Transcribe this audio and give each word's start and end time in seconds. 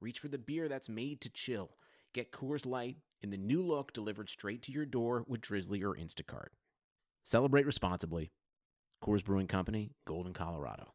reach 0.00 0.18
for 0.18 0.28
the 0.28 0.38
beer 0.38 0.68
that's 0.68 0.88
made 0.88 1.20
to 1.20 1.28
chill. 1.28 1.70
Get 2.14 2.32
Coors 2.32 2.66
Light 2.66 2.96
in 3.20 3.30
the 3.30 3.36
new 3.36 3.62
look 3.62 3.92
delivered 3.92 4.28
straight 4.28 4.62
to 4.62 4.72
your 4.72 4.86
door 4.86 5.24
with 5.28 5.40
Drizzly 5.40 5.82
or 5.82 5.94
Instacart. 5.94 6.48
Celebrate 7.24 7.66
responsibly. 7.66 8.32
Coors 9.04 9.24
Brewing 9.24 9.46
Company, 9.46 9.92
Golden, 10.06 10.32
Colorado. 10.32 10.94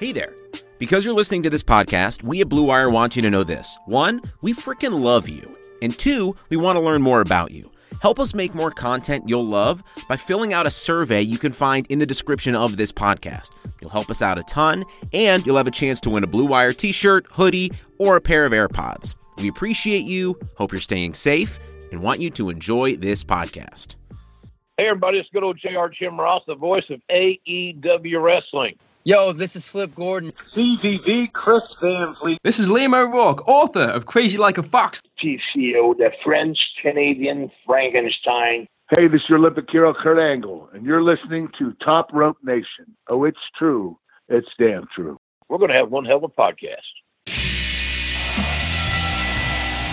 Hey 0.00 0.12
there. 0.12 0.34
Because 0.78 1.04
you're 1.04 1.14
listening 1.14 1.42
to 1.42 1.50
this 1.50 1.62
podcast, 1.62 2.22
we 2.22 2.40
at 2.40 2.48
Blue 2.48 2.64
Wire 2.64 2.88
want 2.88 3.16
you 3.16 3.22
to 3.22 3.30
know 3.30 3.44
this. 3.44 3.78
One, 3.86 4.20
we 4.42 4.52
freaking 4.52 5.00
love 5.00 5.28
you. 5.28 5.56
And 5.82 5.96
two, 5.96 6.36
we 6.50 6.56
want 6.56 6.76
to 6.76 6.80
learn 6.80 7.02
more 7.02 7.20
about 7.20 7.50
you. 7.50 7.70
Help 8.00 8.18
us 8.20 8.34
make 8.34 8.54
more 8.54 8.70
content 8.70 9.28
you'll 9.28 9.46
love 9.46 9.82
by 10.08 10.16
filling 10.16 10.52
out 10.52 10.66
a 10.66 10.70
survey 10.70 11.22
you 11.22 11.38
can 11.38 11.52
find 11.52 11.86
in 11.88 11.98
the 11.98 12.06
description 12.06 12.54
of 12.54 12.76
this 12.76 12.92
podcast. 12.92 13.50
You'll 13.80 13.90
help 13.90 14.10
us 14.10 14.22
out 14.22 14.38
a 14.38 14.42
ton, 14.42 14.84
and 15.12 15.44
you'll 15.46 15.56
have 15.56 15.66
a 15.66 15.72
chance 15.72 16.00
to 16.00 16.10
win 16.10 16.24
a 16.24 16.26
Blue 16.28 16.46
Wire 16.46 16.72
t 16.72 16.92
shirt, 16.92 17.26
hoodie, 17.30 17.72
or 17.98 18.16
a 18.16 18.20
pair 18.20 18.44
of 18.44 18.52
AirPods. 18.52 19.14
We 19.38 19.48
appreciate 19.48 20.04
you, 20.04 20.38
hope 20.56 20.72
you're 20.72 20.80
staying 20.80 21.14
safe, 21.14 21.60
and 21.92 22.02
want 22.02 22.20
you 22.20 22.30
to 22.30 22.50
enjoy 22.50 22.96
this 22.96 23.24
podcast. 23.24 23.94
Hey, 24.76 24.88
everybody, 24.88 25.18
it's 25.18 25.28
good 25.32 25.42
old 25.42 25.58
JR 25.58 25.86
Jim 25.88 26.18
Ross, 26.20 26.42
the 26.46 26.54
voice 26.54 26.84
of 26.90 27.00
AEW 27.10 28.22
Wrestling. 28.22 28.76
Yo, 29.08 29.32
this 29.32 29.56
is 29.56 29.66
Flip 29.66 29.94
Gordon. 29.94 30.34
CVV 30.54 31.32
Chris 31.32 31.62
Van 31.80 32.14
Vliet. 32.20 32.40
This 32.44 32.58
is 32.58 32.68
Liam 32.68 32.94
O'Rourke, 32.94 33.48
author 33.48 33.80
of 33.80 34.04
Crazy 34.04 34.36
Like 34.36 34.58
a 34.58 34.62
Fox. 34.62 35.00
PCO, 35.18 35.96
the 35.96 36.10
French 36.22 36.58
Canadian 36.82 37.50
Frankenstein. 37.64 38.68
Hey, 38.90 39.08
this 39.08 39.22
is 39.22 39.30
your 39.30 39.38
Olympic 39.38 39.64
hero, 39.72 39.94
Kurt 39.94 40.18
Angle, 40.18 40.68
and 40.74 40.84
you're 40.84 41.02
listening 41.02 41.48
to 41.58 41.72
Top 41.82 42.10
Rope 42.12 42.36
Nation. 42.44 42.94
Oh, 43.08 43.24
it's 43.24 43.38
true. 43.58 43.98
It's 44.28 44.46
damn 44.58 44.86
true. 44.94 45.16
We're 45.48 45.56
going 45.56 45.70
to 45.70 45.76
have 45.78 45.90
one 45.90 46.04
hell 46.04 46.18
of 46.18 46.24
a 46.24 46.28
podcast. 46.28 46.84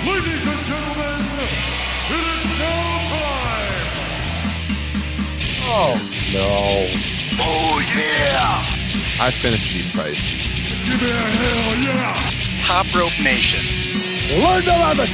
Ladies 0.06 0.46
and 0.46 0.66
gentlemen, 0.66 1.22
it 2.12 2.26
is 2.36 2.60
now 2.60 3.00
time. 3.16 3.80
Oh, 5.72 5.96
no. 6.34 6.90
Oh, 7.40 7.80
yeah. 7.98 8.75
I 9.18 9.32
finished 9.32 9.74
these 9.74 9.92
fights. 9.92 10.20
Give 10.86 11.02
me 11.02 11.10
a 11.10 11.14
hell 11.14 11.78
yeah. 11.84 12.58
Top 12.60 12.86
Rope 12.94 13.18
Nation. 13.24 13.64
Learn 14.42 14.64
to 14.64 14.72
love 14.72 15.00
it. 15.00 15.10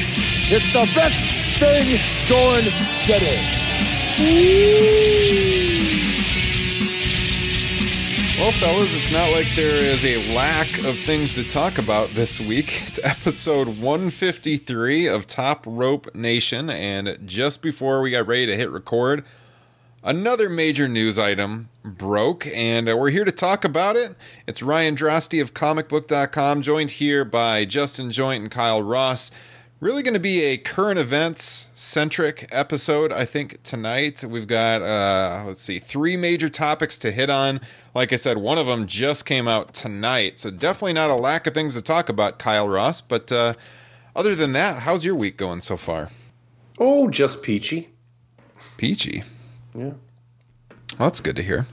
It's 0.50 0.74
the 0.74 0.90
best 0.96 1.60
thing 1.60 2.00
going 2.28 2.64
today. 3.06 3.62
Well, 8.40 8.52
fellas, 8.54 8.90
it's 8.96 9.12
not 9.12 9.32
like 9.32 9.46
there 9.56 9.76
is 9.76 10.04
a 10.04 10.34
lack 10.36 10.68
of 10.80 10.98
things 10.98 11.36
to 11.36 11.48
talk 11.48 11.78
about 11.78 12.10
this 12.10 12.40
week. 12.40 12.82
It's 12.88 13.00
episode 13.04 13.68
153 13.68 15.06
of 15.06 15.28
Top 15.28 15.64
Rope 15.68 16.14
Nation, 16.16 16.72
and 16.72 17.20
just 17.26 17.62
before 17.62 18.02
we 18.02 18.10
got 18.10 18.26
ready 18.26 18.48
to 18.48 18.58
hit 18.58 18.72
record, 18.72 19.24
another 20.04 20.50
major 20.50 20.88
news 20.88 21.18
item 21.18 21.70
broke, 21.84 22.48
and 22.48 22.90
uh, 22.90 22.98
we're 22.98 23.10
here 23.10 23.26
to 23.26 23.32
talk 23.32 23.64
about 23.64 23.96
it. 23.96 24.16
It's 24.48 24.62
Ryan 24.62 24.96
Droste 24.96 25.42
of 25.42 25.54
comicbook.com, 25.54 26.62
joined 26.62 26.92
here 26.92 27.24
by 27.26 27.66
Justin 27.66 28.12
Joint 28.12 28.42
and 28.44 28.52
Kyle 28.52 28.82
Ross. 28.82 29.32
Really 29.80 30.04
going 30.04 30.14
to 30.14 30.20
be 30.20 30.42
a 30.42 30.58
current 30.58 31.00
events 31.00 31.68
centric 31.74 32.48
episode, 32.52 33.12
I 33.12 33.26
think, 33.26 33.64
tonight. 33.64 34.24
We've 34.24 34.46
got, 34.46 34.84
uh, 34.84 35.44
let's 35.48 35.62
see, 35.62 35.80
three 35.80 36.16
major 36.16 36.50
topics 36.50 37.00
to 37.00 37.12
hit 37.12 37.32
on. 37.32 37.62
Like 37.96 38.14
I 38.14 38.18
said, 38.18 38.38
one 38.38 38.60
of 38.60 38.68
them 38.68 38.86
just 38.86 39.26
came 39.26 39.48
out 39.48 39.74
tonight, 39.74 40.38
so 40.38 40.52
definitely 40.52 40.94
not 40.94 41.10
a 41.10 41.16
lack 41.16 41.48
of 41.48 41.56
things 41.56 41.74
to 41.74 41.82
talk 41.82 42.10
about, 42.10 42.38
Kyle 42.38 42.70
Ross. 42.70 43.02
But 43.02 43.32
uh, 43.32 43.56
other 44.16 44.36
than 44.36 44.54
that, 44.54 44.80
how's 44.80 45.04
your 45.04 45.16
week 45.16 45.36
going 45.36 45.62
so 45.62 45.78
far? 45.78 46.10
Oh, 46.78 47.10
just 47.10 47.42
peachy. 47.42 47.90
Peachy? 48.78 49.24
Yeah. 49.76 49.92
Well, 50.98 51.08
that's 51.10 51.22
good 51.22 51.36
to 51.38 51.44
hear. 51.44 51.66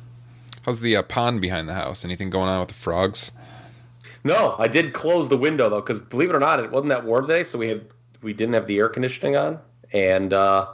How's 0.64 0.80
the 0.80 0.96
uh, 0.96 1.02
pond 1.02 1.40
behind 1.40 1.68
the 1.68 1.74
house? 1.74 2.04
Anything 2.04 2.30
going 2.30 2.48
on 2.48 2.60
with 2.60 2.68
the 2.68 2.74
frogs? 2.74 3.32
No, 4.24 4.56
I 4.58 4.68
did 4.68 4.92
close 4.92 5.28
the 5.28 5.36
window 5.36 5.68
though, 5.68 5.80
because 5.80 6.00
believe 6.00 6.30
it 6.30 6.36
or 6.36 6.40
not, 6.40 6.60
it 6.60 6.70
wasn't 6.70 6.90
that 6.90 7.04
warm 7.04 7.26
today, 7.26 7.44
so 7.44 7.58
we 7.58 7.68
had 7.68 7.86
we 8.20 8.32
didn't 8.32 8.54
have 8.54 8.66
the 8.66 8.78
air 8.78 8.88
conditioning 8.88 9.36
on, 9.36 9.58
and 9.92 10.32
uh, 10.32 10.66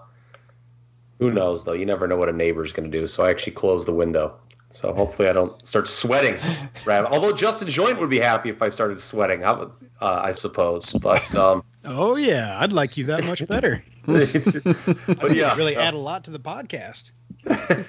who 1.18 1.30
knows 1.30 1.64
though? 1.64 1.72
You 1.72 1.86
never 1.86 2.08
know 2.08 2.16
what 2.16 2.28
a 2.28 2.32
neighbor's 2.32 2.72
going 2.72 2.90
to 2.90 2.98
do. 2.98 3.06
So 3.06 3.24
I 3.24 3.30
actually 3.30 3.52
closed 3.52 3.86
the 3.86 3.92
window. 3.92 4.34
So 4.70 4.92
hopefully 4.92 5.28
I 5.28 5.32
don't 5.32 5.64
start 5.66 5.86
sweating. 5.86 6.36
Right? 6.84 7.04
Although 7.04 7.32
Justin 7.32 7.68
Joint 7.68 8.00
would 8.00 8.10
be 8.10 8.18
happy 8.18 8.48
if 8.48 8.60
I 8.60 8.68
started 8.68 8.98
sweating, 8.98 9.44
I, 9.44 9.52
would, 9.52 9.70
uh, 10.00 10.20
I 10.24 10.32
suppose. 10.32 10.92
But 10.92 11.34
um, 11.36 11.62
oh 11.84 12.16
yeah, 12.16 12.58
I'd 12.60 12.72
like 12.72 12.96
you 12.96 13.04
that 13.04 13.24
much 13.24 13.46
better. 13.46 13.84
but 14.06 15.34
yeah, 15.34 15.54
really 15.56 15.76
add 15.76 15.94
a 15.94 15.98
lot 15.98 16.24
to 16.24 16.30
the 16.30 16.40
podcast. 16.40 17.10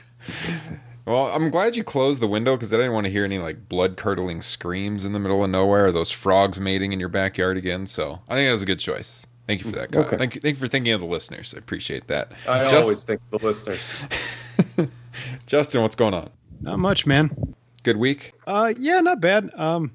Well, 1.06 1.28
I'm 1.28 1.52
glad 1.52 1.76
you 1.76 1.84
closed 1.84 2.20
the 2.20 2.28
window 2.28 2.56
because 2.56 2.74
I 2.74 2.78
didn't 2.78 2.94
want 2.94 3.06
to 3.06 3.12
hear 3.12 3.26
any 3.26 3.38
like 3.38 3.70
blood 3.70 3.96
curdling 3.96 4.42
screams 4.42 5.06
in 5.06 5.14
the 5.14 5.20
middle 5.20 5.44
of 5.44 5.52
nowhere 5.52 5.86
or 5.86 5.92
those 5.92 6.10
frogs 6.10 6.60
mating 6.60 6.94
in 6.94 7.00
your 7.00 7.10
backyard 7.10 7.58
again. 7.58 7.86
So 7.86 8.22
I 8.28 8.34
think 8.36 8.48
that 8.48 8.52
was 8.52 8.64
a 8.64 8.66
good 8.66 8.80
choice. 8.80 9.28
Thank 9.46 9.64
you 9.64 9.70
for 9.70 9.78
that, 9.78 9.92
Kyle. 9.92 10.02
Okay. 10.06 10.18
Thank 10.18 10.34
you, 10.34 10.42
thank 10.42 10.56
you 10.56 10.60
for 10.60 10.68
thinking 10.68 10.94
of 10.94 11.02
the 11.02 11.06
listeners. 11.06 11.54
I 11.54 11.60
appreciate 11.60 12.08
that. 12.08 12.32
I 12.50 12.64
Just- 12.64 12.74
always 12.74 13.04
think 13.04 13.22
of 13.32 13.40
the 13.42 13.48
listeners. 13.48 14.90
Justin, 15.46 15.84
what's 15.84 15.94
going 15.94 16.16
on? 16.16 16.32
Not 16.62 16.80
much, 16.80 17.06
man. 17.06 17.54
Good 17.84 17.98
week. 17.98 18.34
Uh, 18.48 18.74
yeah, 18.76 19.00
not 19.00 19.22
bad. 19.22 19.52
Um, 19.56 19.92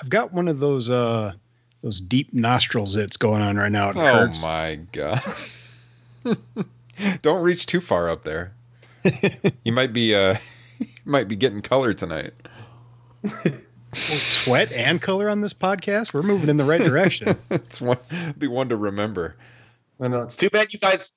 I've 0.00 0.08
got 0.10 0.32
one 0.32 0.48
of 0.48 0.58
those 0.58 0.90
uh 0.90 1.34
those 1.82 2.00
deep 2.00 2.32
nostril 2.32 2.86
zits 2.86 3.18
going 3.18 3.42
on 3.42 3.56
right 3.56 3.72
now. 3.72 3.90
It 3.90 3.96
Oh 3.96 4.00
hurts. 4.00 4.46
my 4.46 4.80
god! 4.92 5.20
Don't 7.22 7.42
reach 7.42 7.66
too 7.66 7.80
far 7.80 8.08
up 8.08 8.22
there. 8.22 8.52
you 9.64 9.72
might 9.72 9.92
be 9.92 10.14
uh, 10.14 10.36
you 10.78 10.86
might 11.04 11.28
be 11.28 11.36
getting 11.36 11.60
color 11.62 11.92
tonight. 11.94 12.32
Sweat 13.94 14.72
and 14.72 15.02
color 15.02 15.28
on 15.28 15.40
this 15.42 15.52
podcast. 15.52 16.14
We're 16.14 16.22
moving 16.22 16.48
in 16.48 16.56
the 16.56 16.64
right 16.64 16.80
direction. 16.80 17.36
it's 17.50 17.80
one 17.80 17.98
be 18.38 18.46
one 18.46 18.68
to 18.70 18.76
remember. 18.76 19.36
I 20.00 20.08
know 20.08 20.22
it's 20.22 20.36
too 20.36 20.50
bad 20.50 20.72
you 20.72 20.78
guys 20.78 21.12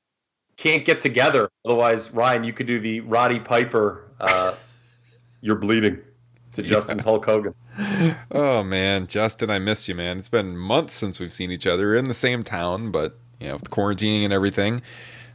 can't 0.57 0.83
get 0.85 1.01
together. 1.01 1.49
Otherwise, 1.65 2.11
Ryan, 2.11 2.43
you 2.43 2.53
could 2.53 2.67
do 2.67 2.79
the 2.79 2.99
Roddy 3.01 3.39
Piper. 3.39 4.09
Uh, 4.19 4.55
You're 5.41 5.55
bleeding 5.55 5.99
to 6.55 6.61
Justin's 6.63 7.03
Hulk 7.03 7.25
Hogan. 7.25 7.53
Oh 8.31 8.63
man, 8.63 9.07
Justin, 9.07 9.49
I 9.49 9.59
miss 9.59 9.87
you, 9.87 9.95
man. 9.95 10.17
It's 10.17 10.29
been 10.29 10.57
months 10.57 10.95
since 10.95 11.19
we've 11.19 11.33
seen 11.33 11.51
each 11.51 11.67
other 11.67 11.87
We're 11.87 11.95
in 11.95 12.07
the 12.07 12.13
same 12.13 12.41
town, 12.43 12.91
but 12.91 13.17
you 13.39 13.47
know, 13.47 13.53
with 13.55 13.69
quarantining 13.69 14.23
and 14.23 14.31
everything, 14.33 14.81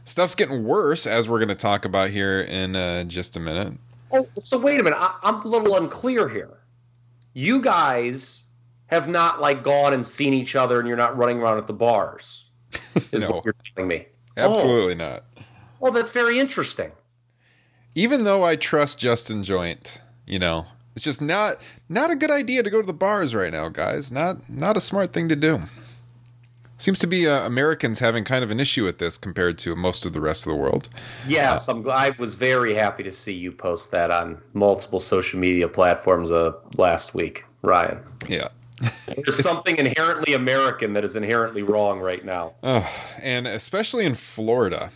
stuff's 0.05 0.35
getting 0.35 0.63
worse. 0.63 1.05
As 1.05 1.29
we're 1.29 1.37
going 1.39 1.49
to 1.49 1.55
talk 1.55 1.85
about 1.85 2.09
here 2.09 2.41
in 2.41 2.75
uh, 2.75 3.03
just 3.05 3.37
a 3.37 3.39
minute. 3.39 3.73
Oh, 4.11 4.27
so 4.39 4.57
wait 4.57 4.79
a 4.79 4.83
minute. 4.83 4.97
I, 4.99 5.15
I'm 5.23 5.41
a 5.41 5.47
little 5.47 5.75
unclear 5.77 6.27
here. 6.27 6.57
You 7.33 7.61
guys 7.61 8.43
have 8.87 9.07
not 9.07 9.39
like 9.39 9.63
gone 9.63 9.93
and 9.93 10.05
seen 10.05 10.33
each 10.33 10.55
other, 10.55 10.79
and 10.79 10.87
you're 10.87 10.97
not 10.97 11.15
running 11.17 11.39
around 11.39 11.59
at 11.59 11.67
the 11.67 11.73
bars. 11.73 12.45
Is 13.11 13.23
No. 13.23 13.29
what 13.31 13.45
you're 13.45 13.55
telling 13.75 13.87
me? 13.87 14.05
Absolutely 14.35 14.95
not. 14.95 15.23
Oh, 15.81 15.91
that's 15.91 16.11
very 16.11 16.39
interesting. 16.39 16.91
Even 17.95 18.23
though 18.23 18.43
I 18.43 18.55
trust 18.55 18.99
Justin 18.99 19.43
Joint, 19.43 19.99
you 20.25 20.39
know, 20.39 20.65
it's 20.95 21.05
just 21.05 21.21
not 21.21 21.57
not 21.89 22.11
a 22.11 22.15
good 22.15 22.31
idea 22.31 22.63
to 22.63 22.69
go 22.69 22.81
to 22.81 22.87
the 22.87 22.93
bars 22.93 23.33
right 23.33 23.51
now, 23.51 23.69
guys. 23.69 24.11
Not 24.11 24.49
not 24.49 24.77
a 24.77 24.81
smart 24.81 25.13
thing 25.13 25.29
to 25.29 25.35
do. 25.35 25.61
Seems 26.77 26.97
to 26.99 27.07
be 27.07 27.27
uh, 27.27 27.45
Americans 27.45 27.99
having 27.99 28.23
kind 28.23 28.43
of 28.43 28.49
an 28.49 28.59
issue 28.59 28.83
with 28.83 28.97
this 28.97 29.15
compared 29.15 29.59
to 29.59 29.75
most 29.75 30.03
of 30.03 30.13
the 30.13 30.21
rest 30.21 30.47
of 30.47 30.51
the 30.51 30.57
world. 30.57 30.89
Yes, 31.27 31.67
I'm. 31.67 31.83
gl- 31.83 31.91
I 31.91 32.09
was 32.17 32.33
very 32.33 32.73
happy 32.73 33.03
to 33.03 33.11
see 33.11 33.33
you 33.33 33.51
post 33.51 33.91
that 33.91 34.09
on 34.09 34.41
multiple 34.53 34.99
social 34.99 35.39
media 35.39 35.67
platforms 35.67 36.31
uh, 36.31 36.53
last 36.77 37.13
week, 37.13 37.45
Ryan. 37.61 37.99
Yeah. 38.27 38.47
There's 39.05 39.37
something 39.43 39.77
inherently 39.77 40.33
American 40.33 40.93
that 40.93 41.03
is 41.05 41.15
inherently 41.15 41.61
wrong 41.61 41.99
right 41.99 42.25
now. 42.25 42.53
Oh, 42.63 42.91
and 43.21 43.45
especially 43.47 44.05
in 44.05 44.15
Florida. 44.15 44.91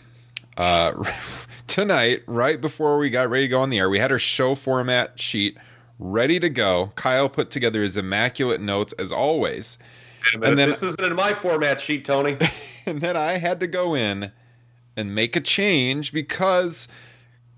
Uh, 0.56 1.04
tonight, 1.68 2.22
right 2.26 2.60
before 2.60 2.98
we 2.98 3.10
got 3.10 3.30
ready 3.30 3.44
to 3.44 3.48
go 3.48 3.60
on 3.60 3.70
the 3.70 3.78
air, 3.78 3.88
we 3.88 4.00
had 4.00 4.10
our 4.10 4.18
show 4.18 4.56
format 4.56 5.20
sheet 5.20 5.56
ready 5.98 6.38
to 6.40 6.48
go. 6.48 6.92
Kyle 6.94 7.28
put 7.28 7.50
together 7.50 7.82
his 7.82 7.96
immaculate 7.96 8.60
notes 8.60 8.92
as 8.94 9.12
always. 9.12 9.78
And 10.34 10.58
then- 10.58 10.68
this 10.68 10.82
isn't 10.82 11.04
in 11.04 11.14
my 11.14 11.34
format 11.34 11.80
sheet, 11.80 12.04
Tony. 12.04 12.36
and 12.86 13.00
then 13.00 13.16
I 13.16 13.32
had 13.32 13.60
to 13.60 13.66
go 13.66 13.94
in 13.94 14.32
and 14.96 15.14
make 15.14 15.36
a 15.36 15.40
change 15.40 16.12
because 16.12 16.88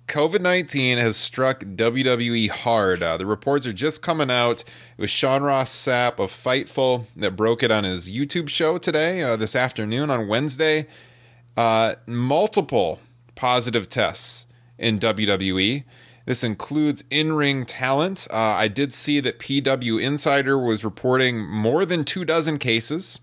COVID 0.08 0.40
19 0.40 0.98
has 0.98 1.16
struck 1.16 1.60
WWE 1.60 2.48
hard. 2.50 3.02
Uh, 3.02 3.16
the 3.16 3.26
reports 3.26 3.66
are 3.66 3.72
just 3.72 4.02
coming 4.02 4.30
out. 4.30 4.62
It 4.96 5.02
was 5.02 5.10
Sean 5.10 5.42
Ross 5.42 5.70
Sapp 5.70 6.18
of 6.18 6.30
Fightful 6.30 7.04
that 7.16 7.36
broke 7.36 7.62
it 7.62 7.70
on 7.70 7.84
his 7.84 8.10
YouTube 8.10 8.48
show 8.48 8.78
today, 8.78 9.22
uh, 9.22 9.36
this 9.36 9.54
afternoon 9.54 10.10
on 10.10 10.26
Wednesday. 10.26 10.86
Uh, 11.56 11.96
multiple 12.06 13.00
positive 13.34 13.88
tests 13.88 14.46
in 14.78 14.98
WWE. 14.98 15.84
This 16.28 16.44
includes 16.44 17.04
in 17.08 17.32
ring 17.32 17.64
talent. 17.64 18.26
Uh, 18.30 18.36
I 18.36 18.68
did 18.68 18.92
see 18.92 19.18
that 19.20 19.38
PW 19.38 19.98
Insider 19.98 20.58
was 20.58 20.84
reporting 20.84 21.48
more 21.48 21.86
than 21.86 22.04
two 22.04 22.26
dozen 22.26 22.58
cases. 22.58 23.20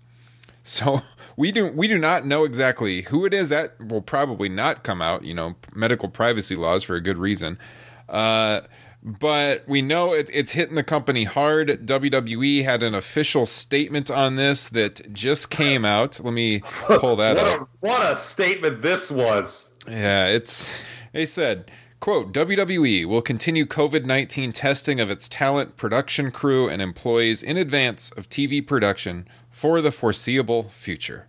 So 0.64 1.02
we 1.36 1.52
do 1.52 1.68
we 1.68 1.86
do 1.86 1.98
not 1.98 2.26
know 2.26 2.42
exactly 2.42 3.02
who 3.02 3.24
it 3.24 3.32
is. 3.32 3.48
That 3.48 3.80
will 3.80 4.02
probably 4.02 4.48
not 4.48 4.82
come 4.82 5.00
out. 5.00 5.22
You 5.22 5.34
know, 5.34 5.54
medical 5.72 6.08
privacy 6.08 6.56
laws 6.56 6.82
for 6.82 6.96
a 6.96 7.00
good 7.00 7.16
reason. 7.16 7.60
Uh, 8.08 8.62
but 9.04 9.62
we 9.68 9.82
know 9.82 10.12
it, 10.12 10.28
it's 10.32 10.50
hitting 10.50 10.74
the 10.74 10.82
company 10.82 11.22
hard. 11.22 11.86
WWE 11.86 12.64
had 12.64 12.82
an 12.82 12.96
official 12.96 13.46
statement 13.46 14.10
on 14.10 14.34
this 14.34 14.68
that 14.70 15.12
just 15.12 15.48
came 15.50 15.84
out. 15.84 16.18
Let 16.18 16.34
me 16.34 16.58
pull 16.88 17.14
that 17.14 17.36
what 17.36 17.46
up. 17.46 17.60
a 17.60 17.66
what 17.78 18.12
a 18.12 18.16
statement 18.16 18.82
this 18.82 19.12
was. 19.12 19.70
Yeah, 19.86 20.26
it's 20.26 20.68
they 21.12 21.24
said, 21.24 21.70
quote, 22.00 22.32
WWE 22.32 23.04
will 23.06 23.22
continue 23.22 23.66
COVID-19 23.66 24.52
testing 24.54 25.00
of 25.00 25.10
its 25.10 25.28
talent, 25.28 25.76
production 25.76 26.30
crew, 26.30 26.68
and 26.68 26.80
employees 26.80 27.42
in 27.42 27.56
advance 27.56 28.10
of 28.12 28.28
TV 28.28 28.64
production 28.64 29.26
for 29.50 29.80
the 29.80 29.90
foreseeable 29.90 30.64
future. 30.64 31.26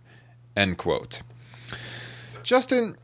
End 0.56 0.78
quote. 0.78 1.22
Justin, 2.42 2.96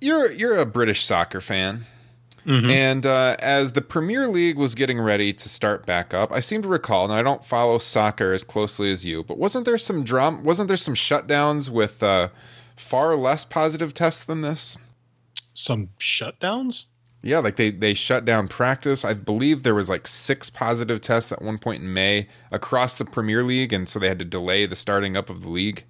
you're 0.00 0.30
you're 0.32 0.56
a 0.56 0.66
British 0.66 1.04
soccer 1.04 1.40
fan. 1.40 1.86
And 2.70 3.04
uh, 3.04 3.36
as 3.40 3.72
the 3.72 3.82
Premier 3.82 4.26
League 4.26 4.56
was 4.56 4.74
getting 4.74 4.98
ready 4.98 5.34
to 5.34 5.48
start 5.50 5.84
back 5.84 6.14
up, 6.14 6.32
I 6.32 6.40
seem 6.40 6.62
to 6.62 6.68
recall, 6.68 7.04
and 7.04 7.12
I 7.12 7.22
don't 7.22 7.44
follow 7.44 7.76
soccer 7.76 8.32
as 8.32 8.42
closely 8.42 8.90
as 8.90 9.04
you, 9.04 9.22
but 9.22 9.36
wasn't 9.36 9.66
there 9.66 9.76
some 9.76 10.02
drum? 10.02 10.44
Wasn't 10.44 10.66
there 10.66 10.78
some 10.78 10.94
shutdowns 10.94 11.68
with 11.68 12.02
uh, 12.02 12.28
far 12.74 13.16
less 13.16 13.44
positive 13.44 13.92
tests 13.92 14.24
than 14.24 14.40
this? 14.40 14.78
Some 15.52 15.90
shutdowns? 16.00 16.86
Yeah, 17.22 17.40
like 17.40 17.56
they 17.56 17.70
they 17.70 17.94
shut 17.94 18.24
down 18.24 18.46
practice. 18.48 19.04
I 19.04 19.14
believe 19.14 19.62
there 19.62 19.74
was 19.74 19.88
like 19.88 20.06
six 20.06 20.50
positive 20.50 21.00
tests 21.00 21.32
at 21.32 21.42
one 21.42 21.58
point 21.58 21.82
in 21.82 21.92
May 21.92 22.28
across 22.52 22.96
the 22.96 23.04
Premier 23.04 23.42
League, 23.42 23.72
and 23.72 23.88
so 23.88 23.98
they 23.98 24.08
had 24.08 24.20
to 24.20 24.24
delay 24.24 24.66
the 24.66 24.76
starting 24.76 25.16
up 25.16 25.28
of 25.28 25.42
the 25.42 25.48
league. 25.48 25.84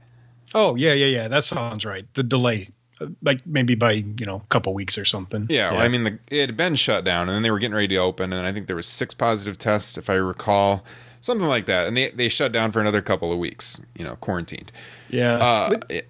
Oh 0.55 0.75
yeah, 0.75 0.95
yeah, 0.95 1.07
yeah. 1.07 1.29
That 1.29 1.45
sounds 1.45 1.85
right. 1.85 2.07
The 2.15 2.23
delay, 2.23 2.69
uh, 3.01 3.09
like 3.23 3.47
maybe 3.47 3.75
by 3.75 3.93
you 3.93 4.25
know 4.25 4.37
a 4.37 4.47
couple 4.49 4.73
weeks 4.73 4.97
or 4.97 5.05
something. 5.05 5.47
Yeah, 5.51 5.73
well, 5.73 5.83
I 5.83 5.89
mean, 5.89 6.05
the, 6.05 6.19
it 6.31 6.47
had 6.47 6.57
been 6.57 6.75
shut 6.77 7.05
down, 7.05 7.29
and 7.29 7.37
then 7.37 7.43
they 7.43 7.51
were 7.51 7.59
getting 7.59 7.75
ready 7.75 7.89
to 7.89 7.97
open, 7.97 8.33
and 8.33 8.47
I 8.47 8.53
think 8.53 8.67
there 8.67 8.77
was 8.77 8.87
six 8.87 9.13
positive 9.13 9.59
tests, 9.59 9.99
if 9.99 10.09
I 10.09 10.15
recall, 10.15 10.83
something 11.21 11.47
like 11.47 11.67
that, 11.67 11.87
and 11.87 11.95
they 11.95 12.11
they 12.11 12.31
shut 12.31 12.53
down 12.53 12.73
for 12.73 12.81
another 12.81 13.03
couple 13.03 13.31
of 13.31 13.39
weeks, 13.39 13.79
you 13.99 14.05
know, 14.05 14.17
quarantined. 14.17 14.73
yeah. 15.11 15.35
Uh, 15.35 15.69
But 15.69 15.87
yeah. 15.91 16.01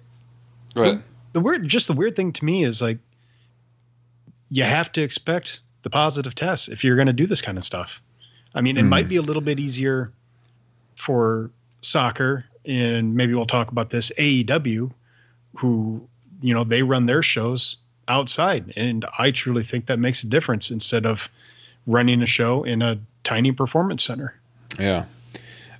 Go 0.75 0.81
ahead. 0.83 1.03
the 1.33 1.41
weird, 1.41 1.67
just 1.67 1.87
the 1.87 1.93
weird 1.93 2.15
thing 2.15 2.31
to 2.31 2.45
me 2.45 2.63
is 2.63 2.81
like, 2.81 2.99
you 4.49 4.63
have 4.63 4.91
to 4.93 5.01
expect 5.01 5.59
the 5.83 5.89
positive 5.89 6.35
tests 6.35 6.67
if 6.67 6.83
you're 6.83 6.95
going 6.95 7.07
to 7.07 7.13
do 7.13 7.27
this 7.27 7.41
kind 7.41 7.57
of 7.57 7.63
stuff. 7.63 8.01
I 8.55 8.61
mean, 8.61 8.77
it 8.77 8.81
Hmm. 8.81 8.89
might 8.89 9.07
be 9.07 9.15
a 9.15 9.21
little 9.21 9.41
bit 9.41 9.59
easier 9.59 10.11
for 10.95 11.49
soccer, 11.81 12.45
and 12.65 13.15
maybe 13.15 13.33
we'll 13.33 13.45
talk 13.45 13.71
about 13.71 13.89
this 13.89 14.11
AEW, 14.17 14.91
who 15.55 16.07
you 16.41 16.53
know 16.53 16.63
they 16.63 16.83
run 16.83 17.05
their 17.05 17.23
shows 17.23 17.77
outside, 18.07 18.73
and 18.75 19.05
I 19.17 19.31
truly 19.31 19.63
think 19.63 19.85
that 19.85 19.99
makes 19.99 20.23
a 20.23 20.27
difference 20.27 20.71
instead 20.71 21.05
of 21.05 21.29
running 21.87 22.21
a 22.21 22.25
show 22.25 22.63
in 22.63 22.81
a 22.81 22.97
tiny 23.23 23.51
performance 23.51 24.03
center. 24.03 24.33
Yeah. 24.79 25.05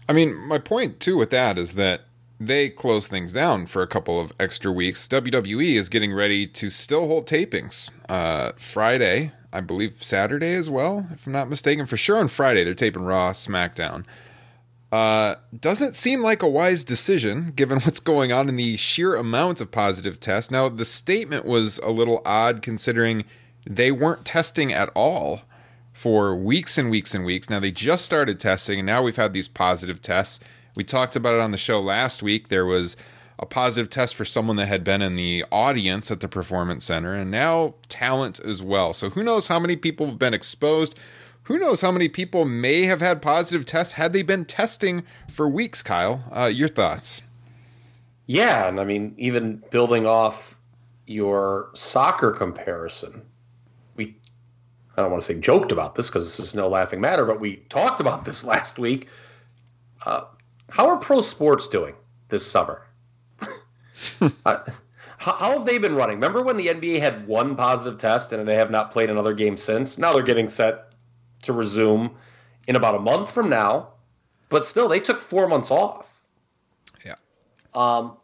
I 0.08 0.14
mean, 0.14 0.36
my 0.36 0.58
point 0.58 1.00
too 1.00 1.18
with 1.18 1.30
that 1.32 1.58
is 1.58 1.74
that 1.76 2.02
they 2.40 2.70
close 2.70 3.08
things 3.08 3.34
down 3.34 3.66
for 3.66 3.82
a 3.82 3.88
couple 3.88 4.20
of 4.20 4.32
extra 4.40 4.72
weeks. 4.72 5.08
WWE 5.08 5.76
is 5.76 5.90
getting 5.90 6.14
ready 6.14 6.48
to 6.48 6.70
still 6.70 7.08
hold 7.08 7.28
tapings. 7.28 7.90
Uh, 8.08 8.52
Friday, 8.58 9.32
I 9.52 9.62
believe 9.62 10.04
Saturday 10.04 10.54
as 10.54 10.70
well, 10.70 11.08
if 11.12 11.28
I'm 11.28 11.34
not 11.34 11.50
mistaken. 11.50 11.86
For 11.86 11.98
sure 11.98 12.18
on 12.18 12.28
Friday, 12.28 12.64
they're 12.64 12.74
taping 12.74 13.04
Raw, 13.04 13.34
SmackDown. 13.34 14.06
Uh, 14.92 15.36
doesn't 15.58 15.94
seem 15.94 16.22
like 16.22 16.42
a 16.42 16.50
wise 16.50 16.84
decision 16.84 17.52
given 17.56 17.80
what's 17.84 18.00
going 18.00 18.32
on 18.32 18.50
in 18.50 18.56
the 18.56 18.78
sheer 18.78 19.16
amount 19.16 19.60
of 19.62 19.72
positive 19.72 20.20
tests. 20.20 20.50
Now, 20.50 20.70
the 20.70 20.86
statement 20.86 21.46
was 21.46 21.78
a 21.80 21.90
little 21.90 22.22
odd 22.26 22.62
considering 22.62 23.26
they 23.66 23.92
weren't 23.92 24.26
testing 24.26 24.74
at 24.74 24.90
all 24.96 25.42
for 25.94 26.34
weeks 26.36 26.78
and 26.78 26.90
weeks 26.90 27.14
and 27.14 27.26
weeks. 27.26 27.50
Now 27.50 27.60
they 27.60 27.72
just 27.72 28.06
started 28.06 28.40
testing, 28.40 28.80
and 28.80 28.86
now 28.86 29.04
we've 29.04 29.18
had 29.18 29.34
these 29.34 29.50
positive 29.50 30.02
tests. 30.02 30.40
We 30.76 30.84
talked 30.84 31.16
about 31.16 31.34
it 31.34 31.42
on 31.42 31.52
the 31.52 31.58
show 31.58 31.80
last 31.80 32.24
week. 32.24 32.48
There 32.50 32.66
was 32.66 32.96
a 33.40 33.46
positive 33.46 33.90
test 33.90 34.16
for 34.16 34.26
someone 34.26 34.58
that 34.58 34.68
had 34.68 34.84
been 34.84 35.02
in 35.02 35.16
the 35.16 35.46
audience 35.52 36.12
at 36.12 36.20
the 36.20 36.28
performance 36.28 36.86
center, 36.86 37.16
and 37.16 37.32
now 37.32 37.76
talent 37.88 38.40
as 38.40 38.62
well. 38.62 38.94
So 38.94 39.10
who 39.10 39.24
knows 39.24 39.48
how 39.48 39.60
many 39.60 39.76
people 39.76 40.08
have 40.08 40.20
been 40.20 40.34
exposed? 40.34 41.00
Who 41.44 41.58
knows 41.58 41.82
how 41.82 41.92
many 41.92 42.10
people 42.10 42.46
may 42.46 42.84
have 42.84 43.00
had 43.00 43.22
positive 43.22 43.66
tests 43.66 43.94
had 43.94 44.14
they 44.14 44.22
been 44.22 44.46
testing 44.46 45.04
for 45.32 45.50
weeks? 45.50 45.82
Kyle, 45.82 46.24
uh, 46.32 46.46
your 46.46 46.68
thoughts? 46.68 47.22
Yeah, 48.28 48.68
and 48.68 48.80
I 48.80 48.84
mean, 48.84 49.16
even 49.18 49.64
building 49.72 50.06
off 50.06 50.56
your 51.08 51.72
soccer 51.74 52.32
comparison, 52.32 53.24
we 53.96 54.16
I 54.96 55.02
don't 55.02 55.10
want 55.10 55.24
to 55.24 55.34
say 55.34 55.40
joked 55.40 55.72
about 55.72 55.96
this 55.96 56.10
because 56.10 56.26
this 56.26 56.40
is 56.40 56.54
no 56.54 56.68
laughing 56.68 57.02
matter, 57.02 57.26
but 57.26 57.40
we 57.40 57.56
talked 57.70 58.00
about 58.00 58.26
this 58.26 58.44
last 58.54 58.78
week. 58.78 59.08
Uh, 60.06 60.26
how 60.70 60.88
are 60.88 60.98
pro 60.98 61.22
sports 61.22 61.68
doing 61.68 61.96
this 62.30 62.46
summer? 62.46 62.86
uh, 64.22 64.60
how, 65.18 65.34
how 65.34 65.52
have 65.58 65.66
they 65.66 65.78
been 65.78 65.96
running? 65.96 66.16
Remember 66.16 66.42
when 66.42 66.58
the 66.58 66.68
NBA 66.68 67.00
had 67.00 67.28
one 67.28 67.56
positive 67.56 68.00
test 68.00 68.32
and 68.32 68.48
they 68.48 68.56
have 68.56 68.72
not 68.72 68.92
played 68.92 69.10
another 69.10 69.34
game 69.34 69.58
since? 69.58 69.98
Now 69.98 70.12
they're 70.12 70.24
getting 70.24 70.48
set 70.48 70.94
to 71.44 71.54
resume 71.54 72.16
in 72.68 72.76
about 72.76 72.96
a 72.96 73.00
month 73.00 73.32
from 73.32 73.50
now, 73.50 73.90
but 74.50 74.66
still, 74.66 74.88
they 74.88 75.00
took 75.00 75.20
four 75.20 75.48
months 75.48 75.72
off. 75.72 76.22
Yeah. 77.06 77.16
Um, 77.74 78.18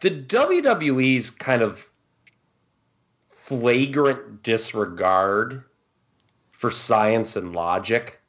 the 0.00 0.10
WWE's 0.10 1.30
kind 1.30 1.62
of 1.62 1.88
flagrant 3.28 4.42
disregard 4.42 5.64
for 6.50 6.70
science 6.70 7.36
and 7.36 7.52
logic 7.52 8.20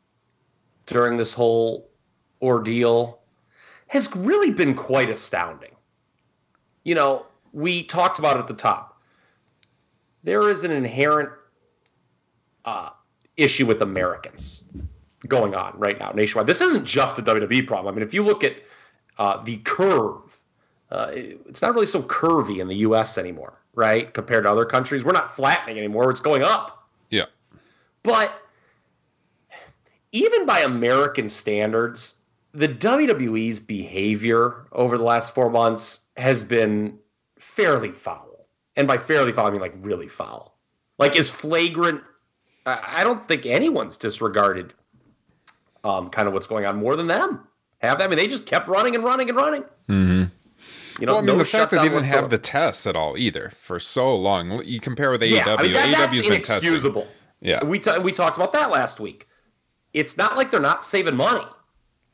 during 0.86 1.17
this 1.17 1.34
whole 1.34 1.89
ordeal 2.41 3.19
has 3.93 4.13
really 4.15 4.50
been 4.50 4.73
quite 4.73 5.07
astounding. 5.07 5.69
You 6.83 6.95
know, 6.95 7.27
we 7.51 7.83
talked 7.83 8.17
about 8.17 8.38
it 8.38 8.39
at 8.39 8.47
the 8.47 8.55
top. 8.55 9.00
There 10.23 10.50
is 10.50 10.63
an 10.63 10.71
inherent 10.71 11.29
uh, 12.65 12.89
issue 13.38 13.67
with 13.67 13.83
Americans 13.83 14.63
going 15.27 15.53
on 15.53 15.77
right 15.77 16.00
now 16.00 16.09
nationwide. 16.09 16.47
This 16.47 16.59
isn't 16.59 16.85
just 16.85 17.19
a 17.19 17.21
WWE 17.21 17.67
problem. 17.67 17.93
I 17.93 17.95
mean, 17.95 18.05
if 18.05 18.15
you 18.15 18.23
look 18.23 18.43
at 18.43 18.55
uh, 19.19 19.43
the 19.43 19.57
curve, 19.57 20.39
uh, 20.89 21.12
it's 21.13 21.62
not 21.62 21.75
really 21.75 21.85
so 21.85 22.01
curvy 22.01 22.62
in 22.62 22.67
the 22.67 22.77
U.S. 22.77 23.19
anymore, 23.19 23.59
right? 23.75 24.12
Compared 24.12 24.45
to 24.45 24.51
other 24.51 24.65
countries, 24.65 25.03
we're 25.03 25.12
not 25.12 25.35
flattening 25.35 25.77
anymore; 25.77 26.09
it's 26.09 26.19
going 26.19 26.41
up. 26.41 26.89
Yeah. 27.12 27.25
But 28.01 28.33
even 30.12 30.47
by 30.47 30.62
American 30.62 31.29
standards, 31.29 32.23
the 32.53 32.67
WWE's 32.67 33.60
behavior 33.60 34.67
over 34.72 34.98
the 34.98 35.03
last 35.03 35.33
four 35.33 35.50
months 35.50 36.05
has 36.17 36.43
been 36.43 36.98
fairly 37.39 37.91
foul. 37.91 38.48
And 38.75 38.88
by 38.88 38.98
fairly 38.98 39.31
foul, 39.31 39.48
I 39.48 39.51
mean 39.51 39.62
like 39.62 39.74
really 39.81 40.07
foul. 40.07 40.57
Like 41.00 41.15
is 41.15 41.29
flagrant. 41.29 42.01
I 42.65 43.00
I 43.00 43.03
don't 43.03 43.27
think 43.27 43.45
anyone's 43.45 43.98
disregarded 43.98 44.74
um, 45.83 46.10
kind 46.10 46.27
of 46.27 46.33
what's 46.33 46.48
going 46.48 46.65
on 46.65 46.77
more 46.77 46.95
than 46.95 47.07
them. 47.07 47.45
Have 47.79 47.98
they? 47.98 48.05
I 48.05 48.07
mean, 48.07 48.17
they 48.17 48.27
just 48.27 48.45
kept 48.45 48.67
running 48.67 48.95
and 48.95 49.03
running 49.03 49.29
and 49.29 49.38
running. 49.38 49.63
Mm-hmm. 49.89 50.24
You 51.00 51.05
know, 51.07 51.13
well, 51.13 51.17
I 51.17 51.25
mean, 51.25 51.36
no 51.36 51.38
the 51.38 51.45
fact 51.45 51.72
that 51.72 51.81
they 51.81 51.89
didn't 51.89 52.05
have 52.05 52.29
the 52.29 52.38
tests 52.38 52.88
at 52.88 52.95
all 52.95 53.17
either 53.17 53.51
for 53.60 53.79
so 53.79 54.15
long. 54.15 54.63
You 54.63 54.79
compare 54.79 55.10
with 55.10 55.22
AEW. 55.22 55.31
Yeah, 55.31 55.55
I 55.57 55.63
mean, 55.63 55.74
that, 55.74 55.91
that's 55.91 56.15
AEW's 56.15 56.29
been 56.29 56.41
testing. 56.41 57.03
Yeah. 57.41 57.65
we 57.65 57.79
ta- 57.79 58.00
we 58.00 58.12
talked 58.12 58.38
about 58.38 58.53
that 58.53 58.69
last 58.69 59.00
week. 59.00 59.27
It's 59.93 60.17
not 60.17 60.38
like 60.38 60.50
they're 60.50 60.62
not 60.62 60.83
saving 60.83 61.15
money 61.15 61.45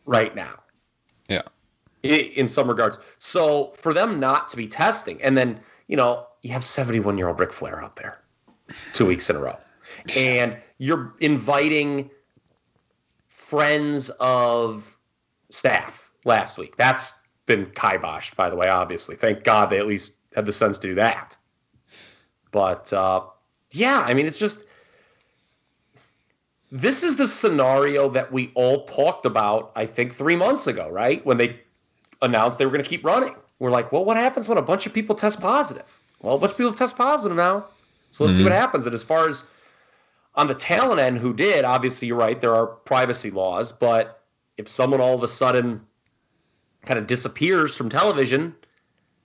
right 0.10 0.36
now. 0.36 0.60
Yeah. 1.30 1.44
in 2.02 2.48
some 2.48 2.68
regards. 2.68 2.98
So 3.18 3.72
for 3.76 3.94
them 3.94 4.20
not 4.20 4.50
to 4.50 4.58
be 4.58 4.68
testing, 4.68 5.22
and 5.22 5.38
then 5.38 5.60
you 5.88 5.96
know 5.96 6.26
you 6.42 6.52
have 6.52 6.64
seventy-one 6.64 7.18
year 7.18 7.28
old 7.28 7.40
Ric 7.40 7.54
Flair 7.54 7.82
out 7.82 7.96
there, 7.96 8.20
two 8.94 9.06
weeks 9.06 9.30
in 9.30 9.36
a 9.36 9.40
row, 9.40 9.58
and 10.18 10.58
you're 10.80 11.14
inviting 11.20 12.10
friends 13.28 14.10
of 14.20 14.98
staff 15.50 16.12
last 16.26 16.58
week. 16.58 16.76
That's 16.76 17.22
been 17.46 17.68
kiboshed, 17.68 18.36
by 18.36 18.50
the 18.50 18.56
way, 18.56 18.70
obviously. 18.70 19.16
Thank 19.16 19.44
God 19.44 19.70
they 19.70 19.78
at 19.78 19.88
least 19.88 20.16
had 20.36 20.46
the 20.46 20.54
sense 20.54 20.78
to 20.80 20.88
do 20.88 20.96
that. 20.96 21.38
But 22.52 22.92
uh, 22.94 23.22
yeah, 23.72 24.04
I 24.06 24.14
mean, 24.16 24.26
it's 24.26 24.40
just 24.40 24.66
this 26.72 27.04
is 27.04 27.16
the 27.16 27.28
scenario 27.28 28.10
that 28.10 28.32
we 28.32 28.52
all 28.56 28.86
talked 28.86 29.26
about, 29.26 29.72
I 29.76 29.86
think, 29.86 30.14
three 30.14 30.36
months 30.36 30.68
ago, 30.68 30.90
right? 30.90 31.26
When 31.26 31.38
they 31.38 31.60
announced 32.22 32.58
they 32.58 32.66
were 32.66 32.72
going 32.72 32.84
to 32.84 32.90
keep 32.90 33.04
running. 33.04 33.36
We're 33.60 33.72
like, 33.72 33.92
well, 33.92 34.06
what 34.06 34.18
happens 34.18 34.48
when 34.48 34.58
a 34.58 34.62
bunch 34.62 34.86
of 34.86 34.94
people 34.94 35.16
test 35.16 35.42
positive? 35.42 36.00
Well, 36.22 36.36
a 36.36 36.40
bunch 36.40 36.52
of 36.52 36.58
people 36.58 36.74
test 36.74 36.96
positive 36.96 37.36
now. 37.36 37.66
So 38.12 38.24
let's 38.24 38.34
mm-hmm. 38.34 38.38
see 38.40 38.44
what 38.44 38.54
happens. 38.54 38.86
And 38.86 38.94
as 38.94 39.04
far 39.04 39.28
as 39.28 39.46
on 40.36 40.48
the 40.48 40.56
talent 40.56 41.00
end 41.00 41.18
who 41.20 41.34
did, 41.34 41.66
obviously 41.66 42.08
you're 42.08 42.18
right, 42.18 42.40
there 42.40 42.56
are 42.56 42.68
privacy 42.68 43.32
laws, 43.32 43.72
but 43.72 44.24
if 44.58 44.68
someone 44.68 45.02
all 45.02 45.16
of 45.16 45.24
a 45.24 45.28
sudden 45.28 45.82
kind 46.86 47.00
of 47.00 47.08
disappears 47.08 47.76
from 47.76 47.90
television, 47.90 48.56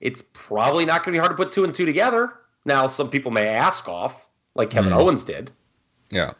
it's 0.00 0.22
probably 0.32 0.84
not 0.84 1.04
going 1.04 1.12
to 1.14 1.16
be 1.16 1.20
hard 1.20 1.30
to 1.30 1.36
put 1.36 1.52
two 1.52 1.64
and 1.64 1.74
two 1.74 1.86
together. 1.86 2.32
Now, 2.64 2.86
some 2.86 3.10
people 3.10 3.30
may 3.30 3.46
ask 3.48 3.88
off, 3.88 4.28
like 4.54 4.70
Kevin 4.70 4.92
mm. 4.92 4.96
Owens 4.96 5.24
did. 5.24 5.50
Yeah. 6.10 6.32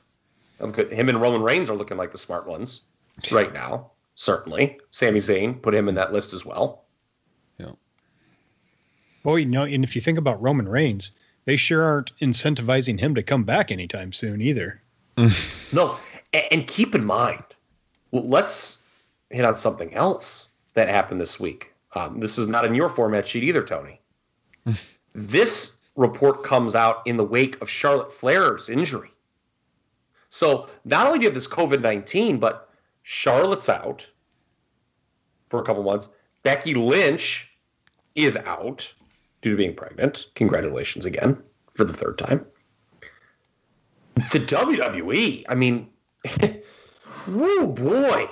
Him 0.73 1.09
and 1.09 1.21
Roman 1.21 1.43
Reigns 1.43 1.69
are 1.69 1.77
looking 1.77 1.97
like 1.97 2.13
the 2.13 2.19
smart 2.19 2.47
ones 2.47 2.83
right 3.31 3.53
now, 3.53 3.91
certainly. 4.15 4.79
Sami 4.91 5.21
Zayn, 5.21 5.61
put 5.61 5.75
him 5.75 5.89
in 5.89 5.95
that 5.97 6.13
list 6.13 6.33
as 6.33 6.45
well. 6.45 6.85
Yeah. 7.59 7.73
Well, 9.25 9.39
you 9.39 9.47
know, 9.47 9.65
and 9.65 9.85
if 9.85 9.95
you 9.95 10.03
think 10.03 10.19
about 10.19 10.41
Roman 10.41 10.69
Reigns, 10.69 11.13
they 11.45 11.57
sure 11.57 11.83
aren't 11.83 12.17
incentivizing 12.21 12.99
him 12.99 13.15
to 13.15 13.23
come 13.23 13.45
back 13.45 13.71
anytime 13.71 14.13
soon 14.13 14.41
either. 14.41 14.81
no, 15.73 15.97
and 16.51 16.67
keep 16.67 16.95
in 16.95 17.05
mind, 17.05 17.45
well, 18.11 18.27
let's 18.27 18.79
hit 19.31 19.45
on 19.45 19.57
something 19.57 19.93
else 19.95 20.49
that 20.75 20.89
happened 20.89 21.21
this 21.21 21.39
week. 21.39 21.73
Um, 21.95 22.21
this 22.21 22.39
is 22.39 22.49
not 22.49 22.65
in 22.65 22.75
your 22.75 22.89
format 22.89 23.27
sheet 23.27 23.45
either, 23.45 23.63
Tony. 23.63 24.01
this 25.15 25.81
report 25.97 26.43
comes 26.43 26.75
out 26.75 27.07
in 27.07 27.17
the 27.17 27.25
wake 27.25 27.61
of 27.61 27.71
Charlotte 27.71 28.13
Flair's 28.13 28.69
injury. 28.69 29.11
So 30.35 30.69
not 30.85 31.07
only 31.07 31.21
do 31.21 31.23
you 31.23 31.29
have 31.29 31.35
this 31.35 31.47
COVID 31.47 31.81
19, 31.81 32.39
but 32.41 32.69
Charlotte's 33.05 33.69
out 33.69 34.05
for 35.49 35.61
a 35.61 35.65
couple 35.65 35.85
months. 35.85 36.09
Becky 36.43 36.75
Lynch 36.75 37.49
is 38.17 38.37
out 38.39 38.93
due 39.43 39.53
to 39.53 39.57
being 39.57 39.77
pregnant. 39.77 40.27
Congratulations 40.35 41.07
again 41.07 41.41
for 41.71 41.85
the 41.85 41.93
third 41.93 42.19
time. 42.19 42.45
The 44.33 44.41
WWE, 44.41 45.45
I 45.49 45.55
mean, 45.55 45.89
oh 47.29 47.67
boy. 47.69 48.29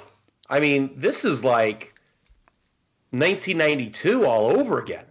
I 0.51 0.59
mean, 0.59 0.91
this 0.97 1.25
is 1.25 1.45
like 1.45 1.95
1992 3.11 4.27
all 4.27 4.59
over 4.59 4.81
again. 4.81 5.05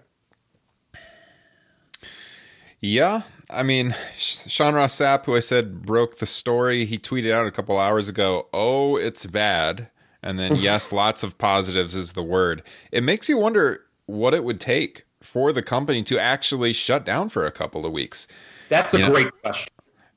Yeah, 2.82 3.22
I 3.52 3.62
mean, 3.62 3.96
Sean 4.18 4.74
Ross 4.74 4.98
Sapp, 5.00 5.26
who 5.26 5.36
I 5.36 5.40
said 5.40 5.84
broke 5.84 6.18
the 6.18 6.26
story, 6.26 6.86
he 6.86 6.98
tweeted 6.98 7.32
out 7.32 7.46
a 7.46 7.52
couple 7.52 7.78
hours 7.78 8.10
ago, 8.10 8.48
"Oh, 8.54 8.96
it's 8.96 9.26
bad," 9.28 9.90
and 10.24 10.40
then 10.40 10.56
yes, 10.58 10.92
lots 10.92 11.22
of 11.22 11.38
positives 11.38 11.94
is 11.94 12.14
the 12.14 12.24
word. 12.24 12.64
It 12.92 13.04
makes 13.04 13.30
you 13.30 13.38
wonder 13.38 13.82
what 14.08 14.34
it 14.34 14.44
would 14.44 14.60
take 14.60 15.06
for 15.22 15.54
the 15.54 15.62
company 15.62 16.02
to 16.04 16.20
actually 16.20 16.74
shut 16.74 17.06
down 17.06 17.30
for 17.30 17.46
a 17.46 17.52
couple 17.52 17.86
of 17.86 17.92
weeks. 17.92 18.28
That's 18.70 18.94
a 18.96 19.00
you 19.00 19.10
great 19.10 19.26
know? 19.26 19.32
question. 19.44 19.74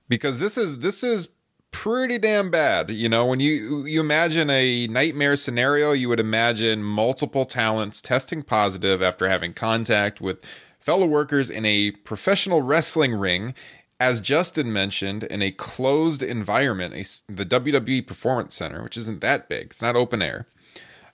Because 0.08 0.40
this 0.40 0.56
is 0.56 0.78
this 0.78 1.04
is 1.04 1.28
pretty 1.70 2.18
damn 2.18 2.50
bad. 2.50 2.88
You 2.88 3.10
know, 3.10 3.26
when 3.26 3.40
you 3.40 3.84
you 3.84 4.00
imagine 4.00 4.48
a 4.48 4.86
nightmare 4.86 5.36
scenario, 5.36 5.92
you 5.92 6.08
would 6.08 6.20
imagine 6.20 6.82
multiple 6.82 7.44
talents 7.44 8.00
testing 8.00 8.42
positive 8.42 9.02
after 9.02 9.28
having 9.28 9.52
contact 9.52 10.20
with 10.20 10.40
fellow 10.84 11.06
workers 11.06 11.48
in 11.48 11.64
a 11.64 11.92
professional 11.92 12.60
wrestling 12.60 13.14
ring, 13.14 13.54
as 13.98 14.20
Justin 14.20 14.70
mentioned, 14.70 15.22
in 15.24 15.40
a 15.40 15.50
closed 15.50 16.22
environment, 16.22 16.92
a, 16.92 17.32
the 17.32 17.46
WWE 17.46 18.06
Performance 18.06 18.54
Center, 18.54 18.82
which 18.82 18.98
isn't 18.98 19.22
that 19.22 19.48
big. 19.48 19.68
It's 19.68 19.80
not 19.80 19.96
open 19.96 20.20
air. 20.20 20.46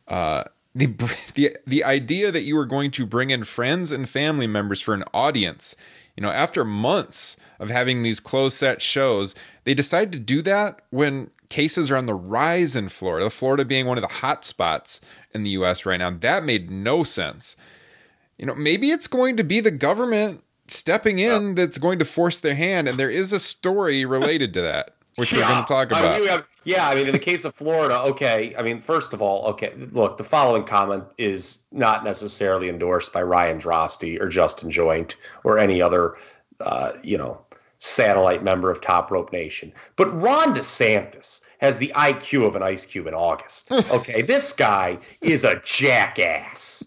Uh, 0.09 0.43
the, 0.75 0.87
the 1.35 1.57
the 1.69 1.85
idea 1.85 2.33
that 2.33 2.43
you 2.43 2.57
were 2.57 2.67
going 2.67 2.91
to 2.91 3.07
bring 3.07 3.31
in 3.31 3.45
friends 3.45 3.93
and 3.93 4.09
family 4.09 4.49
members 4.49 4.81
for 4.81 4.93
an 4.93 5.05
audience, 5.15 5.77
you 6.17 6.23
know, 6.23 6.33
after 6.33 6.65
months 6.65 7.37
of 7.61 7.71
having 7.71 8.03
these 8.03 8.19
closed 8.19 8.57
set 8.57 8.83
shows, 8.83 9.37
they 9.62 9.75
decided 9.75 10.11
to 10.12 10.19
do 10.19 10.43
that 10.43 10.81
when 10.91 11.31
cases 11.49 11.93
are 11.93 11.97
on 11.97 12.07
the 12.07 12.15
rise 12.15 12.75
in 12.75 12.89
Florida, 12.89 13.31
Florida 13.31 13.65
being 13.65 13.87
one 13.87 13.99
of 13.99 14.03
the 14.03 14.09
hot 14.09 14.45
spots 14.45 15.00
in 15.33 15.45
the 15.45 15.50
US 15.50 15.87
right 15.87 15.99
now. 15.99 16.11
That 16.11 16.43
made 16.43 16.73
no 16.73 17.05
sense 17.05 17.57
you 18.40 18.47
know, 18.47 18.54
maybe 18.54 18.90
it's 18.90 19.06
going 19.06 19.37
to 19.37 19.44
be 19.44 19.61
the 19.61 19.70
government 19.70 20.42
stepping 20.66 21.18
in 21.18 21.56
that's 21.56 21.76
going 21.76 21.99
to 21.99 22.06
force 22.06 22.40
their 22.40 22.54
hand. 22.54 22.88
And 22.88 22.99
there 22.99 23.11
is 23.11 23.35
a 23.35 23.40
story 23.40 24.06
related 24.06 24.54
to 24.54 24.62
that, 24.62 24.94
which 25.16 25.30
yeah. 25.30 25.40
we're 25.40 25.49
going 25.49 25.64
to 25.64 25.68
talk 25.68 25.88
about. 25.88 26.04
I 26.04 26.18
mean, 26.18 26.40
yeah, 26.64 26.88
I 26.88 26.94
mean, 26.94 27.06
in 27.06 27.12
the 27.12 27.18
case 27.18 27.44
of 27.44 27.54
Florida, 27.54 28.00
okay. 28.00 28.54
I 28.56 28.62
mean, 28.62 28.80
first 28.80 29.12
of 29.12 29.20
all, 29.20 29.44
okay, 29.49 29.75
look, 29.92 30.16
the 30.16 30.25
following 30.25 30.64
comment 30.64 31.04
is 31.18 31.61
not 31.70 32.02
necessarily 32.02 32.70
endorsed 32.70 33.12
by 33.12 33.20
Ryan 33.20 33.59
Droste 33.59 34.18
or 34.18 34.28
Justin 34.30 34.70
Joint 34.70 35.16
or 35.44 35.59
any 35.59 35.82
other, 35.82 36.16
uh, 36.61 36.92
you 37.02 37.18
know, 37.18 37.42
satellite 37.76 38.42
member 38.42 38.70
of 38.70 38.80
Top 38.80 39.11
Rope 39.11 39.32
Nation. 39.35 39.70
But 39.97 40.18
Ron 40.18 40.54
DeSantis 40.54 41.42
has 41.59 41.76
the 41.76 41.92
IQ 41.94 42.47
of 42.47 42.56
an 42.56 42.62
ice 42.62 42.87
cube 42.87 43.06
in 43.06 43.12
August. 43.12 43.70
Okay, 43.90 44.23
this 44.23 44.54
guy 44.54 44.99
is 45.20 45.44
a 45.44 45.61
jackass 45.62 46.85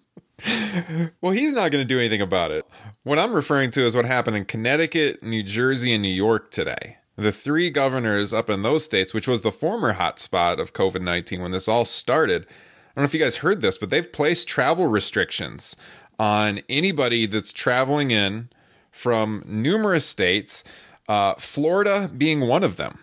well, 1.22 1.32
he's 1.32 1.54
not 1.54 1.72
going 1.72 1.84
to 1.84 1.86
do 1.86 2.00
anything 2.00 2.22
about 2.22 2.52
it. 2.52 2.66
What 3.04 3.20
I'm 3.20 3.34
referring 3.34 3.72
to 3.72 3.82
is 3.82 3.96
what 3.96 4.06
happened 4.06 4.38
in 4.38 4.46
Connecticut, 4.46 5.24
New 5.24 5.44
Jersey, 5.44 5.94
and 5.94 6.02
New 6.02 6.10
York 6.14 6.52
today. 6.52 6.98
The 7.16 7.32
three 7.32 7.70
governors 7.70 8.34
up 8.34 8.50
in 8.50 8.64
those 8.64 8.84
states, 8.84 9.14
which 9.14 9.28
was 9.28 9.42
the 9.42 9.52
former 9.52 9.94
hotspot 9.94 10.60
of 10.60 10.74
COVID 10.74 11.02
19 11.02 11.42
when 11.42 11.52
this 11.52 11.68
all 11.68 11.86
started. 11.86 12.44
I 12.44 12.96
don't 12.96 13.04
know 13.04 13.06
if 13.06 13.14
you 13.14 13.20
guys 13.20 13.38
heard 13.38 13.62
this, 13.62 13.78
but 13.78 13.90
they've 13.90 14.12
placed 14.12 14.48
travel 14.48 14.88
restrictions 14.88 15.76
on 16.20 16.62
anybody 16.70 17.26
that's 17.26 17.54
traveling 17.54 18.12
in 18.12 18.50
from 18.92 19.44
numerous 19.46 20.06
states, 20.06 20.64
uh, 21.08 21.36
Florida 21.36 22.10
being 22.16 22.42
one 22.42 22.64
of 22.64 22.78
them. 22.78 23.00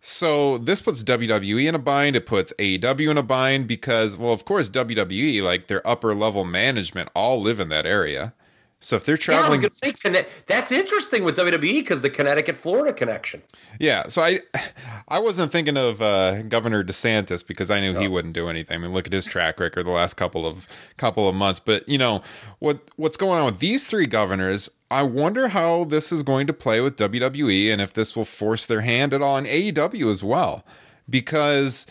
So 0.00 0.56
this 0.56 0.80
puts 0.80 1.04
WWE 1.04 1.68
in 1.68 1.74
a 1.74 1.78
bind. 1.78 2.16
It 2.16 2.24
puts 2.24 2.54
AEW 2.58 3.10
in 3.10 3.18
a 3.18 3.22
bind 3.22 3.66
because, 3.66 4.16
well, 4.16 4.32
of 4.32 4.46
course, 4.46 4.70
WWE, 4.70 5.42
like 5.42 5.66
their 5.66 5.86
upper 5.86 6.14
level 6.14 6.44
management, 6.44 7.10
all 7.14 7.40
live 7.40 7.60
in 7.60 7.68
that 7.68 7.84
area. 7.84 8.32
So 8.82 8.96
if 8.96 9.04
they're 9.04 9.18
traveling, 9.18 9.60
yeah, 9.60 9.66
I 9.66 9.68
was 9.68 9.80
going 9.80 9.94
to 9.94 10.14
say 10.14 10.26
that's 10.46 10.72
interesting 10.72 11.22
with 11.22 11.36
WWE 11.36 11.60
because 11.60 12.00
the 12.00 12.08
Connecticut 12.08 12.56
Florida 12.56 12.94
connection. 12.94 13.42
Yeah, 13.78 14.08
so 14.08 14.22
I, 14.22 14.40
I 15.08 15.18
wasn't 15.18 15.52
thinking 15.52 15.76
of 15.76 16.00
uh, 16.00 16.42
Governor 16.42 16.82
DeSantis 16.82 17.46
because 17.46 17.70
I 17.70 17.80
knew 17.80 17.92
no. 17.92 18.00
he 18.00 18.08
wouldn't 18.08 18.32
do 18.32 18.48
anything. 18.48 18.76
I 18.76 18.78
mean, 18.78 18.94
look 18.94 19.06
at 19.06 19.12
his 19.12 19.26
track 19.26 19.60
record 19.60 19.84
the 19.84 19.90
last 19.90 20.14
couple 20.14 20.46
of 20.46 20.66
couple 20.96 21.28
of 21.28 21.34
months. 21.34 21.60
But 21.60 21.86
you 21.86 21.98
know 21.98 22.22
what 22.58 22.90
what's 22.96 23.18
going 23.18 23.38
on 23.38 23.44
with 23.44 23.58
these 23.58 23.86
three 23.86 24.06
governors? 24.06 24.70
I 24.90 25.02
wonder 25.02 25.48
how 25.48 25.84
this 25.84 26.10
is 26.10 26.22
going 26.22 26.46
to 26.46 26.52
play 26.54 26.80
with 26.80 26.96
WWE 26.96 27.70
and 27.70 27.80
if 27.80 27.92
this 27.92 28.16
will 28.16 28.24
force 28.24 28.66
their 28.66 28.80
hand 28.80 29.12
at 29.12 29.20
all 29.20 29.36
in 29.36 29.44
AEW 29.44 30.10
as 30.10 30.24
well, 30.24 30.64
because 31.08 31.86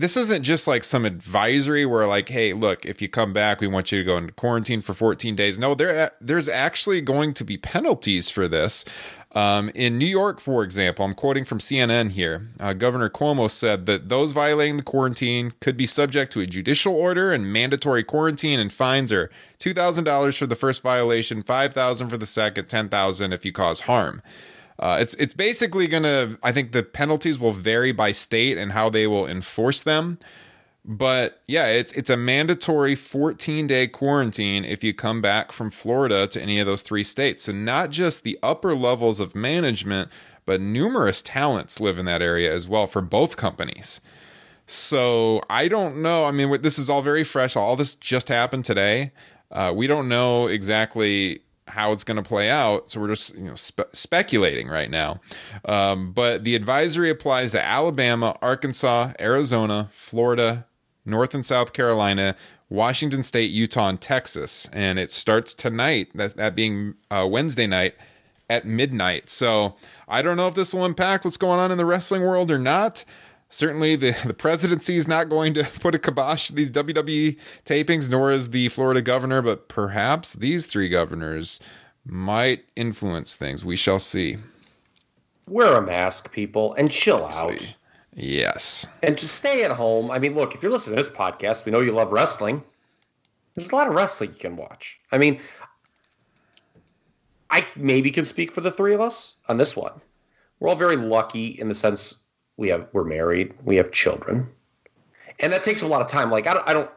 this 0.00 0.16
isn't 0.16 0.42
just 0.42 0.66
like 0.66 0.82
some 0.82 1.04
advisory 1.04 1.84
where 1.84 2.06
like 2.06 2.28
hey 2.28 2.52
look 2.52 2.86
if 2.86 3.02
you 3.02 3.08
come 3.08 3.32
back 3.32 3.60
we 3.60 3.66
want 3.66 3.92
you 3.92 3.98
to 3.98 4.04
go 4.04 4.16
into 4.16 4.32
quarantine 4.32 4.80
for 4.80 4.94
14 4.94 5.36
days 5.36 5.58
no 5.58 5.74
there 5.74 6.12
there's 6.20 6.48
actually 6.48 7.00
going 7.00 7.34
to 7.34 7.44
be 7.44 7.56
penalties 7.56 8.30
for 8.30 8.48
this 8.48 8.84
um, 9.32 9.70
in 9.76 9.96
New 9.96 10.06
York, 10.06 10.40
for 10.40 10.64
example, 10.64 11.04
I'm 11.04 11.14
quoting 11.14 11.44
from 11.44 11.60
CNN 11.60 12.10
here. 12.10 12.48
Uh, 12.58 12.72
Governor 12.72 13.08
Cuomo 13.08 13.48
said 13.48 13.86
that 13.86 14.08
those 14.08 14.32
violating 14.32 14.76
the 14.76 14.82
quarantine 14.82 15.52
could 15.60 15.76
be 15.76 15.86
subject 15.86 16.32
to 16.32 16.40
a 16.40 16.46
judicial 16.46 16.96
order 16.96 17.30
and 17.30 17.52
mandatory 17.52 18.02
quarantine, 18.02 18.58
and 18.58 18.72
fines 18.72 19.12
are 19.12 19.30
two 19.60 19.72
thousand 19.72 20.02
dollars 20.02 20.36
for 20.36 20.48
the 20.48 20.56
first 20.56 20.82
violation, 20.82 21.44
5,000 21.44 22.08
for 22.08 22.16
the 22.16 22.26
second, 22.26 22.66
10,000 22.68 23.32
if 23.32 23.44
you 23.44 23.52
cause 23.52 23.80
harm. 23.82 24.20
Uh, 24.80 24.96
it's 24.98 25.12
it's 25.14 25.34
basically 25.34 25.86
gonna. 25.86 26.38
I 26.42 26.52
think 26.52 26.72
the 26.72 26.82
penalties 26.82 27.38
will 27.38 27.52
vary 27.52 27.92
by 27.92 28.12
state 28.12 28.56
and 28.56 28.72
how 28.72 28.88
they 28.88 29.06
will 29.06 29.26
enforce 29.26 29.82
them. 29.82 30.18
But 30.86 31.42
yeah, 31.46 31.66
it's 31.66 31.92
it's 31.92 32.08
a 32.08 32.16
mandatory 32.16 32.94
14 32.94 33.66
day 33.66 33.86
quarantine 33.86 34.64
if 34.64 34.82
you 34.82 34.94
come 34.94 35.20
back 35.20 35.52
from 35.52 35.70
Florida 35.70 36.26
to 36.28 36.40
any 36.40 36.58
of 36.58 36.66
those 36.66 36.80
three 36.80 37.04
states. 37.04 37.42
So 37.42 37.52
not 37.52 37.90
just 37.90 38.24
the 38.24 38.38
upper 38.42 38.74
levels 38.74 39.20
of 39.20 39.34
management, 39.34 40.08
but 40.46 40.62
numerous 40.62 41.20
talents 41.20 41.78
live 41.78 41.98
in 41.98 42.06
that 42.06 42.22
area 42.22 42.52
as 42.52 42.66
well 42.66 42.86
for 42.86 43.02
both 43.02 43.36
companies. 43.36 44.00
So 44.66 45.42
I 45.50 45.68
don't 45.68 46.00
know. 46.00 46.24
I 46.24 46.30
mean, 46.30 46.62
this 46.62 46.78
is 46.78 46.88
all 46.88 47.02
very 47.02 47.24
fresh. 47.24 47.54
All 47.54 47.76
this 47.76 47.94
just 47.94 48.28
happened 48.28 48.64
today. 48.64 49.12
Uh, 49.50 49.72
we 49.76 49.86
don't 49.86 50.08
know 50.08 50.46
exactly 50.46 51.42
how 51.70 51.92
it's 51.92 52.04
going 52.04 52.16
to 52.16 52.22
play 52.22 52.50
out. 52.50 52.90
So 52.90 53.00
we're 53.00 53.08
just 53.08 53.34
you 53.34 53.44
know 53.44 53.54
spe- 53.54 53.92
speculating 53.92 54.68
right 54.68 54.90
now. 54.90 55.20
Um, 55.64 56.12
but 56.12 56.44
the 56.44 56.54
advisory 56.54 57.10
applies 57.10 57.52
to 57.52 57.62
Alabama, 57.64 58.36
Arkansas, 58.42 59.12
Arizona, 59.18 59.88
Florida, 59.90 60.66
North 61.04 61.34
and 61.34 61.44
South 61.44 61.72
Carolina, 61.72 62.36
Washington 62.68 63.22
State, 63.22 63.50
Utah, 63.50 63.88
and 63.88 64.00
Texas, 64.00 64.68
and 64.72 64.98
it 64.98 65.10
starts 65.10 65.54
tonight. 65.54 66.08
That 66.14 66.36
that 66.36 66.54
being 66.54 66.94
uh, 67.10 67.26
Wednesday 67.28 67.66
night 67.66 67.94
at 68.48 68.66
midnight. 68.66 69.30
So 69.30 69.76
I 70.08 70.22
don't 70.22 70.36
know 70.36 70.48
if 70.48 70.54
this 70.54 70.74
will 70.74 70.84
impact 70.84 71.24
what's 71.24 71.36
going 71.36 71.60
on 71.60 71.70
in 71.70 71.78
the 71.78 71.86
wrestling 71.86 72.22
world 72.22 72.50
or 72.50 72.58
not. 72.58 73.04
Certainly, 73.50 73.96
the, 73.96 74.16
the 74.24 74.34
presidency 74.34 74.96
is 74.96 75.06
not 75.06 75.28
going 75.28 75.52
to 75.54 75.64
put 75.64 75.94
a 75.94 75.98
kibosh 75.98 76.46
to 76.46 76.54
these 76.54 76.70
WWE 76.70 77.36
tapings, 77.66 78.08
nor 78.08 78.32
is 78.32 78.50
the 78.50 78.68
Florida 78.68 79.02
governor, 79.02 79.42
but 79.42 79.68
perhaps 79.68 80.32
these 80.34 80.66
three 80.66 80.88
governors 80.88 81.60
might 82.06 82.64
influence 82.76 83.36
things. 83.36 83.64
We 83.64 83.76
shall 83.76 83.98
see. 83.98 84.38
Wear 85.48 85.76
a 85.76 85.82
mask, 85.82 86.32
people, 86.32 86.72
and 86.74 86.90
chill 86.90 87.26
out. 87.26 87.74
Yes. 88.14 88.86
And 89.02 89.18
just 89.18 89.34
stay 89.34 89.64
at 89.64 89.72
home. 89.72 90.10
I 90.10 90.18
mean, 90.18 90.34
look, 90.34 90.54
if 90.54 90.62
you're 90.62 90.72
listening 90.72 90.96
to 90.96 91.02
this 91.02 91.12
podcast, 91.12 91.64
we 91.64 91.72
know 91.72 91.80
you 91.80 91.92
love 91.92 92.12
wrestling. 92.12 92.62
There's 93.54 93.70
a 93.70 93.74
lot 93.74 93.88
of 93.88 93.94
wrestling 93.94 94.30
you 94.30 94.38
can 94.38 94.56
watch. 94.56 94.98
I 95.10 95.18
mean, 95.18 95.40
I 97.50 97.66
maybe 97.74 98.12
can 98.12 98.24
speak 98.24 98.52
for 98.52 98.60
the 98.60 98.70
three 98.70 98.94
of 98.94 99.00
us 99.00 99.34
on 99.48 99.58
this 99.58 99.76
one. 99.76 99.92
We're 100.60 100.68
all 100.68 100.76
very 100.76 100.96
lucky 100.96 101.48
in 101.48 101.68
the 101.68 101.74
sense 101.74 102.22
we 102.60 102.68
have 102.68 102.86
we're 102.92 103.04
married, 103.04 103.54
we 103.64 103.76
have 103.76 103.90
children, 103.90 104.46
and 105.40 105.50
that 105.52 105.62
takes 105.62 105.80
a 105.80 105.86
lot 105.86 106.02
of 106.02 106.06
time. 106.06 106.30
Like 106.30 106.46
I 106.46 106.52
don't, 106.52 106.68
I 106.68 106.74
don't 106.74 106.90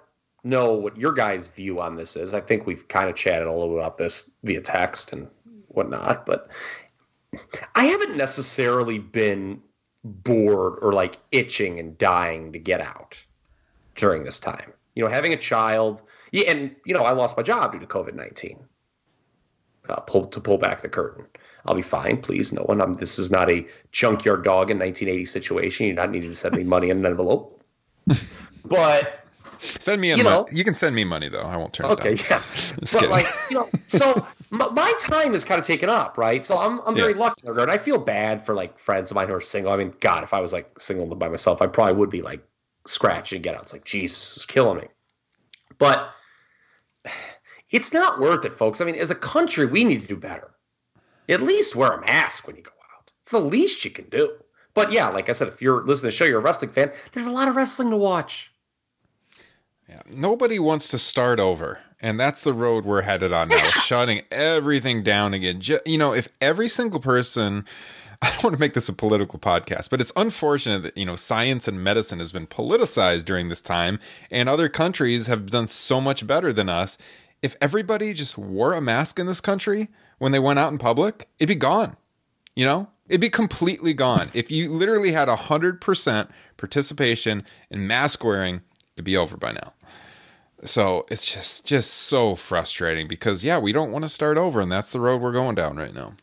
know 0.44 0.74
what 0.74 0.98
your 0.98 1.14
guys' 1.14 1.48
view 1.48 1.80
on 1.80 1.96
this 1.96 2.18
is. 2.18 2.34
I 2.34 2.42
think 2.42 2.68
we've 2.68 2.86
kind 2.90 3.10
of 3.10 3.16
chatted 3.16 3.48
a 3.48 3.54
little 3.54 3.80
about 3.80 3.98
this 3.98 4.30
via 4.44 4.60
text 4.60 5.14
and 5.14 5.28
whatnot, 5.70 6.26
but 6.26 6.50
I 7.76 7.86
haven't 7.86 8.18
necessarily 8.18 9.00
been 9.00 9.62
bored 10.04 10.80
or 10.82 10.92
like 10.92 11.18
itching 11.32 11.80
and 11.80 11.98
dying 11.98 12.52
to 12.52 12.60
get 12.60 12.82
out 12.82 13.24
during 13.96 14.26
this 14.26 14.40
time. 14.40 14.74
You 14.96 15.04
know, 15.04 15.10
having 15.10 15.34
a 15.34 15.38
child, 15.38 16.04
yeah, 16.34 16.52
and 16.52 16.76
you 16.86 16.94
know, 16.94 17.04
I 17.04 17.14
lost 17.14 17.38
my 17.38 17.44
job 17.44 17.72
due 17.72 17.80
to 17.80 17.88
COVID 17.88 18.16
nineteen. 18.16 18.60
Uh, 19.90 20.00
pull 20.02 20.26
to 20.28 20.40
pull 20.40 20.58
back 20.58 20.82
the 20.82 20.88
curtain. 20.90 21.26
I'll 21.66 21.76
be 21.76 21.82
fine, 21.82 22.22
please. 22.22 22.54
No 22.54 22.62
one. 22.64 22.80
I'm, 22.82 22.94
this 22.94 23.20
is 23.20 23.30
not 23.30 23.50
a 23.50 23.66
junkyard 23.92 24.44
dog 24.44 24.72
in 24.72 24.80
1980 24.80 25.26
situation. 25.26 25.88
You're 25.88 25.96
not 25.96 26.10
needing 26.12 26.30
to 26.30 26.36
send 26.36 26.56
me 26.56 26.64
money 26.64 26.90
in 26.90 27.00
an 27.00 27.06
envelope. 27.06 27.62
but 28.66 29.20
Send 29.60 30.02
me 30.02 30.12
a 30.12 30.18
You 30.18 30.24
know- 30.24 30.48
you 30.52 30.64
can 30.66 30.76
send 30.76 30.94
me 30.96 31.04
money 31.06 31.30
though. 31.30 31.42
I 31.42 31.56
won't 31.58 31.74
turn 31.74 31.86
okay, 31.88 32.14
it 32.14 32.28
down. 32.30 32.42
yeah. 32.42 32.44
Just 32.56 32.76
but 32.80 32.90
kidding. 33.00 33.10
like 33.10 33.26
you 33.50 33.58
know, 33.58 33.66
so 33.88 34.26
my, 34.52 34.70
my 34.70 34.94
time 35.00 35.34
is 35.34 35.44
kind 35.46 35.60
of 35.60 35.66
taken 35.66 35.90
up, 35.90 36.18
right? 36.18 36.46
So 36.46 36.58
I'm 36.58 36.80
I'm 36.86 36.96
very 36.96 37.14
Yeah. 37.14 37.20
lucky 37.20 37.42
in 37.44 37.50
regard. 37.50 37.70
I 37.70 37.78
feel 37.78 37.98
bad 37.98 38.46
for 38.46 38.56
like 38.56 38.78
friends 38.78 39.12
of 39.12 39.16
mine 39.16 39.28
who 39.30 39.34
are 39.36 39.42
single. 39.42 39.72
I 39.72 39.78
mean, 39.78 39.94
God, 40.02 40.24
if 40.24 40.34
I 40.34 40.40
was 40.42 40.52
like 40.54 40.80
single 40.80 41.14
by 41.16 41.30
myself, 41.30 41.62
I 41.62 41.68
probably 41.68 41.96
would 41.96 42.10
be 42.10 42.22
like 42.22 42.42
scratching 42.88 43.42
get 43.42 43.56
out. 43.56 43.64
It's 43.64 43.74
like 43.74 43.86
Jesus 43.86 44.38
is 44.38 44.46
killing 44.46 44.80
me. 44.80 44.88
But 45.78 46.10
it's 47.74 47.92
not 47.92 48.20
worth 48.20 48.46
it, 48.46 48.56
folks. 48.56 48.80
I 48.80 48.86
mean, 48.86 48.96
as 48.96 49.12
a 49.12 49.16
country, 49.16 49.66
we 49.66 49.84
need 49.84 50.02
to 50.02 50.08
do 50.08 50.16
better. 50.16 50.52
At 51.28 51.42
least 51.42 51.76
wear 51.76 51.92
a 51.92 52.02
mask 52.02 52.48
when 52.48 52.56
you 52.56 52.62
go 52.62 52.72
out. 52.96 53.12
It's 53.22 53.32
the 53.32 53.42
least 53.42 53.84
you 53.84 53.92
can 53.92 54.08
do. 54.10 54.32
But 54.74 54.92
yeah, 54.92 55.10
like 55.10 55.28
I 55.28 55.34
said, 55.34 55.48
if 55.48 55.62
you're 55.62 55.84
listening 55.84 56.02
to 56.02 56.06
the 56.06 56.12
show, 56.12 56.26
you're 56.26 56.40
a 56.40 56.44
wrestling 56.44 56.72
fan, 56.72 56.92
there's 57.12 57.26
a 57.26 57.32
lot 57.32 57.48
of 57.48 57.56
wrestling 57.56 57.90
to 57.90 57.98
watch. 57.98 58.52
Yeah, 59.90 60.02
nobody 60.16 60.60
wants 60.60 60.90
to 60.90 60.98
start 60.98 61.40
over, 61.40 61.80
and 62.00 62.20
that's 62.20 62.44
the 62.44 62.54
road 62.54 62.86
we're 62.86 63.02
headed 63.02 63.34
on 63.34 63.50
now. 63.50 63.64
Shutting 63.64 64.22
everything 64.32 65.04
down 65.04 65.34
again. 65.34 65.62
You 65.86 65.98
know, 65.98 66.14
if 66.14 66.30
every 66.42 66.70
single 66.70 67.00
person, 67.00 67.66
I 68.22 68.30
don't 68.30 68.44
want 68.44 68.56
to 68.56 68.60
make 68.60 68.74
this 68.74 68.88
a 68.88 68.94
political 68.94 69.40
podcast, 69.40 69.90
but 69.90 70.00
it's 70.00 70.14
unfortunate 70.16 70.84
that 70.84 70.98
you 70.98 71.06
know 71.06 71.16
science 71.16 71.68
and 71.68 71.84
medicine 71.84 72.20
has 72.20 72.32
been 72.32 72.48
politicized 72.48 73.26
during 73.26 73.50
this 73.50 73.62
time, 73.62 74.00
and 74.32 74.48
other 74.48 74.70
countries 74.70 75.28
have 75.28 75.50
done 75.50 75.68
so 75.68 76.00
much 76.00 76.26
better 76.26 76.54
than 76.54 76.70
us. 76.70 76.98
If 77.44 77.56
everybody 77.62 78.14
just 78.14 78.38
wore 78.38 78.74
a 78.74 78.82
mask 78.82 79.20
in 79.20 79.28
this 79.28 79.42
country 79.42 79.90
when 80.18 80.32
they 80.32 80.40
went 80.40 80.58
out 80.58 80.72
in 80.72 80.80
public, 80.80 81.28
it'd 81.38 81.50
be 81.50 81.56
gone. 81.56 81.98
You 82.56 82.66
know, 82.66 82.88
it'd 83.08 83.22
be 83.22 83.30
completely 83.30 83.94
gone. 83.94 84.30
If 84.34 84.50
you 84.50 84.70
literally 84.70 85.12
had 85.12 85.30
a 85.30 85.36
hundred 85.36 85.82
percent 85.82 86.32
participation 86.58 87.44
in 87.70 87.86
mask 87.86 88.24
wearing, 88.24 88.62
it'd 88.96 89.06
be 89.06 89.18
over 89.18 89.38
by 89.38 89.52
now. 89.52 89.74
So 90.64 91.06
it's 91.12 91.32
just 91.32 91.66
just 91.66 91.92
so 91.92 92.36
frustrating 92.36 93.08
because 93.08 93.44
yeah, 93.44 93.60
we 93.60 93.74
don't 93.74 93.92
want 93.92 94.04
to 94.04 94.10
start 94.10 94.38
over, 94.38 94.62
and 94.62 94.72
that's 94.72 94.94
the 94.94 95.02
road 95.02 95.22
we're 95.22 95.34
going 95.34 95.56
down 95.56 95.76
right 95.76 95.94
now. 95.94 96.14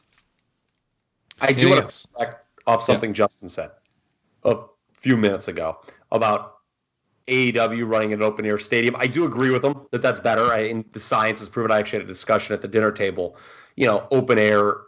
I 1.42 1.52
do 1.52 1.70
want 1.70 1.88
to 1.88 2.08
back 2.18 2.44
off 2.66 2.82
something 2.82 3.12
Justin 3.12 3.48
said 3.48 3.70
a 4.44 4.56
few 4.92 5.16
minutes 5.16 5.48
ago 5.48 5.78
about 6.12 6.59
AEW 7.26 7.88
running 7.88 8.12
an 8.12 8.22
open 8.22 8.44
air 8.44 8.58
stadium. 8.58 8.96
I 8.96 9.06
do 9.06 9.24
agree 9.24 9.50
with 9.50 9.62
them 9.62 9.86
that 9.92 10.02
that's 10.02 10.20
better. 10.20 10.52
I, 10.52 10.60
and 10.60 10.84
the 10.92 11.00
science 11.00 11.38
has 11.38 11.48
proven. 11.48 11.70
I 11.70 11.78
actually 11.78 12.00
had 12.00 12.06
a 12.06 12.12
discussion 12.12 12.54
at 12.54 12.62
the 12.62 12.68
dinner 12.68 12.90
table. 12.90 13.36
You 13.76 13.86
know, 13.86 14.06
open 14.10 14.38
air 14.38 14.78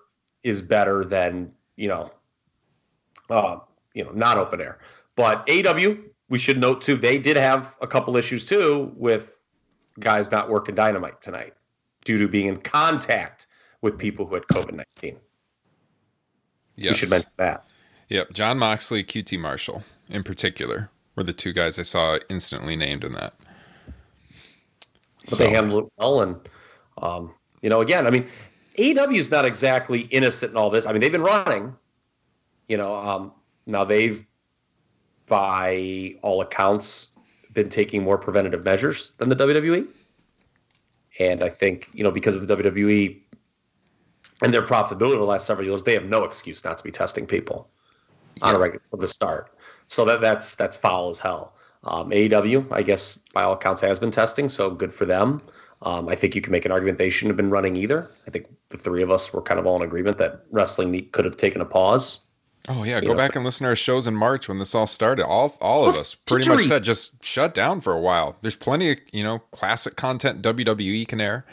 is 0.42 0.61
better 0.61 1.05
than 1.05 1.53
you 1.77 1.88
know, 1.88 2.11
uh, 3.31 3.59
you 3.95 4.05
know, 4.05 4.12
not 4.12 4.38
open 4.38 4.61
air. 4.61 4.79
But 5.14 5.47
AEW, 5.47 6.03
we 6.29 6.38
should 6.38 6.59
note 6.59 6.83
too, 6.83 6.97
they 6.97 7.18
did 7.18 7.37
have 7.37 7.77
a 7.81 7.87
couple 7.87 8.16
issues 8.16 8.45
too 8.45 8.92
with 8.97 9.40
guys 10.01 10.31
not 10.31 10.49
working 10.49 10.75
dynamite 10.75 11.21
tonight 11.21 11.55
due 12.05 12.18
to 12.18 12.29
being 12.29 12.47
in 12.47 12.59
contact 12.59 13.47
with 13.83 13.99
people 13.99 14.27
who 14.27 14.35
had 14.35 14.45
COVID 14.45 14.73
nineteen. 14.73 15.18
Yes. 16.77 16.92
We 16.92 16.97
should 16.97 17.11
mention 17.11 17.31
that. 17.37 17.64
Yep, 18.09 18.33
Jon 18.33 18.59
Moxley, 18.59 19.05
QT 19.05 19.38
Marshall 19.38 19.85
in 20.09 20.23
particular 20.23 20.90
were 21.16 21.22
the 21.22 21.33
two 21.33 21.53
guys 21.53 21.79
I 21.79 21.83
saw 21.83 22.18
instantly 22.29 22.77
named 22.77 23.05
in 23.05 23.12
that. 23.12 23.35
but 25.29 25.38
they 25.38 25.51
handled 25.51 25.85
it 25.85 25.92
well. 25.98 26.22
And 26.22 26.37
um, 26.98 27.35
you 27.61 27.70
know, 27.70 27.81
again, 27.81 28.07
I 28.07 28.11
mean, 28.11 28.27
AEW 28.79 29.16
is 29.16 29.31
not 29.31 29.44
exactly 29.44 30.03
innocent 30.03 30.53
in 30.53 30.57
all 30.57 30.70
this. 30.70 30.87
I 30.87 30.92
mean, 30.92 31.01
they've 31.01 31.12
been 31.12 31.22
running. 31.22 31.75
You 32.68 32.77
know, 32.77 32.94
um, 32.94 33.33
now 33.66 33.85
they've, 33.85 34.25
by 35.27 36.16
all 36.22 36.40
accounts, 36.40 37.09
been 37.53 37.68
taking 37.68 38.03
more 38.03 38.16
preventative 38.16 38.64
measures 38.64 39.12
than 39.18 39.29
the 39.29 39.37
WWE. 39.37 39.87
And 41.18 41.42
I 41.42 41.51
think 41.51 41.90
you 41.92 42.03
know 42.03 42.11
because 42.11 42.37
of 42.37 42.46
the 42.46 42.57
WWE 42.57 43.18
and 44.40 44.53
their 44.53 44.62
profitability 44.62 45.11
over 45.11 45.18
the 45.18 45.25
last 45.25 45.46
several 45.46 45.66
years, 45.66 45.83
they 45.83 45.94
have 45.94 46.07
no 46.07 46.25
excuse 46.25 46.64
not 46.64 46.79
to 46.79 46.85
be 46.85 46.90
testing 46.90 47.27
people 47.27 47.68
on 48.40 48.55
a 48.55 48.59
regular 48.59 48.83
from 48.90 49.01
the 49.01 49.09
start. 49.09 49.53
So 49.93 50.07
that 50.07 50.23
that's 50.23 50.55
that's 50.55 50.75
foul 50.77 51.11
as 51.11 51.19
hell. 51.19 51.53
Um, 51.85 52.09
AEW, 52.11 52.73
I 52.73 52.81
guess, 52.83 53.19
by 53.35 53.43
all 53.43 53.53
accounts, 53.53 53.83
has 53.83 53.99
been 53.99 54.11
testing, 54.11 54.49
so 54.49 54.71
good 54.71 54.91
for 54.93 55.05
them. 55.05 55.43
Um, 55.83 56.09
I 56.09 56.15
think 56.15 56.35
you 56.35 56.41
can 56.41 56.51
make 56.53 56.65
an 56.65 56.73
argument 56.73 56.97
they 56.97 57.11
shouldn't 57.11 57.31
have 57.33 57.37
been 57.37 57.51
running 57.51 57.77
either. 57.77 58.11
I 58.27 58.31
think 58.31 58.47
the 58.71 58.79
three 58.79 59.03
of 59.03 59.11
us 59.11 59.35
were 59.35 59.43
kind 59.43 59.61
of 59.61 59.67
all 59.67 59.77
in 59.77 59.83
agreement 59.83 60.17
that 60.19 60.45
wrestling 60.51 61.09
could 61.11 61.27
have 61.27 61.37
taken 61.37 61.61
a 61.61 61.67
pause. 61.67 62.21
Oh 62.71 62.85
yeah, 62.85 63.01
You 63.01 63.09
go 63.09 63.13
know, 63.13 63.19
back 63.19 63.37
and 63.37 63.45
listen 63.45 63.65
to 63.65 63.71
our 63.71 63.77
shows 63.77 64.07
in 64.07 64.15
March 64.15 64.49
when 64.49 64.59
this 64.59 64.75
all 64.75 64.87
started. 64.87 65.27
All 65.27 65.55
all 65.61 65.87
of 65.87 65.95
us 65.97 66.15
pretty 66.15 66.49
much 66.49 66.63
said 66.63 66.85
just 66.85 67.23
shut 67.23 67.53
down 67.55 67.83
for 67.83 67.93
a 67.93 68.01
while. 68.01 68.37
There's 68.41 68.57
plenty 68.57 68.93
of 68.93 68.99
you 69.13 69.25
know 69.25 69.41
classic 69.51 69.97
content 69.97 70.41
WWE 70.41 71.07
can 71.07 71.21
air. 71.21 71.45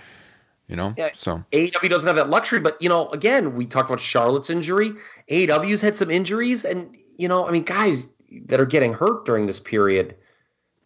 You 0.67 0.75
know, 0.78 0.93
Yeah. 0.95 1.10
so 1.13 1.43
AEW 1.52 1.89
doesn't 1.89 2.06
have 2.08 2.15
that 2.15 2.30
luxury, 2.30 2.60
but 2.60 2.80
you 2.82 2.88
know, 2.88 3.10
again, 3.10 3.56
we 3.56 3.65
talked 3.65 3.89
about 3.89 3.99
Charlotte's 3.99 4.52
injury. 4.52 4.93
AEW's 5.30 5.82
had 5.82 5.97
some 5.97 6.12
injuries, 6.12 6.63
and 6.63 6.95
you 7.17 7.28
know, 7.28 7.45
I 7.47 7.52
mean, 7.52 7.63
guys 7.63 8.08
that 8.45 8.59
are 8.59 8.65
getting 8.65 8.93
hurt 8.93 9.25
during 9.25 9.45
this 9.45 9.59
period. 9.59 10.15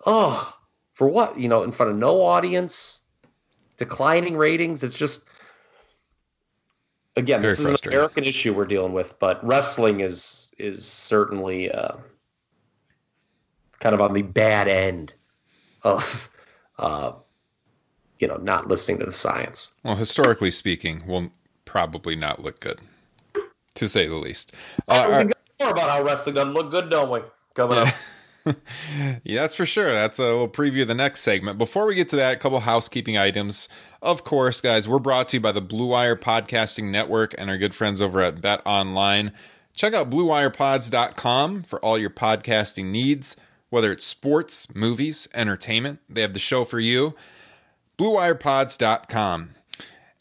Oh, 0.06 0.56
for 0.94 1.08
what? 1.08 1.38
You 1.38 1.50
know, 1.50 1.64
in 1.64 1.72
front 1.72 1.92
of 1.92 1.98
no 1.98 2.24
audience, 2.24 3.02
declining 3.78 4.38
ratings. 4.38 4.84
It's 4.84 4.98
just 4.98 5.26
again, 7.16 7.42
Very 7.42 7.52
this 7.52 7.60
is 7.60 7.68
an. 7.68 7.88
American 7.88 8.24
issue 8.24 8.54
we're 8.54 8.66
dealing 8.66 8.94
with, 8.94 9.18
but 9.20 9.46
wrestling 9.46 10.00
is 10.00 10.54
is 10.58 10.86
certainly 10.86 11.72
uh, 11.72 11.96
kind 13.80 13.94
of 13.94 14.02
on 14.02 14.14
the 14.14 14.22
bad 14.22 14.68
end 14.68 15.14
of 15.84 16.30
uh, 16.80 17.14
you 18.20 18.28
know 18.28 18.38
not 18.38 18.68
listening 18.68 19.00
to 19.00 19.06
the 19.06 19.14
science. 19.14 19.74
well, 19.84 19.96
historically 19.96 20.52
speaking, 20.52 21.04
will 21.08 21.32
probably 21.66 22.16
not 22.16 22.42
look 22.42 22.60
good, 22.60 22.80
to 23.76 23.90
say 23.90 24.08
the 24.08 24.16
least. 24.16 24.54
Uh, 24.88 25.26
about 25.74 25.90
how 25.90 26.04
wrestling 26.04 26.36
doesn't 26.36 26.54
look 26.54 26.72
good, 26.72 26.90
don't 26.90 27.12
we? 27.12 27.20
Coming 27.54 27.80
up. 27.80 27.94
Yeah, 29.24 29.42
that's 29.42 29.56
for 29.56 29.66
sure. 29.66 29.90
That's 29.92 30.20
a 30.20 30.24
little 30.24 30.50
preview 30.50 30.82
of 30.82 30.90
the 30.90 30.96
next 30.96 31.22
segment. 31.22 31.58
Before 31.58 31.86
we 31.86 31.96
get 31.96 32.10
to 32.10 32.18
that, 32.18 32.36
a 32.36 32.40
couple 32.40 32.60
housekeeping 32.60 33.18
items. 33.18 33.70
Of 34.02 34.26
course, 34.26 34.60
guys, 34.60 34.88
we're 34.88 35.00
brought 35.00 35.30
to 35.30 35.38
you 35.38 35.42
by 35.42 35.54
the 35.54 35.62
Blue 35.62 35.88
Wire 35.88 36.18
Podcasting 36.18 36.92
Network 36.92 37.34
and 37.38 37.50
our 37.50 37.58
good 37.58 37.74
friends 37.74 38.02
over 38.02 38.22
at 38.22 38.42
Bet 38.42 38.62
Online. 38.66 39.32
Check 39.74 39.94
out 39.94 40.10
BlueWirePods.com 40.10 41.64
for 41.64 41.80
all 41.80 41.98
your 41.98 42.10
podcasting 42.10 42.86
needs, 42.88 43.38
whether 43.70 43.92
it's 43.92 44.06
sports, 44.06 44.74
movies, 44.76 45.28
entertainment. 45.34 46.00
They 46.10 46.22
have 46.22 46.34
the 46.34 46.40
show 46.40 46.66
for 46.66 46.80
you. 46.80 47.16
BlueWirePods.com. 47.98 49.56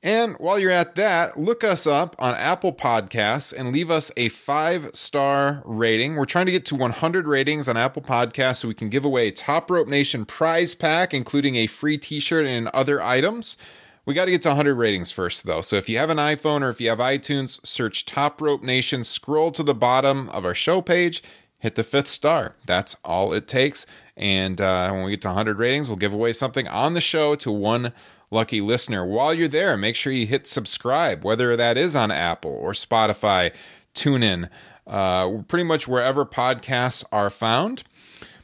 And 0.03 0.35
while 0.39 0.59
you're 0.59 0.73
at 0.73 0.97
that, 0.97 1.39
look 1.39 1.63
us 1.63 1.87
up 1.87 2.17
on 2.19 2.35
Apple 2.35 2.73
Podcasts 2.73 3.53
and 3.57 3.73
leave 3.73 3.89
us 3.89 4.11
a 4.17 4.31
five 4.31 4.91
star 4.95 5.63
rating. 5.65 6.17
We're 6.17 6.25
trying 6.25 6.47
to 6.47 6.53
get 6.53 6.67
to 6.67 6.75
100 6.75 7.29
ratings 7.29 7.69
on 7.69 7.77
Apple 7.77 8.03
Podcasts 8.03 8.57
so 8.59 8.69
we 8.69 8.75
can 8.75 8.89
give 8.89 9.05
away 9.05 9.29
a 9.29 9.33
Top 9.33 9.71
Rope 9.71 9.87
Nation 9.87 10.25
prize 10.25 10.75
pack, 10.75 11.15
including 11.15 11.55
a 11.55 11.69
free 11.69 11.99
t 11.99 12.19
shirt 12.19 12.47
and 12.47 12.67
other 12.69 13.01
items. 13.01 13.57
We 14.05 14.15
got 14.15 14.25
to 14.25 14.33
get 14.33 14.43
to 14.43 14.49
100 14.49 14.75
ratings 14.75 15.13
first, 15.13 15.47
though. 15.47 15.61
So 15.61 15.77
if 15.77 15.89
you 15.89 15.99
have 15.99 16.11
an 16.11 16.17
iPhone 16.17 16.63
or 16.63 16.71
if 16.71 16.81
you 16.81 16.89
have 16.89 16.99
iTunes, 16.99 17.65
search 17.65 18.05
Top 18.05 18.41
Rope 18.41 18.65
Nation, 18.65 19.05
scroll 19.05 19.53
to 19.53 19.63
the 19.63 19.75
bottom 19.75 20.29
of 20.31 20.45
our 20.45 20.55
show 20.55 20.81
page, 20.81 21.23
hit 21.61 21.77
the 21.77 21.85
fifth 21.85 22.09
star. 22.09 22.57
That's 22.67 22.97
all 23.05 23.33
it 23.33 23.47
takes. 23.47 23.87
And 24.17 24.61
uh, 24.61 24.91
when 24.91 25.05
we 25.05 25.13
get 25.13 25.23
to 25.23 25.29
100 25.29 25.61
ratings, 25.61 25.89
we'll 25.89 25.97
give 25.97 26.13
away 26.13 26.33
something 26.33 26.67
on 26.67 26.95
the 26.95 27.01
show 27.01 27.37
to 27.37 27.53
one 27.53 27.93
lucky 28.33 28.61
listener. 28.61 29.07
While 29.07 29.35
you're 29.35 29.49
there, 29.49 29.77
make 29.77 29.95
sure 29.95 30.13
you 30.13 30.27
hit 30.27 30.47
subscribe, 30.47 31.25
whether 31.25 31.57
that 31.57 31.77
is 31.77 31.95
on 31.95 32.11
Apple 32.11 32.51
or 32.51 32.73
Spotify, 32.73 33.53
TuneIn, 33.95 34.49
uh, 34.87 35.43
pretty 35.47 35.65
much 35.65 35.87
wherever 35.87 36.25
podcasts 36.25 37.05
are 37.13 37.31
found. 37.31 37.85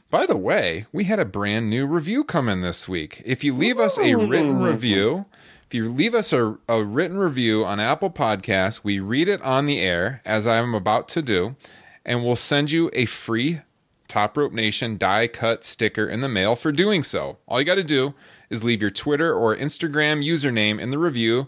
By 0.09 0.25
the 0.25 0.37
way, 0.37 0.85
we 0.91 1.03
had 1.03 1.19
a 1.19 1.25
brand 1.25 1.69
new 1.69 1.85
review 1.85 2.23
come 2.23 2.49
in 2.49 2.61
this 2.61 2.87
week. 2.87 3.21
If 3.25 3.43
you 3.43 3.53
leave 3.53 3.77
us 3.77 3.97
a 3.99 4.15
written 4.15 4.61
review, 4.61 5.25
if 5.67 5.73
you 5.73 5.89
leave 5.89 6.15
us 6.15 6.33
a, 6.33 6.57
a 6.67 6.83
written 6.83 7.17
review 7.19 7.63
on 7.63 7.79
Apple 7.79 8.09
Podcasts, 8.09 8.83
we 8.83 8.99
read 8.99 9.27
it 9.27 9.41
on 9.43 9.67
the 9.67 9.79
air, 9.79 10.21
as 10.25 10.47
I'm 10.47 10.73
about 10.73 11.07
to 11.09 11.21
do, 11.21 11.55
and 12.03 12.23
we'll 12.23 12.35
send 12.35 12.71
you 12.71 12.89
a 12.93 13.05
free 13.05 13.61
Top 14.07 14.35
Rope 14.35 14.51
Nation 14.51 14.97
die 14.97 15.27
cut 15.27 15.63
sticker 15.63 16.09
in 16.09 16.21
the 16.21 16.27
mail 16.27 16.55
for 16.55 16.71
doing 16.71 17.03
so. 17.03 17.37
All 17.47 17.59
you 17.59 17.65
got 17.65 17.75
to 17.75 17.83
do 17.83 18.15
is 18.49 18.63
leave 18.63 18.81
your 18.81 18.91
Twitter 18.91 19.33
or 19.33 19.55
Instagram 19.55 20.25
username 20.25 20.79
in 20.79 20.89
the 20.89 20.97
review 20.99 21.47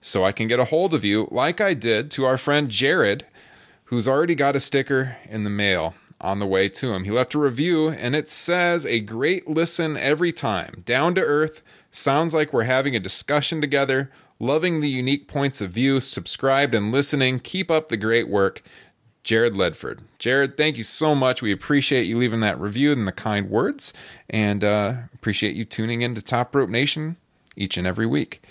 so 0.00 0.22
I 0.22 0.32
can 0.32 0.48
get 0.48 0.60
a 0.60 0.66
hold 0.66 0.92
of 0.92 1.04
you, 1.04 1.28
like 1.30 1.62
I 1.62 1.72
did 1.72 2.10
to 2.12 2.26
our 2.26 2.36
friend 2.36 2.68
Jared, 2.68 3.24
who's 3.84 4.06
already 4.06 4.34
got 4.34 4.54
a 4.54 4.60
sticker 4.60 5.16
in 5.30 5.44
the 5.44 5.50
mail 5.50 5.94
on 6.20 6.40
the 6.40 6.46
way 6.46 6.68
to 6.68 6.92
him. 6.92 7.04
He 7.04 7.10
left 7.10 7.34
a 7.34 7.38
review 7.38 7.88
and 7.88 8.14
it 8.14 8.28
says, 8.28 8.84
A 8.84 9.00
great 9.00 9.48
listen 9.48 9.96
every 9.96 10.32
time. 10.32 10.82
Down 10.84 11.14
to 11.14 11.22
earth, 11.22 11.62
sounds 11.90 12.34
like 12.34 12.52
we're 12.52 12.64
having 12.64 12.94
a 12.94 13.00
discussion 13.00 13.60
together. 13.60 14.10
Loving 14.40 14.80
the 14.80 14.90
unique 14.90 15.28
points 15.28 15.60
of 15.60 15.70
view, 15.70 16.00
subscribed 16.00 16.74
and 16.74 16.92
listening. 16.92 17.40
Keep 17.40 17.70
up 17.70 17.88
the 17.88 17.96
great 17.96 18.28
work. 18.28 18.62
Jared 19.24 19.54
Ledford. 19.54 20.00
Jared, 20.18 20.56
thank 20.56 20.76
you 20.76 20.84
so 20.84 21.14
much. 21.14 21.40
We 21.40 21.50
appreciate 21.50 22.06
you 22.06 22.18
leaving 22.18 22.40
that 22.40 22.60
review 22.60 22.92
and 22.92 23.08
the 23.08 23.12
kind 23.12 23.50
words, 23.50 23.94
and 24.28 24.62
uh, 24.62 24.94
appreciate 25.14 25.56
you 25.56 25.64
tuning 25.64 26.02
in 26.02 26.14
to 26.14 26.22
Top 26.22 26.54
Rope 26.54 26.68
Nation 26.68 27.16
each 27.56 27.78
and 27.78 27.86
every 27.86 28.06
week. 28.06 28.42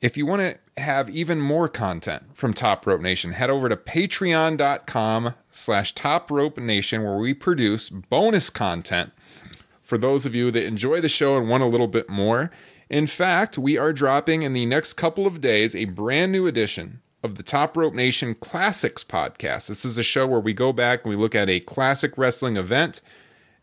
If 0.00 0.16
you 0.16 0.24
want 0.24 0.42
to 0.42 0.80
have 0.80 1.10
even 1.10 1.40
more 1.40 1.68
content 1.68 2.22
from 2.32 2.54
Top 2.54 2.86
Rope 2.86 3.00
Nation, 3.00 3.32
head 3.32 3.50
over 3.50 3.68
to 3.68 3.76
patreon.com 3.76 5.34
slash 5.50 5.92
Top 5.92 6.30
Rope 6.30 6.56
Nation, 6.56 7.02
where 7.02 7.18
we 7.18 7.34
produce 7.34 7.90
bonus 7.90 8.48
content 8.48 9.12
for 9.82 9.98
those 9.98 10.24
of 10.24 10.34
you 10.34 10.50
that 10.50 10.64
enjoy 10.64 11.00
the 11.00 11.08
show 11.08 11.36
and 11.36 11.48
want 11.48 11.62
a 11.62 11.66
little 11.66 11.88
bit 11.88 12.08
more. 12.08 12.50
In 12.88 13.06
fact, 13.06 13.58
we 13.58 13.76
are 13.76 13.92
dropping 13.92 14.42
in 14.42 14.54
the 14.54 14.64
next 14.64 14.94
couple 14.94 15.26
of 15.26 15.42
days 15.42 15.74
a 15.74 15.86
brand 15.86 16.32
new 16.32 16.46
edition 16.46 17.00
of 17.22 17.34
the 17.34 17.42
Top 17.42 17.76
Rope 17.76 17.94
Nation 17.94 18.34
Classics 18.34 19.02
podcast. 19.02 19.66
This 19.66 19.84
is 19.84 19.98
a 19.98 20.02
show 20.02 20.26
where 20.26 20.40
we 20.40 20.52
go 20.52 20.72
back 20.72 21.04
and 21.04 21.10
we 21.10 21.16
look 21.16 21.34
at 21.34 21.48
a 21.48 21.60
classic 21.60 22.16
wrestling 22.16 22.56
event 22.56 23.00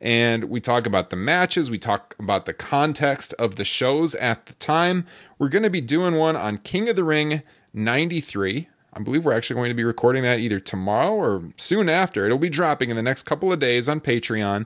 and 0.02 0.46
we 0.46 0.60
talk 0.60 0.86
about 0.86 1.10
the 1.10 1.16
matches, 1.16 1.70
we 1.72 1.78
talk 1.78 2.16
about 2.20 2.46
the 2.46 2.54
context 2.54 3.34
of 3.40 3.56
the 3.56 3.64
shows 3.64 4.14
at 4.16 4.46
the 4.46 4.54
time. 4.56 5.06
We're 5.40 5.50
going 5.50 5.64
to 5.64 5.70
be 5.70 5.82
doing 5.82 6.16
one 6.16 6.36
on 6.36 6.58
King 6.60 6.90
of 6.90 6.98
the 6.98 7.04
Ring 7.04 7.44
93. 7.74 8.68
I 8.94 9.00
believe 9.02 9.26
we're 9.26 9.34
actually 9.34 9.56
going 9.58 9.70
to 9.70 9.76
be 9.76 9.84
recording 9.84 10.24
that 10.24 10.40
either 10.40 10.60
tomorrow 10.60 11.14
or 11.14 11.44
soon 11.58 11.90
after. 11.90 12.26
It'll 12.26 12.38
be 12.38 12.50
dropping 12.50 12.90
in 12.90 12.96
the 12.96 13.02
next 13.02 13.24
couple 13.24 13.52
of 13.52 13.60
days 13.60 13.90
on 13.90 14.00
Patreon. 14.00 14.66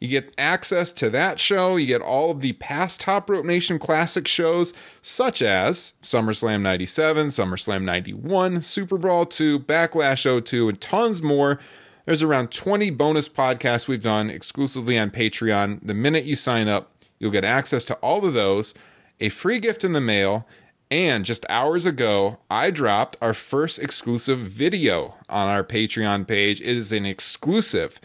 You 0.00 0.08
get 0.08 0.34
access 0.38 0.92
to 0.94 1.10
that 1.10 1.38
show. 1.38 1.76
You 1.76 1.86
get 1.86 2.00
all 2.00 2.30
of 2.30 2.40
the 2.40 2.54
past 2.54 3.02
Top 3.02 3.28
Rope 3.28 3.44
Nation 3.44 3.78
classic 3.78 4.26
shows, 4.26 4.72
such 5.02 5.42
as 5.42 5.92
SummerSlam 6.02 6.62
97, 6.62 7.26
SummerSlam 7.26 7.82
91, 7.82 8.62
Super 8.62 8.96
Brawl 8.96 9.26
2, 9.26 9.60
Backlash 9.60 10.44
02, 10.44 10.70
and 10.70 10.80
tons 10.80 11.20
more. 11.20 11.60
There's 12.06 12.22
around 12.22 12.50
20 12.50 12.90
bonus 12.92 13.28
podcasts 13.28 13.88
we've 13.88 14.02
done 14.02 14.30
exclusively 14.30 14.98
on 14.98 15.10
Patreon. 15.10 15.80
The 15.82 15.92
minute 15.92 16.24
you 16.24 16.34
sign 16.34 16.66
up, 16.66 16.92
you'll 17.18 17.30
get 17.30 17.44
access 17.44 17.84
to 17.84 17.94
all 17.96 18.24
of 18.24 18.32
those, 18.32 18.72
a 19.20 19.28
free 19.28 19.58
gift 19.58 19.84
in 19.84 19.92
the 19.92 20.00
mail, 20.00 20.46
and 20.90 21.26
just 21.26 21.44
hours 21.50 21.84
ago, 21.84 22.38
I 22.50 22.70
dropped 22.70 23.16
our 23.20 23.34
first 23.34 23.78
exclusive 23.78 24.38
video 24.38 25.14
on 25.28 25.46
our 25.46 25.62
Patreon 25.62 26.26
page. 26.26 26.62
It 26.62 26.68
is 26.68 26.90
an 26.90 27.04
exclusive 27.04 28.00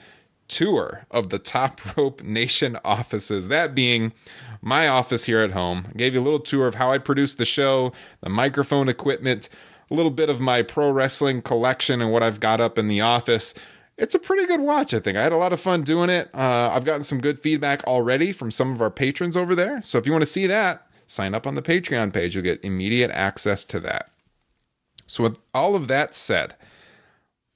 tour 0.47 1.05
of 1.11 1.29
the 1.29 1.39
Top 1.39 1.79
Rope 1.97 2.23
Nation 2.23 2.77
offices, 2.83 3.47
that 3.47 3.75
being 3.75 4.13
my 4.61 4.87
office 4.87 5.25
here 5.25 5.41
at 5.41 5.51
home. 5.51 5.85
I 5.89 5.97
gave 5.97 6.13
you 6.13 6.21
a 6.21 6.23
little 6.23 6.39
tour 6.39 6.67
of 6.67 6.75
how 6.75 6.91
I 6.91 6.97
produce 6.97 7.35
the 7.35 7.45
show, 7.45 7.93
the 8.21 8.29
microphone 8.29 8.89
equipment, 8.89 9.49
a 9.91 9.93
little 9.93 10.11
bit 10.11 10.29
of 10.29 10.41
my 10.41 10.61
pro 10.61 10.89
wrestling 10.89 11.41
collection 11.41 12.01
and 12.01 12.11
what 12.11 12.23
I've 12.23 12.39
got 12.39 12.59
up 12.59 12.77
in 12.77 12.87
the 12.87 13.01
office. 13.01 13.53
It's 13.97 14.15
a 14.15 14.19
pretty 14.19 14.45
good 14.45 14.59
watch, 14.59 14.93
I 14.93 14.99
think. 14.99 15.17
I 15.17 15.23
had 15.23 15.31
a 15.31 15.37
lot 15.37 15.53
of 15.53 15.59
fun 15.59 15.83
doing 15.83 16.09
it. 16.09 16.29
Uh, 16.33 16.71
I've 16.73 16.83
gotten 16.83 17.03
some 17.03 17.21
good 17.21 17.39
feedback 17.39 17.83
already 17.85 18.31
from 18.31 18.51
some 18.51 18.71
of 18.71 18.81
our 18.81 18.91
patrons 18.91 19.37
over 19.37 19.55
there. 19.55 19.81
So 19.83 19.97
if 19.97 20.05
you 20.05 20.11
want 20.11 20.23
to 20.23 20.27
see 20.27 20.47
that, 20.47 20.87
sign 21.07 21.33
up 21.33 21.47
on 21.47 21.55
the 21.55 21.61
Patreon 21.61 22.13
page. 22.13 22.35
You'll 22.35 22.43
get 22.43 22.63
immediate 22.63 23.11
access 23.11 23.63
to 23.65 23.79
that. 23.81 24.11
So, 25.07 25.23
with 25.23 25.39
all 25.53 25.75
of 25.75 25.87
that 25.87 26.15
said, 26.15 26.55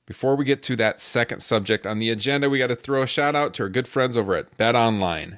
before 0.09 0.35
we 0.35 0.43
get 0.43 0.63
to 0.63 0.75
that 0.75 0.99
second 0.99 1.39
subject 1.39 1.85
on 1.85 1.99
the 1.99 2.09
agenda, 2.09 2.49
we 2.49 2.57
got 2.57 2.67
to 2.67 2.75
throw 2.75 3.03
a 3.03 3.07
shout 3.07 3.35
out 3.35 3.53
to 3.53 3.61
our 3.61 3.69
good 3.69 3.87
friends 3.87 4.17
over 4.17 4.35
at 4.35 4.57
Bet 4.57 4.75
Online. 4.75 5.37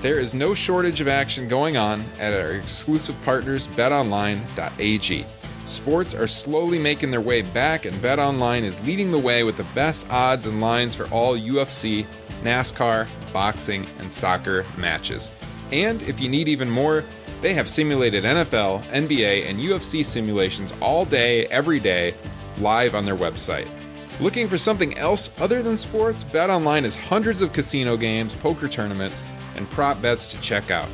There 0.00 0.18
is 0.18 0.32
no 0.32 0.54
shortage 0.54 1.02
of 1.02 1.08
action 1.08 1.48
going 1.48 1.76
on 1.76 2.02
at 2.18 2.32
our 2.32 2.52
exclusive 2.52 3.14
partners, 3.20 3.68
betonline.ag. 3.68 5.26
Sports 5.66 6.14
are 6.14 6.26
slowly 6.26 6.78
making 6.78 7.10
their 7.10 7.20
way 7.20 7.42
back, 7.42 7.84
and 7.84 8.02
BetOnline 8.02 8.62
is 8.62 8.80
leading 8.86 9.10
the 9.10 9.18
way 9.18 9.44
with 9.44 9.58
the 9.58 9.66
best 9.74 10.10
odds 10.10 10.46
and 10.46 10.62
lines 10.62 10.94
for 10.94 11.08
all 11.08 11.36
UFC, 11.36 12.06
NASCAR, 12.42 13.06
boxing, 13.34 13.86
and 13.98 14.10
soccer 14.10 14.64
matches. 14.78 15.30
And 15.72 16.02
if 16.04 16.20
you 16.20 16.28
need 16.30 16.48
even 16.48 16.70
more, 16.70 17.04
they 17.44 17.52
have 17.52 17.68
simulated 17.68 18.24
NFL, 18.24 18.88
NBA, 18.88 19.46
and 19.46 19.60
UFC 19.60 20.02
simulations 20.02 20.72
all 20.80 21.04
day, 21.04 21.44
every 21.48 21.78
day, 21.78 22.14
live 22.56 22.94
on 22.94 23.04
their 23.04 23.18
website. 23.18 23.68
Looking 24.18 24.48
for 24.48 24.56
something 24.56 24.96
else 24.96 25.28
other 25.36 25.62
than 25.62 25.76
sports? 25.76 26.24
BetOnline 26.24 26.84
has 26.84 26.96
hundreds 26.96 27.42
of 27.42 27.52
casino 27.52 27.98
games, 27.98 28.34
poker 28.34 28.66
tournaments, 28.66 29.24
and 29.56 29.68
prop 29.68 30.00
bets 30.00 30.30
to 30.30 30.40
check 30.40 30.70
out. 30.70 30.88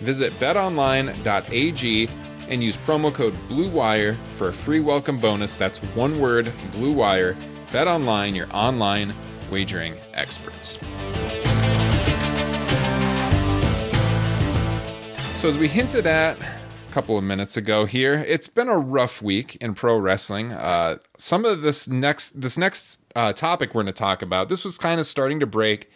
Visit 0.00 0.32
betonline.ag 0.34 2.08
and 2.48 2.62
use 2.62 2.76
promo 2.76 3.12
code 3.12 3.34
BLUEWIRE 3.48 4.16
for 4.34 4.50
a 4.50 4.54
free 4.54 4.78
welcome 4.78 5.18
bonus. 5.18 5.56
That's 5.56 5.82
one 5.96 6.20
word, 6.20 6.52
Blue 6.70 6.92
Wire. 6.92 7.36
BetOnline, 7.70 8.36
your 8.36 8.46
online 8.54 9.12
wagering 9.50 9.96
experts. 10.14 10.78
So, 15.36 15.50
as 15.50 15.58
we 15.58 15.68
hinted 15.68 16.06
at 16.06 16.40
a 16.40 16.92
couple 16.92 17.18
of 17.18 17.22
minutes 17.22 17.58
ago 17.58 17.84
here, 17.84 18.24
it's 18.26 18.48
been 18.48 18.68
a 18.68 18.78
rough 18.78 19.20
week 19.20 19.56
in 19.56 19.74
pro 19.74 19.98
wrestling. 19.98 20.50
Uh, 20.50 20.96
some 21.18 21.44
of 21.44 21.60
this 21.60 21.86
next 21.86 22.40
this 22.40 22.56
next 22.56 23.00
uh, 23.14 23.34
topic 23.34 23.74
we're 23.74 23.82
going 23.82 23.92
to 23.92 23.98
talk 23.98 24.22
about, 24.22 24.48
this 24.48 24.64
was 24.64 24.78
kind 24.78 24.98
of 24.98 25.06
starting 25.06 25.38
to 25.40 25.46
break 25.46 25.90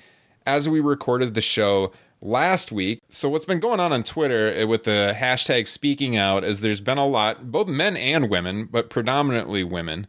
as 0.44 0.68
we 0.68 0.78
recorded 0.80 1.32
the 1.32 1.40
show 1.40 1.90
last 2.20 2.70
week. 2.70 3.00
So, 3.08 3.30
what's 3.30 3.46
been 3.46 3.60
going 3.60 3.80
on 3.80 3.94
on 3.94 4.02
Twitter 4.02 4.52
eh, 4.52 4.64
with 4.64 4.84
the 4.84 5.14
hashtag 5.16 5.68
speaking 5.68 6.18
out 6.18 6.44
is 6.44 6.60
there's 6.60 6.82
been 6.82 6.98
a 6.98 7.06
lot, 7.06 7.50
both 7.50 7.66
men 7.66 7.96
and 7.96 8.28
women, 8.28 8.66
but 8.66 8.90
predominantly 8.90 9.64
women, 9.64 10.06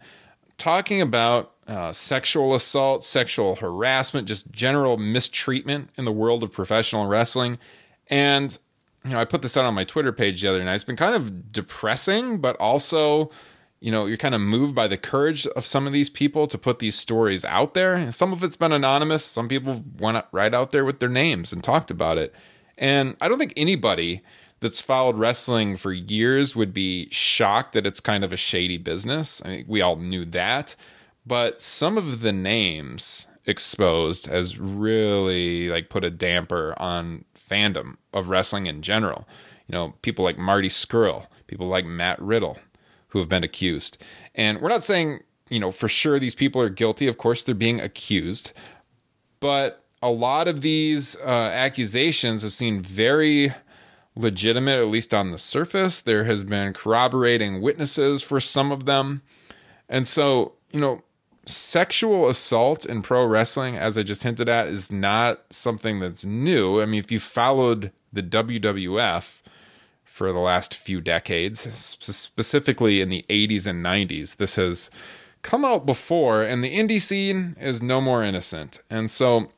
talking 0.57 0.99
about 0.99 1.53
uh, 1.67 1.93
sexual 1.93 2.53
assault, 2.53 3.05
sexual 3.05 3.55
harassment, 3.55 4.27
just 4.27 4.51
general 4.51 4.97
mistreatment 4.97 5.89
in 5.95 6.03
the 6.03 6.11
world 6.11 6.43
of 6.43 6.51
professional 6.51 7.07
wrestling. 7.07 7.59
And, 8.09 8.59
you 9.03 9.11
know, 9.11 9.19
I 9.19 9.25
put 9.25 9.41
this 9.41 9.57
out 9.57 9.65
on 9.65 9.73
my 9.73 9.83
Twitter 9.83 10.11
page 10.11 10.41
the 10.41 10.47
other 10.47 10.63
night. 10.63 10.75
It's 10.75 10.83
been 10.83 10.95
kind 10.95 11.15
of 11.15 11.51
depressing, 11.51 12.39
but 12.39 12.55
also 12.57 13.31
you 13.81 13.91
know, 13.91 14.05
you're 14.05 14.15
kind 14.15 14.35
of 14.35 14.41
moved 14.41 14.75
by 14.75 14.87
the 14.87 14.97
courage 14.97 15.47
of 15.47 15.65
some 15.65 15.87
of 15.87 15.93
these 15.93 16.09
people 16.09 16.45
to 16.45 16.57
put 16.57 16.77
these 16.77 16.95
stories 16.95 17.43
out 17.43 17.73
there. 17.73 18.11
Some 18.11 18.31
of 18.31 18.43
it's 18.43 18.55
been 18.55 18.71
anonymous. 18.71 19.25
Some 19.25 19.47
people 19.47 19.83
went 19.97 20.23
right 20.31 20.53
out 20.53 20.69
there 20.69 20.85
with 20.85 20.99
their 20.99 21.09
names 21.09 21.51
and 21.51 21.63
talked 21.63 21.89
about 21.89 22.19
it. 22.19 22.33
And 22.77 23.17
I 23.19 23.27
don't 23.27 23.39
think 23.39 23.53
anybody 23.57 24.21
that's 24.59 24.79
followed 24.79 25.17
wrestling 25.17 25.77
for 25.77 25.91
years 25.91 26.55
would 26.55 26.75
be 26.75 27.09
shocked 27.09 27.73
that 27.73 27.87
it's 27.87 27.99
kind 27.99 28.23
of 28.23 28.31
a 28.31 28.37
shady 28.37 28.77
business. 28.77 29.41
I 29.43 29.49
mean, 29.49 29.65
we 29.67 29.81
all 29.81 29.95
knew 29.95 30.25
that. 30.25 30.75
But 31.25 31.59
some 31.59 31.97
of 31.97 32.21
the 32.21 32.31
names 32.31 33.25
exposed 33.47 34.27
has 34.27 34.59
really 34.59 35.69
like 35.69 35.89
put 35.89 36.03
a 36.03 36.11
damper 36.11 36.75
on 36.77 37.25
fandom 37.51 37.97
of 38.13 38.29
wrestling 38.29 38.67
in 38.67 38.81
general. 38.81 39.27
You 39.67 39.73
know, 39.73 39.93
people 40.01 40.23
like 40.23 40.37
Marty 40.37 40.69
Scurll, 40.69 41.27
people 41.47 41.67
like 41.67 41.85
Matt 41.85 42.21
Riddle, 42.21 42.57
who 43.09 43.19
have 43.19 43.29
been 43.29 43.43
accused. 43.43 43.97
And 44.35 44.61
we're 44.61 44.69
not 44.69 44.83
saying, 44.83 45.19
you 45.49 45.59
know, 45.59 45.71
for 45.71 45.87
sure 45.87 46.17
these 46.17 46.35
people 46.35 46.61
are 46.61 46.69
guilty. 46.69 47.07
Of 47.07 47.17
course, 47.17 47.43
they're 47.43 47.55
being 47.55 47.81
accused. 47.81 48.53
But 49.39 49.83
a 50.01 50.09
lot 50.09 50.47
of 50.47 50.61
these 50.61 51.15
uh, 51.17 51.27
accusations 51.27 52.41
have 52.41 52.53
seemed 52.53 52.85
very 52.85 53.53
legitimate, 54.15 54.77
at 54.77 54.87
least 54.87 55.13
on 55.13 55.31
the 55.31 55.37
surface. 55.37 56.01
There 56.01 56.23
has 56.23 56.43
been 56.43 56.73
corroborating 56.73 57.61
witnesses 57.61 58.21
for 58.21 58.39
some 58.39 58.71
of 58.71 58.85
them. 58.85 59.21
And 59.89 60.07
so, 60.07 60.53
you 60.71 60.79
know, 60.79 61.03
sexual 61.45 62.29
assault 62.29 62.85
in 62.85 63.01
pro 63.01 63.25
wrestling, 63.25 63.77
as 63.77 63.97
I 63.97 64.03
just 64.03 64.23
hinted 64.23 64.49
at, 64.49 64.67
is 64.67 64.91
not 64.91 65.41
something 65.49 65.99
that's 65.99 66.25
new. 66.25 66.81
I 66.81 66.85
mean, 66.85 66.99
if 66.99 67.11
you 67.11 67.19
followed 67.19 67.91
the 68.13 68.23
WWF 68.23 69.41
for 70.03 70.31
the 70.31 70.39
last 70.39 70.75
few 70.75 71.01
decades, 71.01 71.61
specifically 71.73 73.01
in 73.01 73.09
the 73.09 73.25
80s 73.29 73.65
and 73.65 73.83
90s, 73.83 74.35
this 74.35 74.55
has 74.55 74.91
come 75.41 75.65
out 75.65 75.85
before, 75.85 76.43
and 76.43 76.63
the 76.63 76.77
indie 76.77 77.01
scene 77.01 77.55
is 77.59 77.81
no 77.81 78.01
more 78.01 78.23
innocent. 78.23 78.79
And 78.89 79.09
so, 79.09 79.49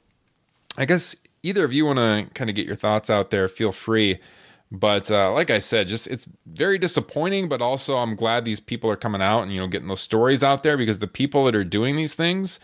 I 0.78 0.86
guess 0.86 1.15
either 1.41 1.65
of 1.65 1.74
you 1.74 1.86
want 1.86 2.00
to 2.00 2.34
kind 2.34 2.50
of 2.50 2.56
get 2.56 2.65
your 2.65 2.76
thoughts 2.76 3.10
out 3.10 3.30
there, 3.30 3.48
feel 3.48 3.72
free. 3.72 4.19
But 4.75 5.12
uh, 5.12 5.31
like 5.31 5.51
I 5.51 5.59
said, 5.59 5.88
just 5.88 6.07
it's 6.07 6.27
very 6.47 6.79
disappointing, 6.79 7.47
but 7.47 7.62
also 7.62 7.97
I'm 7.97 8.15
glad 8.15 8.43
these 8.43 8.59
people 8.59 8.89
are 8.89 8.95
coming 8.95 9.21
out 9.21 9.43
and 9.43 9.53
you 9.53 9.59
know 9.59 9.67
getting 9.67 9.88
those 9.88 10.01
stories 10.01 10.41
out 10.43 10.63
there 10.63 10.77
because 10.77 10.97
the 10.97 11.07
people 11.07 11.45
that 11.45 11.55
are 11.55 11.63
doing 11.63 11.95
these 11.95 12.15
things 12.15 12.59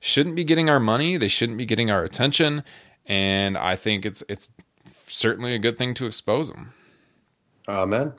shouldn't 0.00 0.36
be 0.36 0.42
getting 0.42 0.70
our 0.70 0.80
money, 0.80 1.18
they 1.18 1.28
shouldn't 1.28 1.58
be 1.58 1.66
getting 1.66 1.90
our 1.90 2.02
attention, 2.02 2.64
and 3.04 3.58
I 3.58 3.76
think 3.76 4.06
it's 4.06 4.22
it's 4.26 4.50
certainly 5.06 5.54
a 5.54 5.58
good 5.58 5.76
thing 5.76 5.92
to 5.94 6.06
expose 6.06 6.50
them. 6.50 6.72
Amen. 7.68 8.14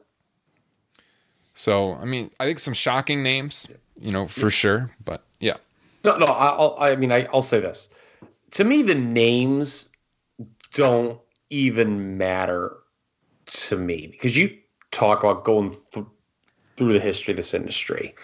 So 1.55 1.93
I 1.95 2.05
mean, 2.05 2.29
I 2.39 2.45
think 2.45 2.59
some 2.59 2.75
shocking 2.75 3.23
names, 3.23 3.67
you 3.99 4.11
know, 4.11 4.27
for 4.27 4.51
sure, 4.51 4.91
but 5.03 5.23
yeah. 5.39 5.57
No, 6.03 6.15
no. 6.15 6.27
I'll, 6.27 6.75
I 6.79 6.95
mean, 6.95 7.11
I, 7.11 7.27
I'll 7.33 7.41
say 7.41 7.59
this. 7.59 7.91
To 8.51 8.63
me, 8.63 8.83
the 8.83 8.93
names 8.93 9.89
don't 10.73 11.19
even 11.49 12.19
matter 12.19 12.77
to 13.51 13.77
me 13.77 14.07
because 14.07 14.37
you 14.37 14.57
talk 14.91 15.19
about 15.19 15.43
going 15.43 15.75
th- 15.91 16.05
through 16.77 16.93
the 16.93 16.99
history 16.99 17.33
of 17.33 17.37
this 17.37 17.53
industry. 17.53 18.15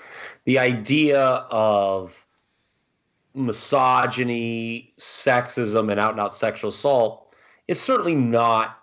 The 0.46 0.58
idea 0.60 1.22
of 1.22 2.26
misogyny, 3.34 4.94
sexism, 4.98 5.92
and 5.92 6.00
out 6.00 6.12
and 6.12 6.20
out 6.20 6.34
sexual 6.34 6.70
assault 6.70 7.36
is 7.68 7.80
certainly 7.80 8.16
not 8.16 8.80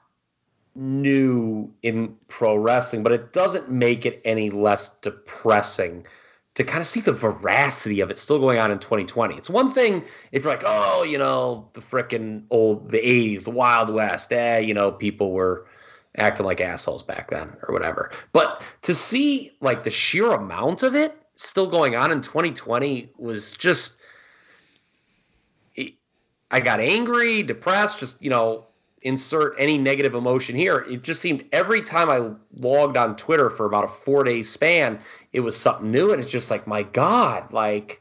new 0.77 1.73
in 1.83 2.15
pro 2.29 2.57
wrestling, 2.57 3.03
but 3.03 3.13
it 3.13 3.33
doesn't 3.33 3.71
make 3.71 4.05
it 4.05 4.21
any 4.25 4.51
less 4.51 4.91
depressing 5.01 6.07
to 6.55 6.63
kind 6.63 6.81
of 6.81 6.87
see 6.87 7.01
the 7.01 7.13
veracity 7.13 8.01
of 8.01 8.11
it 8.11 8.19
still 8.19 8.39
going 8.39 8.59
on 8.59 8.71
in 8.71 8.79
2020. 8.79 9.37
It's 9.37 9.51
one 9.51 9.73
thing 9.73 10.05
if 10.31 10.45
you're 10.45 10.53
like, 10.53 10.63
oh, 10.65 11.03
you 11.03 11.19
know, 11.19 11.69
the 11.73 11.81
frickin' 11.81 12.45
old, 12.51 12.91
the 12.91 12.99
80s, 12.99 13.43
the 13.43 13.51
Wild 13.51 13.93
West, 13.93 14.33
eh, 14.33 14.59
you 14.59 14.73
know, 14.73 14.93
people 14.93 15.33
were 15.33 15.67
acting 16.17 16.47
like 16.47 16.61
assholes 16.61 17.03
back 17.03 17.31
then 17.31 17.57
or 17.67 17.73
whatever. 17.73 18.11
But 18.33 18.63
to 18.83 18.95
see 18.95 19.53
like 19.61 19.85
the 19.85 19.91
sheer 19.91 20.31
amount 20.33 20.83
of 20.83 20.95
it 20.95 21.17
still 21.37 21.67
going 21.67 21.97
on 21.97 22.13
in 22.13 22.23
2020 22.23 23.11
was 23.19 23.53
just 23.53 24.01
I 26.55 26.61
got 26.61 26.79
angry, 26.79 27.43
depressed, 27.43 27.99
just, 27.99 28.23
you 28.23 28.31
know, 28.31 28.67
insert 29.03 29.57
any 29.59 29.77
negative 29.77 30.15
emotion 30.15 30.55
here. 30.55 30.87
It 30.89 31.03
just 31.03 31.21
seemed 31.21 31.45
every 31.51 31.83
time 31.83 32.09
I 32.09 32.31
logged 32.61 32.97
on 32.97 33.17
Twitter 33.17 33.51
for 33.51 33.67
about 33.67 33.83
a 33.83 33.89
4-day 33.89 34.45
span, 34.45 35.01
it 35.33 35.41
was 35.41 35.57
something 35.57 35.91
new 35.91 36.13
and 36.13 36.23
it's 36.23 36.31
just 36.31 36.53
like, 36.53 36.69
my 36.69 36.85
god, 36.85 37.53
like 37.53 38.01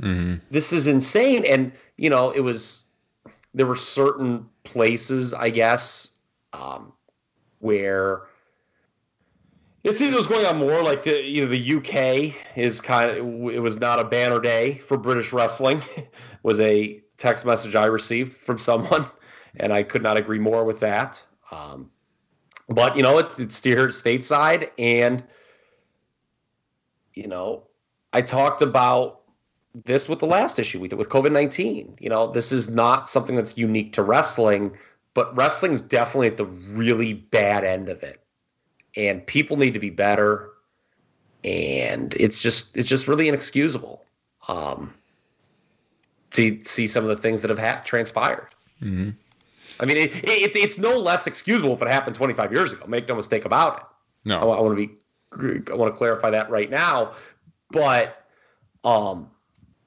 mm-hmm. 0.00 0.34
this 0.50 0.72
is 0.72 0.88
insane 0.88 1.44
and, 1.44 1.70
you 1.96 2.10
know, 2.10 2.32
it 2.32 2.40
was 2.40 2.84
there 3.54 3.66
were 3.66 3.76
certain 3.76 4.46
places, 4.64 5.32
I 5.32 5.50
guess, 5.50 6.14
um, 6.52 6.92
where 7.60 8.22
it 9.82 9.94
seems 9.94 10.12
it 10.12 10.16
was 10.16 10.26
going 10.26 10.44
on 10.44 10.58
more 10.58 10.82
like 10.82 11.02
the 11.04 11.22
you 11.22 11.42
know 11.42 11.48
the 11.48 11.76
UK 11.76 12.34
is 12.56 12.80
kind 12.80 13.10
of 13.10 13.16
it 13.50 13.60
was 13.60 13.78
not 13.78 13.98
a 13.98 14.04
banner 14.04 14.40
day 14.40 14.78
for 14.78 14.96
British 14.96 15.32
wrestling 15.32 15.80
was 16.42 16.60
a 16.60 17.00
text 17.16 17.46
message 17.46 17.74
I 17.74 17.86
received 17.86 18.36
from 18.36 18.58
someone 18.58 19.06
and 19.56 19.72
I 19.72 19.82
could 19.82 20.02
not 20.02 20.16
agree 20.16 20.38
more 20.38 20.64
with 20.64 20.80
that. 20.80 21.22
Um, 21.50 21.90
but 22.68 22.96
you 22.96 23.02
know 23.02 23.18
it, 23.18 23.38
it's 23.38 23.62
here 23.62 23.88
stateside 23.88 24.70
and 24.78 25.24
you 27.14 27.26
know 27.26 27.64
I 28.12 28.22
talked 28.22 28.62
about 28.62 29.20
this 29.84 30.08
with 30.08 30.18
the 30.18 30.26
last 30.26 30.58
issue 30.58 30.80
we 30.80 30.88
did 30.88 30.98
with 30.98 31.08
COVID 31.08 31.32
nineteen. 31.32 31.96
You 32.00 32.10
know 32.10 32.30
this 32.30 32.52
is 32.52 32.70
not 32.70 33.08
something 33.08 33.34
that's 33.34 33.56
unique 33.56 33.92
to 33.94 34.02
wrestling 34.02 34.76
but 35.14 35.34
wrestling's 35.36 35.80
definitely 35.80 36.28
at 36.28 36.36
the 36.36 36.44
really 36.44 37.14
bad 37.14 37.64
end 37.64 37.88
of 37.88 38.02
it. 38.02 38.20
And 38.96 39.26
people 39.26 39.56
need 39.56 39.74
to 39.74 39.80
be 39.80 39.90
better. 39.90 40.50
And 41.44 42.14
it's 42.18 42.40
just 42.40 42.76
it's 42.76 42.88
just 42.88 43.08
really 43.08 43.28
inexcusable 43.28 44.04
um 44.48 44.92
to 46.32 46.62
see 46.64 46.86
some 46.86 47.02
of 47.02 47.10
the 47.10 47.16
things 47.16 47.42
that 47.42 47.50
have 47.50 47.58
ha- 47.58 47.82
transpired. 47.84 48.48
Mm-hmm. 48.82 49.10
i 49.80 49.84
mean 49.84 49.98
it, 49.98 50.14
it, 50.24 50.30
it's 50.30 50.56
it's 50.56 50.78
no 50.78 50.98
less 50.98 51.26
excusable 51.26 51.74
if 51.74 51.82
it 51.82 51.88
happened 51.88 52.16
25 52.16 52.52
years 52.52 52.72
ago. 52.72 52.86
Make 52.86 53.08
no 53.08 53.14
mistake 53.14 53.44
about 53.44 53.78
it. 53.78 53.82
No. 54.24 54.50
I, 54.50 54.56
I 54.56 54.60
want 54.60 54.78
to 54.78 54.86
be 54.86 54.96
i 55.70 55.74
want 55.74 55.92
to 55.94 55.96
clarify 55.96 56.30
that 56.30 56.50
right 56.50 56.70
now. 56.70 57.12
But 57.70 58.24
um 58.84 59.30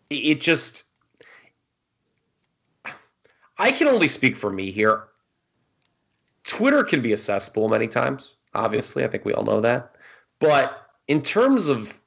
it, 0.10 0.16
it 0.16 0.42
just 0.42 0.86
I 3.58 3.72
can 3.72 3.88
only 3.88 4.08
speak 4.08 4.36
for 4.36 4.52
me 4.52 4.72
here. 4.72 5.04
Twitter 6.44 6.84
can 6.84 7.02
be 7.02 7.14
a 7.14 7.18
cesspool 7.18 7.70
many 7.70 7.88
times. 7.88 8.34
Obviously, 8.54 9.04
I 9.04 9.08
think 9.08 9.26
we 9.26 9.34
all 9.34 9.44
know 9.44 9.62
that. 9.62 9.96
But 10.40 10.78
in 11.08 11.22
terms 11.22 11.68
of 11.68 11.98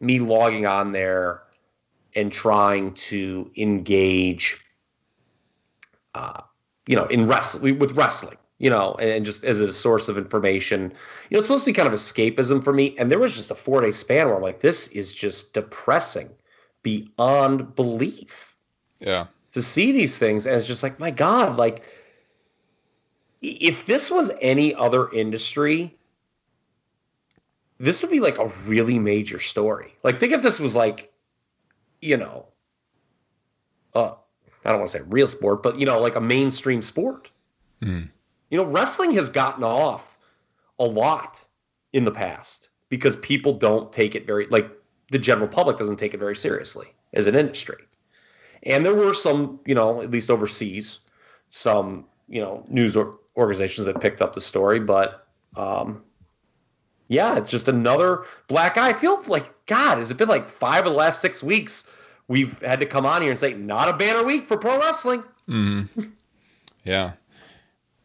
me 0.00 0.20
logging 0.20 0.66
on 0.66 0.92
there 0.92 1.42
and 2.14 2.32
trying 2.32 2.94
to 2.94 3.50
engage, 3.56 4.58
uh, 6.14 6.42
you 6.86 6.96
know, 6.96 7.06
in 7.06 7.26
wrestling 7.26 7.78
with 7.78 7.96
wrestling, 7.96 8.36
you 8.58 8.70
know, 8.70 8.94
and, 8.94 9.10
and, 9.10 9.26
just 9.26 9.42
as 9.44 9.60
a 9.60 9.72
source 9.72 10.08
of 10.08 10.16
information, 10.16 10.82
you 10.82 11.34
know, 11.34 11.38
it's 11.38 11.48
supposed 11.48 11.64
to 11.64 11.70
be 11.70 11.74
kind 11.74 11.88
of 11.88 11.94
escapism 11.94 12.62
for 12.62 12.72
me. 12.72 12.94
And 12.98 13.10
there 13.10 13.18
was 13.18 13.34
just 13.34 13.50
a 13.50 13.54
four 13.54 13.80
day 13.80 13.90
span 13.90 14.26
where 14.26 14.36
I'm 14.36 14.42
like, 14.42 14.60
this 14.60 14.88
is 14.88 15.12
just 15.12 15.54
depressing 15.54 16.30
beyond 16.82 17.74
belief. 17.74 18.54
Yeah. 19.00 19.26
To 19.52 19.62
see 19.62 19.92
these 19.92 20.18
things, 20.18 20.46
and 20.46 20.56
it's 20.56 20.66
just 20.66 20.82
like, 20.82 20.98
my 20.98 21.10
God, 21.10 21.56
like 21.56 21.82
if 23.44 23.86
this 23.86 24.10
was 24.10 24.30
any 24.40 24.74
other 24.74 25.10
industry, 25.12 25.94
this 27.78 28.02
would 28.02 28.10
be 28.10 28.20
like 28.20 28.38
a 28.38 28.50
really 28.66 28.98
major 28.98 29.40
story. 29.40 29.94
Like, 30.02 30.18
think 30.18 30.32
if 30.32 30.42
this 30.42 30.58
was 30.58 30.74
like, 30.74 31.12
you 32.00 32.16
know, 32.16 32.46
uh, 33.94 34.14
I 34.64 34.70
don't 34.70 34.78
want 34.78 34.90
to 34.90 34.98
say 34.98 35.04
real 35.08 35.28
sport, 35.28 35.62
but 35.62 35.78
you 35.78 35.86
know, 35.86 36.00
like 36.00 36.16
a 36.16 36.20
mainstream 36.20 36.80
sport. 36.80 37.30
Mm. 37.82 38.08
You 38.50 38.58
know, 38.58 38.64
wrestling 38.64 39.12
has 39.12 39.28
gotten 39.28 39.62
off 39.62 40.16
a 40.78 40.84
lot 40.84 41.44
in 41.92 42.04
the 42.04 42.10
past 42.10 42.70
because 42.88 43.16
people 43.16 43.52
don't 43.52 43.92
take 43.92 44.14
it 44.14 44.26
very 44.26 44.46
like 44.46 44.70
the 45.10 45.18
general 45.18 45.48
public 45.48 45.76
doesn't 45.76 45.96
take 45.96 46.14
it 46.14 46.18
very 46.18 46.36
seriously 46.36 46.86
as 47.12 47.26
an 47.26 47.34
industry. 47.34 47.76
And 48.62 48.84
there 48.84 48.94
were 48.94 49.12
some, 49.12 49.60
you 49.66 49.74
know, 49.74 50.00
at 50.00 50.10
least 50.10 50.30
overseas, 50.30 51.00
some, 51.50 52.06
you 52.28 52.40
know, 52.40 52.64
news 52.68 52.96
or 52.96 53.18
organizations 53.36 53.86
that 53.86 54.00
picked 54.00 54.22
up 54.22 54.34
the 54.34 54.40
story, 54.40 54.80
but 54.80 55.26
um, 55.56 56.02
yeah, 57.08 57.36
it's 57.36 57.50
just 57.50 57.68
another 57.68 58.24
black 58.48 58.76
eye. 58.76 58.90
I 58.90 58.92
feel 58.92 59.22
like 59.26 59.52
God, 59.66 59.98
has 59.98 60.10
it 60.10 60.16
been 60.16 60.28
like 60.28 60.48
five 60.48 60.86
of 60.86 60.92
the 60.92 60.98
last 60.98 61.20
six 61.20 61.42
weeks? 61.42 61.84
We've 62.28 62.58
had 62.62 62.80
to 62.80 62.86
come 62.86 63.04
on 63.04 63.22
here 63.22 63.30
and 63.30 63.38
say 63.38 63.54
not 63.54 63.88
a 63.88 63.92
banner 63.92 64.24
week 64.24 64.46
for 64.46 64.56
pro 64.56 64.78
wrestling. 64.78 65.22
Mm-hmm. 65.48 66.02
yeah. 66.84 67.12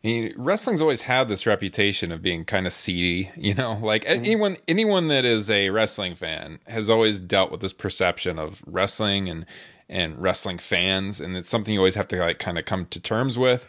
I 0.03 0.07
mean, 0.07 0.33
wrestling's 0.37 0.81
always 0.81 1.01
had 1.01 1.27
this 1.27 1.45
reputation 1.45 2.11
of 2.11 2.21
being 2.21 2.45
kind 2.45 2.65
of 2.65 2.73
seedy, 2.73 3.31
you 3.35 3.53
know. 3.53 3.77
Like 3.81 4.03
mm-hmm. 4.03 4.23
anyone, 4.25 4.57
anyone 4.67 5.07
that 5.09 5.25
is 5.25 5.49
a 5.49 5.69
wrestling 5.69 6.15
fan 6.15 6.59
has 6.67 6.89
always 6.89 7.19
dealt 7.19 7.51
with 7.51 7.61
this 7.61 7.73
perception 7.73 8.39
of 8.39 8.63
wrestling 8.65 9.29
and 9.29 9.45
and 9.91 10.21
wrestling 10.21 10.59
fans, 10.59 11.19
and 11.19 11.35
it's 11.35 11.49
something 11.49 11.73
you 11.73 11.79
always 11.79 11.95
have 11.95 12.07
to 12.09 12.17
like 12.17 12.39
kind 12.39 12.59
of 12.59 12.65
come 12.65 12.85
to 12.87 13.01
terms 13.01 13.37
with 13.39 13.67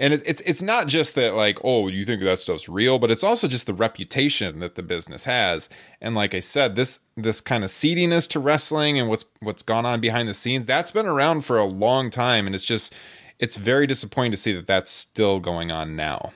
And 0.00 0.14
it, 0.14 0.22
it's 0.24 0.40
it's 0.42 0.62
not 0.62 0.86
just 0.86 1.16
that 1.16 1.34
like 1.34 1.58
oh 1.64 1.88
you 1.88 2.04
think 2.04 2.22
that 2.22 2.38
stuff's 2.38 2.68
real, 2.68 3.00
but 3.00 3.10
it's 3.10 3.24
also 3.24 3.48
just 3.48 3.66
the 3.66 3.74
reputation 3.74 4.60
that 4.60 4.76
the 4.76 4.82
business 4.82 5.24
has. 5.24 5.68
And 6.00 6.14
like 6.14 6.34
I 6.34 6.38
said, 6.40 6.76
this 6.76 7.00
this 7.16 7.40
kind 7.40 7.64
of 7.64 7.70
seediness 7.70 8.28
to 8.28 8.38
wrestling 8.38 8.98
and 8.98 9.08
what's 9.08 9.24
what's 9.40 9.62
gone 9.62 9.84
on 9.84 10.00
behind 10.00 10.28
the 10.28 10.34
scenes 10.34 10.66
that's 10.66 10.92
been 10.92 11.06
around 11.06 11.44
for 11.44 11.58
a 11.58 11.64
long 11.64 12.10
time, 12.10 12.46
and 12.46 12.54
it's 12.54 12.64
just 12.64 12.94
it's 13.40 13.56
very 13.56 13.88
disappointing 13.88 14.30
to 14.30 14.36
see 14.36 14.52
that 14.52 14.68
that's 14.68 14.88
still 14.88 15.40
going 15.40 15.72
on 15.72 15.96
now. 15.96 16.32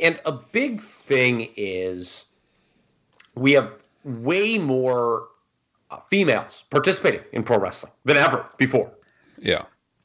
And 0.00 0.20
a 0.26 0.32
big 0.32 0.82
thing 0.82 1.52
is 1.56 2.34
we 3.36 3.52
have 3.52 3.70
way 4.02 4.58
more 4.58 5.28
uh, 5.92 6.00
females 6.10 6.64
participating 6.70 7.20
in 7.32 7.44
pro 7.44 7.58
wrestling 7.58 7.92
than 8.04 8.16
ever 8.16 8.44
before. 8.56 8.90
Yeah. 9.38 9.62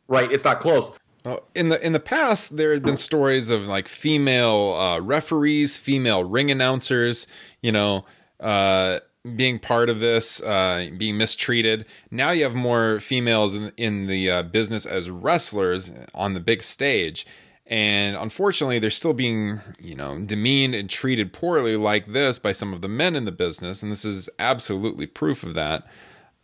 Right? 0.07 0.31
It's 0.31 0.43
not 0.43 0.59
close. 0.59 0.91
Well, 1.25 1.43
in 1.55 1.69
the 1.69 1.83
in 1.85 1.93
the 1.93 1.99
past, 2.01 2.57
there 2.57 2.73
had 2.73 2.83
been 2.83 2.97
stories 2.97 3.49
of 3.49 3.61
like 3.61 3.87
female 3.87 4.73
uh, 4.73 4.99
referees, 4.99 5.77
female 5.77 6.23
ring 6.23 6.51
announcers, 6.51 7.27
you 7.61 7.71
know, 7.71 8.03
uh, 8.41 8.99
being 9.35 9.57
part 9.57 9.89
of 9.89 10.01
this, 10.01 10.41
uh, 10.41 10.89
being 10.97 11.17
mistreated. 11.17 11.87
Now 12.11 12.31
you 12.31 12.43
have 12.43 12.55
more 12.55 12.99
females 12.99 13.55
in, 13.55 13.71
in 13.77 14.07
the 14.07 14.29
uh, 14.29 14.43
business 14.43 14.85
as 14.85 15.09
wrestlers 15.09 15.93
on 16.13 16.33
the 16.33 16.41
big 16.41 16.61
stage, 16.61 17.25
and 17.65 18.17
unfortunately, 18.17 18.79
they're 18.79 18.89
still 18.89 19.13
being, 19.13 19.61
you 19.79 19.95
know, 19.95 20.19
demeaned 20.19 20.75
and 20.75 20.89
treated 20.89 21.31
poorly 21.31 21.77
like 21.77 22.11
this 22.11 22.37
by 22.37 22.51
some 22.51 22.73
of 22.73 22.81
the 22.81 22.89
men 22.89 23.15
in 23.15 23.23
the 23.23 23.31
business, 23.31 23.81
and 23.81 23.89
this 23.89 24.03
is 24.03 24.29
absolutely 24.39 25.07
proof 25.07 25.43
of 25.43 25.53
that. 25.53 25.87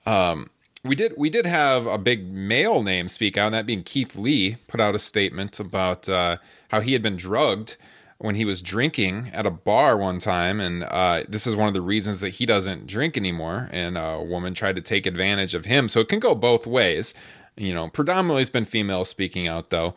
Um, 0.06 0.50
we 0.84 0.96
did 0.96 1.14
we 1.18 1.30
did 1.30 1.46
have 1.46 1.86
a 1.86 1.98
big 1.98 2.32
male 2.32 2.82
name 2.84 3.08
speak 3.08 3.38
out, 3.38 3.48
and 3.48 3.54
that 3.56 3.66
being 3.66 3.84
Keith 3.84 4.16
Lee 4.16 4.58
put 4.68 4.80
out 4.80 4.96
a 4.96 5.00
statement 5.00 5.60
about 5.60 6.08
uh, 6.08 6.38
how 6.70 6.80
he 6.80 6.94
had 6.94 7.02
been 7.02 7.18
drugged 7.18 7.76
when 8.18 8.36
he 8.36 8.46
was 8.46 8.62
drinking 8.62 9.30
at 9.34 9.46
a 9.46 9.52
bar 9.52 9.98
one 9.98 10.20
time, 10.20 10.60
and 10.60 10.84
uh, 10.84 11.24
this 11.28 11.48
is 11.48 11.56
one 11.56 11.68
of 11.68 11.74
the 11.74 11.82
reasons 11.82 12.20
that 12.20 12.32
he 12.32 12.46
doesn't 12.46 12.86
drink 12.86 13.16
anymore. 13.18 13.70
And 13.72 13.98
a 13.98 14.22
woman 14.22 14.54
tried 14.54 14.76
to 14.76 14.82
take 14.82 15.06
advantage 15.06 15.54
of 15.54 15.66
him, 15.66 15.90
so 15.90 16.00
it 16.02 16.10
can 16.10 16.20
go 16.20 16.36
both 16.36 16.68
ways. 16.68 17.14
You 17.58 17.74
know, 17.74 17.90
predominantly 17.90 18.42
it's 18.42 18.50
been 18.50 18.66
female 18.66 19.06
speaking 19.06 19.48
out 19.48 19.70
though. 19.70 19.96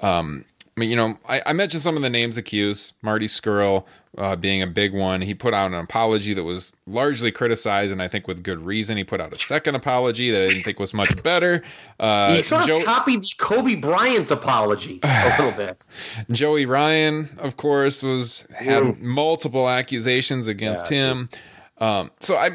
Um, 0.00 0.44
you 0.76 0.96
know, 0.96 1.18
I, 1.28 1.42
I, 1.46 1.52
mentioned 1.52 1.82
some 1.82 1.96
of 1.96 2.02
the 2.02 2.08
names 2.08 2.38
accused. 2.38 2.94
Marty 3.02 3.26
Scurll 3.26 3.84
uh, 4.16 4.36
being 4.36 4.62
a 4.62 4.66
big 4.66 4.94
one. 4.94 5.20
He 5.20 5.34
put 5.34 5.52
out 5.52 5.66
an 5.66 5.78
apology 5.78 6.32
that 6.32 6.44
was 6.44 6.72
largely 6.86 7.30
criticized, 7.30 7.92
and 7.92 8.00
I 8.00 8.08
think 8.08 8.26
with 8.26 8.42
good 8.42 8.64
reason. 8.64 8.96
He 8.96 9.04
put 9.04 9.20
out 9.20 9.32
a 9.32 9.36
second 9.36 9.74
apology 9.74 10.30
that 10.30 10.42
I 10.42 10.48
didn't 10.48 10.62
think 10.62 10.78
was 10.78 10.94
much 10.94 11.22
better. 11.22 11.62
Uh, 12.00 12.36
he 12.36 12.42
sort 12.42 12.68
of 12.68 12.84
copied 12.84 13.24
Kobe 13.36 13.74
Bryant's 13.74 14.30
apology 14.30 15.00
a 15.02 15.36
little 15.38 15.56
bit. 15.56 15.86
Joey 16.30 16.64
Ryan, 16.64 17.28
of 17.38 17.56
course, 17.58 18.02
was 18.02 18.46
had 18.54 18.82
Oof. 18.82 19.00
multiple 19.00 19.68
accusations 19.68 20.48
against 20.48 20.90
yeah, 20.90 21.10
him. 21.10 21.30
Um, 21.78 22.10
so 22.20 22.36
I, 22.36 22.50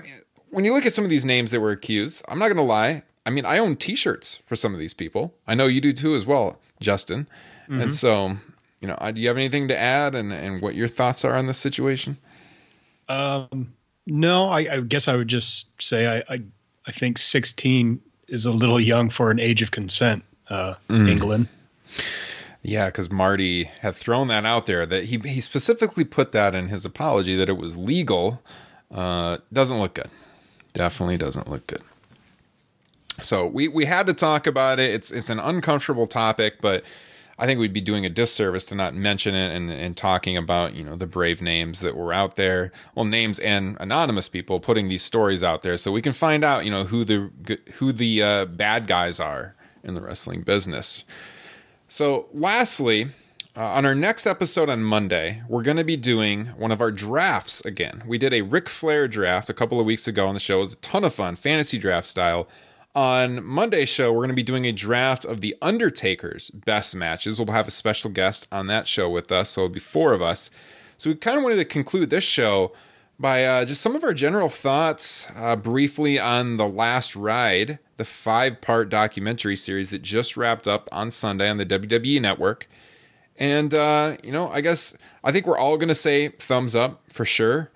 when 0.49 0.65
you 0.65 0.73
look 0.73 0.86
at 0.86 0.93
some 0.93 1.03
of 1.03 1.10
these 1.10 1.25
names 1.25 1.51
that 1.51 1.60
were 1.60 1.71
accused, 1.71 2.25
I'm 2.27 2.39
not 2.39 2.47
going 2.47 2.58
to 2.58 2.63
lie. 2.63 3.03
I 3.25 3.30
mean, 3.30 3.45
I 3.45 3.58
own 3.58 3.75
T-shirts 3.75 4.41
for 4.45 4.56
some 4.56 4.73
of 4.73 4.80
these 4.80 4.93
people. 4.93 5.36
I 5.45 5.53
know 5.53 5.67
you 5.67 5.82
do 5.82 5.91
too, 5.91 6.15
as 6.15 6.25
well, 6.25 6.60
Justin. 6.80 7.27
Mm-hmm. 7.69 7.82
And 7.82 7.93
so, 7.93 8.38
you 8.82 8.88
know, 8.88 8.97
do 9.13 9.21
you 9.21 9.27
have 9.27 9.38
anything 9.38 9.67
to 9.67 9.77
add 9.77 10.15
and, 10.15 10.32
and 10.32 10.62
what 10.62 10.75
your 10.75 10.88
thoughts 10.88 11.25
are 11.25 11.36
on 11.36 11.47
this 11.47 11.58
situation? 11.58 12.17
Um, 13.10 13.73
no, 14.06 14.49
I, 14.49 14.60
I 14.60 14.80
guess 14.82 15.08
I 15.08 15.15
would 15.15 15.27
just 15.27 15.69
say 15.82 16.08
I, 16.08 16.34
I, 16.34 16.41
I, 16.88 16.91
think 16.91 17.17
16 17.17 18.01
is 18.27 18.45
a 18.45 18.51
little 18.51 18.80
young 18.80 19.10
for 19.10 19.32
an 19.32 19.39
age 19.39 19.62
of 19.62 19.71
consent, 19.71 20.23
uh, 20.49 20.75
mm. 20.89 21.10
England. 21.10 21.47
Yeah, 22.62 22.88
because 22.88 23.10
Marty 23.10 23.65
had 23.82 23.95
thrown 23.95 24.27
that 24.27 24.45
out 24.45 24.65
there 24.65 24.86
that 24.86 25.06
he 25.06 25.19
he 25.19 25.39
specifically 25.39 26.03
put 26.03 26.34
that 26.34 26.53
in 26.53 26.67
his 26.67 26.84
apology 26.84 27.36
that 27.36 27.47
it 27.47 27.56
was 27.58 27.77
legal. 27.77 28.41
Uh, 28.91 29.38
doesn't 29.53 29.80
look 29.80 29.93
good. 29.93 30.10
Definitely 30.73 31.17
doesn't 31.17 31.49
look 31.49 31.65
good. 31.67 31.82
So 33.21 33.45
we 33.45 33.69
we 33.69 33.86
had 33.86 34.06
to 34.08 34.13
talk 34.13 34.47
about 34.47 34.80
it. 34.80 34.93
It's 34.93 35.12
it's 35.12 35.30
an 35.30 35.39
uncomfortable 35.39 36.08
topic, 36.08 36.60
but 36.60 36.84
I 37.39 37.45
think 37.45 37.60
we'd 37.60 37.73
be 37.73 37.82
doing 37.82 38.06
a 38.06 38.10
disservice 38.10 38.65
to 38.67 38.76
not 38.76 38.95
mention 38.95 39.36
it 39.36 39.56
and, 39.56 39.69
and 39.69 39.95
talking 39.95 40.38
about, 40.38 40.73
you 40.73 40.84
know, 40.84 40.95
the 40.95 41.06
brave 41.06 41.41
names 41.41 41.82
that 41.82 41.95
were 41.95 42.12
out 42.12 42.36
there. 42.36 42.71
Well, 42.95 43.06
names 43.06 43.38
and 43.39 43.78
anonymous 43.80 44.28
people 44.28 44.60
putting 44.60 44.89
these 44.89 45.04
stories 45.04 45.43
out 45.43 45.62
there 45.62 45.78
so 45.78 45.91
we 45.91 46.02
can 46.02 46.13
find 46.13 46.43
out, 46.43 46.65
you 46.65 46.71
know, 46.71 46.86
who 46.86 47.04
the 47.04 47.60
who 47.76 47.91
the 47.91 48.23
uh, 48.23 48.45
bad 48.45 48.88
guys 48.88 49.19
are 49.19 49.56
in 49.84 49.93
the 49.93 50.02
wrestling 50.02 50.41
business. 50.41 51.04
So, 51.88 52.28
lastly, 52.34 53.08
uh, 53.56 53.62
on 53.62 53.86
our 53.86 53.95
next 53.95 54.28
episode 54.28 54.69
on 54.69 54.84
Monday, 54.84 55.41
we're 55.47 55.63
going 55.63 55.78
to 55.78 55.84
be 55.84 55.97
doing 55.97 56.47
one 56.58 56.71
of 56.71 56.82
our 56.82 56.91
drafts 56.91 57.63
again. 57.65 58.04
We 58.06 58.17
did 58.17 58.34
a 58.34 58.41
Ric 58.41 58.67
Flair 58.67 59.08
draft 59.08 59.50
a 59.50 59.54
couple 59.54 59.80
of 59.80 59.86
weeks 59.86 60.08
ago 60.08 60.28
on 60.28 60.34
the 60.34 60.39
show. 60.39 60.58
It 60.58 60.62
was 60.62 60.73
a 60.73 60.78
ton 60.78 61.04
of 61.04 61.13
fun, 61.13 61.36
fantasy 61.36 61.78
draft 61.78 62.08
style. 62.08 62.47
On 62.97 63.45
Monday's 63.45 63.89
show, 63.89 64.12
we're 64.12 64.21
going 64.21 64.29
to 64.29 64.33
be 64.33 64.41
doing 64.41 64.65
a 64.65 64.71
draft 64.71 65.23
of 65.23 65.39
The 65.39 65.55
Undertaker's 65.62 66.49
best 66.49 66.95
matches. 66.95 67.38
We'll 67.38 67.53
have 67.53 67.67
a 67.67 67.71
special 67.71 68.10
guest 68.10 68.47
on 68.51 68.65
that 68.67 68.88
show 68.88 69.07
with 69.07 69.31
us, 69.31 69.51
so 69.51 69.62
it'll 69.62 69.73
be 69.75 69.79
four 69.79 70.13
of 70.13 70.23
us. 70.23 70.49
So 70.97 71.12
we 71.12 71.15
kind 71.15 71.38
of 71.38 71.43
wanted 71.43 71.57
to 71.57 71.65
conclude 71.65 72.10
this 72.10 72.23
show 72.23 72.73
by 73.19 73.45
uh, 73.45 73.65
just 73.65 73.81
some 73.81 73.95
of 73.95 74.03
our 74.03 74.15
general 74.15 74.49
thoughts 74.49 75.27
uh, 75.36 75.55
briefly 75.55 76.17
on 76.17 76.57
The 76.57 76.67
Last 76.67 77.15
Ride, 77.15 77.77
the 77.97 78.05
five 78.05 78.62
part 78.62 78.89
documentary 78.89 79.57
series 79.57 79.91
that 79.91 80.01
just 80.01 80.36
wrapped 80.36 80.67
up 80.67 80.89
on 80.91 81.12
Sunday 81.12 81.47
on 81.51 81.57
the 81.57 81.67
WWE 81.67 82.19
network. 82.19 82.67
And, 83.38 83.75
uh, 83.75 84.17
you 84.23 84.31
know, 84.31 84.49
I 84.49 84.62
guess 84.62 84.97
I 85.23 85.31
think 85.31 85.45
we're 85.45 85.60
all 85.60 85.77
going 85.77 85.89
to 85.89 85.93
say 85.93 86.29
thumbs 86.29 86.75
up 86.75 87.03
for 87.10 87.25
sure. 87.25 87.69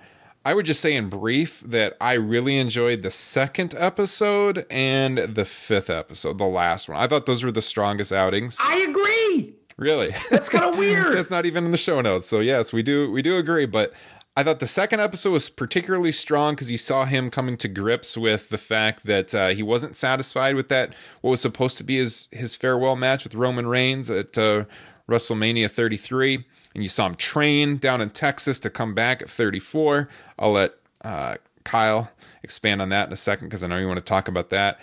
I 0.43 0.55
would 0.55 0.65
just 0.65 0.81
say 0.81 0.95
in 0.95 1.07
brief 1.09 1.61
that 1.61 1.95
I 2.01 2.13
really 2.13 2.57
enjoyed 2.57 3.03
the 3.03 3.11
second 3.11 3.75
episode 3.77 4.65
and 4.71 5.19
the 5.19 5.45
fifth 5.45 5.89
episode, 5.89 6.39
the 6.39 6.45
last 6.45 6.89
one. 6.89 6.97
I 6.97 7.07
thought 7.07 7.27
those 7.27 7.43
were 7.43 7.51
the 7.51 7.61
strongest 7.61 8.11
outings. 8.11 8.57
I 8.59 8.77
agree. 8.77 9.53
Really? 9.77 10.15
That's 10.31 10.49
kind 10.49 10.65
of 10.65 10.77
weird. 10.79 11.15
That's 11.15 11.29
not 11.29 11.45
even 11.45 11.65
in 11.65 11.71
the 11.71 11.77
show 11.77 12.01
notes. 12.01 12.27
So 12.27 12.39
yes, 12.39 12.73
we 12.73 12.81
do 12.81 13.11
we 13.11 13.21
do 13.21 13.37
agree, 13.37 13.67
but 13.67 13.93
I 14.35 14.43
thought 14.43 14.59
the 14.59 14.67
second 14.67 14.99
episode 14.99 15.31
was 15.31 15.49
particularly 15.49 16.11
strong 16.11 16.55
because 16.55 16.71
you 16.71 16.77
saw 16.77 17.05
him 17.05 17.29
coming 17.29 17.57
to 17.57 17.67
grips 17.67 18.17
with 18.17 18.49
the 18.49 18.57
fact 18.57 19.05
that 19.05 19.35
uh, 19.35 19.49
he 19.49 19.61
wasn't 19.61 19.95
satisfied 19.95 20.55
with 20.55 20.69
that 20.69 20.93
what 21.21 21.31
was 21.31 21.41
supposed 21.41 21.77
to 21.79 21.83
be 21.83 21.97
his 21.97 22.29
his 22.31 22.55
farewell 22.55 22.95
match 22.95 23.23
with 23.23 23.35
Roman 23.35 23.67
Reigns 23.67 24.09
at 24.09 24.37
uh, 24.37 24.65
WrestleMania 25.09 25.69
33 25.69 26.45
and 26.73 26.83
you 26.83 26.89
saw 26.89 27.05
him 27.05 27.15
train 27.15 27.77
down 27.77 28.01
in 28.01 28.09
Texas 28.09 28.59
to 28.61 28.69
come 28.69 28.93
back 28.93 29.21
at 29.21 29.29
34. 29.29 30.09
I'll 30.39 30.51
let 30.51 30.73
uh, 31.03 31.35
Kyle 31.63 32.09
expand 32.43 32.81
on 32.81 32.89
that 32.89 33.07
in 33.07 33.13
a 33.13 33.17
second 33.17 33.47
because 33.47 33.63
I 33.63 33.67
know 33.67 33.77
you 33.77 33.87
want 33.87 33.97
to 33.97 34.05
talk 34.05 34.27
about 34.27 34.49
that. 34.49 34.79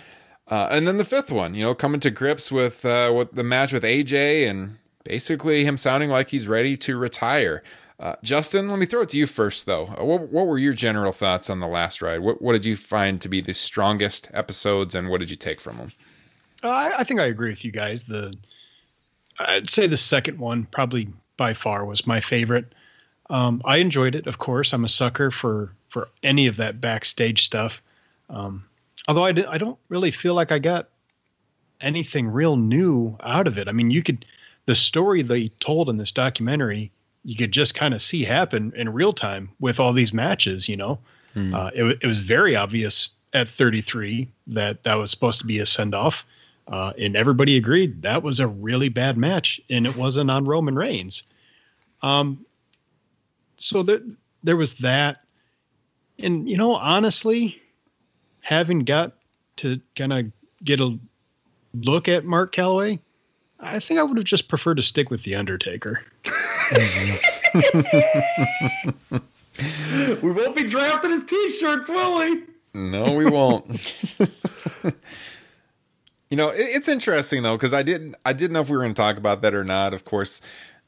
Uh, 0.46 0.68
and 0.70 0.86
then 0.86 0.96
the 0.96 1.04
fifth 1.04 1.30
one, 1.30 1.54
you 1.54 1.62
know, 1.62 1.74
coming 1.74 2.00
to 2.00 2.10
grips 2.10 2.50
with 2.50 2.84
uh, 2.84 3.12
with 3.14 3.32
the 3.32 3.44
match 3.44 3.72
with 3.72 3.82
AJ 3.82 4.48
and 4.48 4.78
basically 5.04 5.64
him 5.64 5.76
sounding 5.76 6.10
like 6.10 6.30
he's 6.30 6.48
ready 6.48 6.76
to 6.78 6.96
retire. 6.98 7.62
Uh, 8.00 8.14
Justin, 8.22 8.68
let 8.68 8.78
me 8.78 8.86
throw 8.86 9.00
it 9.00 9.08
to 9.08 9.18
you 9.18 9.26
first, 9.26 9.66
though. 9.66 9.86
Uh, 9.98 10.04
what, 10.04 10.28
what, 10.28 10.46
were 10.46 10.58
your 10.58 10.72
general 10.72 11.10
thoughts 11.10 11.50
on 11.50 11.58
the 11.58 11.66
last 11.66 12.00
ride? 12.00 12.20
What, 12.20 12.40
what 12.40 12.52
did 12.52 12.64
you 12.64 12.76
find 12.76 13.20
to 13.20 13.28
be 13.28 13.40
the 13.40 13.52
strongest 13.52 14.28
episodes, 14.32 14.94
and 14.94 15.08
what 15.08 15.18
did 15.18 15.30
you 15.30 15.36
take 15.36 15.60
from 15.60 15.78
them? 15.78 15.92
I, 16.62 16.92
I 16.98 17.04
think 17.04 17.18
I 17.18 17.26
agree 17.26 17.50
with 17.50 17.64
you 17.64 17.72
guys. 17.72 18.04
The 18.04 18.32
I'd 19.40 19.68
say 19.68 19.86
the 19.86 19.96
second 19.96 20.38
one 20.38 20.66
probably 20.70 21.08
by 21.38 21.54
far 21.54 21.86
was 21.86 22.06
my 22.06 22.20
favorite. 22.20 22.74
Um, 23.30 23.62
I 23.64 23.78
enjoyed 23.78 24.14
it, 24.14 24.26
of 24.26 24.36
course. 24.36 24.74
I'm 24.74 24.84
a 24.84 24.88
sucker 24.88 25.30
for 25.30 25.72
for 25.88 26.08
any 26.22 26.46
of 26.46 26.56
that 26.56 26.82
backstage 26.82 27.44
stuff. 27.44 27.80
Um, 28.28 28.64
although 29.06 29.24
I, 29.24 29.32
did, 29.32 29.46
I 29.46 29.56
don't 29.56 29.78
really 29.88 30.10
feel 30.10 30.34
like 30.34 30.52
I 30.52 30.58
got 30.58 30.90
anything 31.80 32.28
real 32.28 32.56
new 32.56 33.16
out 33.22 33.46
of 33.46 33.56
it. 33.56 33.68
I 33.68 33.72
mean, 33.72 33.90
you 33.90 34.02
could 34.02 34.26
the 34.66 34.74
story 34.74 35.22
they 35.22 35.48
told 35.60 35.88
in 35.88 35.96
this 35.96 36.12
documentary, 36.12 36.90
you 37.24 37.36
could 37.36 37.52
just 37.52 37.74
kind 37.74 37.94
of 37.94 38.02
see 38.02 38.22
happen 38.24 38.72
in 38.76 38.92
real 38.92 39.14
time 39.14 39.48
with 39.60 39.80
all 39.80 39.94
these 39.94 40.12
matches. 40.12 40.68
You 40.68 40.76
know, 40.76 40.98
mm. 41.34 41.54
uh, 41.54 41.70
it, 41.74 41.98
it 42.02 42.06
was 42.06 42.18
very 42.18 42.54
obvious 42.54 43.10
at 43.32 43.48
33 43.48 44.28
that 44.48 44.82
that 44.82 44.94
was 44.94 45.10
supposed 45.10 45.38
to 45.40 45.46
be 45.46 45.58
a 45.58 45.66
send 45.66 45.94
off. 45.94 46.24
Uh, 46.70 46.92
and 46.98 47.16
everybody 47.16 47.56
agreed 47.56 48.02
that 48.02 48.22
was 48.22 48.40
a 48.40 48.46
really 48.46 48.90
bad 48.90 49.16
match, 49.16 49.60
and 49.70 49.86
it 49.86 49.96
wasn't 49.96 50.30
on 50.30 50.44
Roman 50.44 50.76
Reigns. 50.76 51.22
Um, 52.02 52.44
so 53.56 53.82
there, 53.82 54.00
there 54.44 54.56
was 54.56 54.74
that, 54.74 55.22
and 56.18 56.48
you 56.48 56.58
know, 56.58 56.74
honestly, 56.74 57.60
having 58.40 58.80
got 58.80 59.14
to 59.56 59.80
kind 59.96 60.12
of 60.12 60.26
get 60.62 60.80
a 60.80 60.98
look 61.74 62.06
at 62.08 62.24
Mark 62.24 62.54
Calaway, 62.54 62.98
I 63.60 63.80
think 63.80 63.98
I 63.98 64.02
would 64.02 64.18
have 64.18 64.26
just 64.26 64.48
preferred 64.48 64.76
to 64.76 64.82
stick 64.82 65.10
with 65.10 65.22
the 65.22 65.34
Undertaker. 65.34 66.02
we 70.22 70.30
won't 70.30 70.54
be 70.54 70.64
drafting 70.64 71.10
his 71.12 71.24
t-shirts, 71.24 71.88
will 71.88 72.18
we? 72.18 72.42
No, 72.74 73.14
we 73.14 73.24
won't. 73.24 73.66
You 76.28 76.36
know, 76.36 76.48
it, 76.48 76.60
it's 76.60 76.88
interesting 76.88 77.42
though 77.42 77.56
because 77.56 77.74
I 77.74 77.82
didn't 77.82 78.16
I 78.24 78.32
didn't 78.32 78.52
know 78.52 78.60
if 78.60 78.70
we 78.70 78.76
were 78.76 78.82
going 78.82 78.94
to 78.94 79.00
talk 79.00 79.16
about 79.16 79.42
that 79.42 79.54
or 79.54 79.64
not. 79.64 79.94
Of 79.94 80.04
course, 80.04 80.40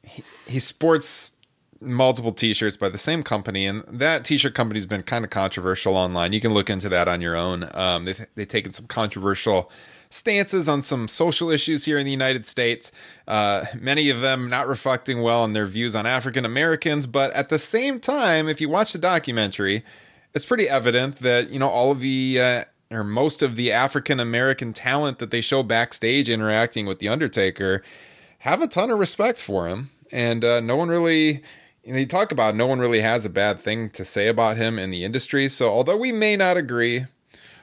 he, 0.03 0.23
he 0.47 0.61
sports 0.61 1.33
multiple 1.81 2.33
t-shirts 2.33 2.77
by 2.77 2.91
the 2.91 2.99
same 2.99 3.23
company 3.23 3.65
and 3.65 3.83
that 3.89 4.23
t-shirt 4.23 4.55
company's 4.55 4.85
been 4.85 5.03
kind 5.03 5.25
of 5.25 5.31
controversial 5.31 5.97
online 5.97 6.31
you 6.33 6.41
can 6.41 6.53
look 6.53 6.69
into 6.69 6.91
that 6.91 7.09
on 7.09 7.23
your 7.23 7.35
own 7.35 7.67
um, 7.73 8.05
they've, 8.05 8.27
they've 8.35 8.49
taken 8.49 8.71
some 8.71 8.87
controversial 8.87 9.71
stances 10.11 10.69
on 10.69 10.83
some 10.83 11.09
social 11.09 11.49
issues 11.49 11.87
here 11.87 11.97
in 11.97 12.05
the 12.05 12.11
united 12.11 12.45
states 12.45 12.93
uh, 13.29 13.65
many 13.81 14.11
of 14.11 14.21
them 14.21 14.51
not 14.51 14.69
reflecting 14.69 15.23
well 15.23 15.43
on 15.43 15.55
their 15.55 15.67
views 15.67 15.95
on 15.95 16.05
african 16.05 16.45
americans 16.45 17.07
but 17.07 17.33
at 17.33 17.49
the 17.49 17.59
same 17.59 17.99
time 17.99 18.47
if 18.47 18.61
you 18.61 18.69
watch 18.69 18.93
the 18.93 18.99
documentary 18.99 19.83
it's 20.35 20.45
pretty 20.45 20.69
evident 20.69 21.17
that 21.17 21.49
you 21.49 21.59
know 21.59 21.69
all 21.69 21.91
of 21.91 22.01
the 22.01 22.39
uh, 22.39 22.65
or 22.91 23.05
most 23.05 23.43
of 23.43 23.57
the 23.57 23.71
african 23.73 24.21
american 24.21 24.73
talent 24.73 25.19
that 25.19 25.31
they 25.31 25.41
show 25.41 25.63
backstage 25.63 26.29
interacting 26.29 26.87
with 26.87 26.99
the 26.99 27.09
undertaker 27.09 27.83
have 28.41 28.63
a 28.63 28.67
ton 28.67 28.91
of 28.91 28.99
respect 28.99 29.39
for 29.39 29.69
him 29.69 29.91
and 30.13 30.45
uh, 30.45 30.61
no 30.61 30.77
one 30.77 30.89
really 30.89 31.43
you, 31.85 31.93
know, 31.93 31.99
you 31.99 32.07
talk 32.07 32.33
about 32.33 32.55
no 32.55 32.67
one 32.67 32.79
really 32.79 33.01
has 33.01 33.25
a 33.25 33.31
bad 33.31 33.59
thing 33.59 33.91
to 33.91 34.05
say 34.05 34.29
about 34.29 34.57
him 34.57 34.79
in 34.79 34.91
the 34.91 35.05
industry. 35.05 35.49
So 35.49 35.71
although 35.71 35.97
we 35.97 36.13
may 36.13 36.37
not 36.37 36.57
agree 36.57 37.07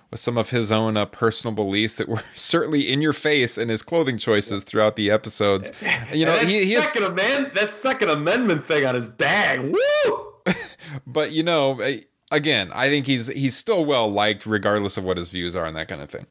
with 0.10 0.20
some 0.20 0.38
of 0.38 0.50
his 0.50 0.72
own 0.72 0.98
uh, 0.98 1.06
personal 1.06 1.54
beliefs 1.54 1.98
that 1.98 2.08
were 2.08 2.24
certainly 2.36 2.92
in 2.92 3.02
your 3.02 3.14
face 3.14 3.58
in 3.58 3.70
his 3.70 3.84
clothing 3.84 4.18
choices 4.18 4.64
throughout 4.64 4.96
the 4.96 5.12
episodes, 5.12 5.72
you 6.12 6.26
know, 6.26 6.38
he, 6.38 6.64
he 6.66 6.74
is, 6.74 6.86
second 6.86 7.04
amendment, 7.04 7.56
that 7.56 7.72
Second 7.72 8.10
Amendment 8.10 8.64
thing 8.64 8.86
on 8.86 8.96
his 8.96 9.10
bag, 9.10 9.60
woo! 9.62 10.34
but 11.08 11.32
you 11.32 11.44
know, 11.44 11.82
again, 12.32 12.72
I 12.74 12.90
think 12.90 13.06
he's 13.06 13.28
he's 13.28 13.56
still 13.56 13.86
well 13.86 14.10
liked 14.10 14.46
regardless 14.46 14.98
of 14.98 15.04
what 15.04 15.18
his 15.18 15.30
views 15.30 15.56
are 15.56 15.66
and 15.66 15.76
that 15.76 15.88
kind 15.88 16.02
of 16.02 16.10
thing. 16.10 16.26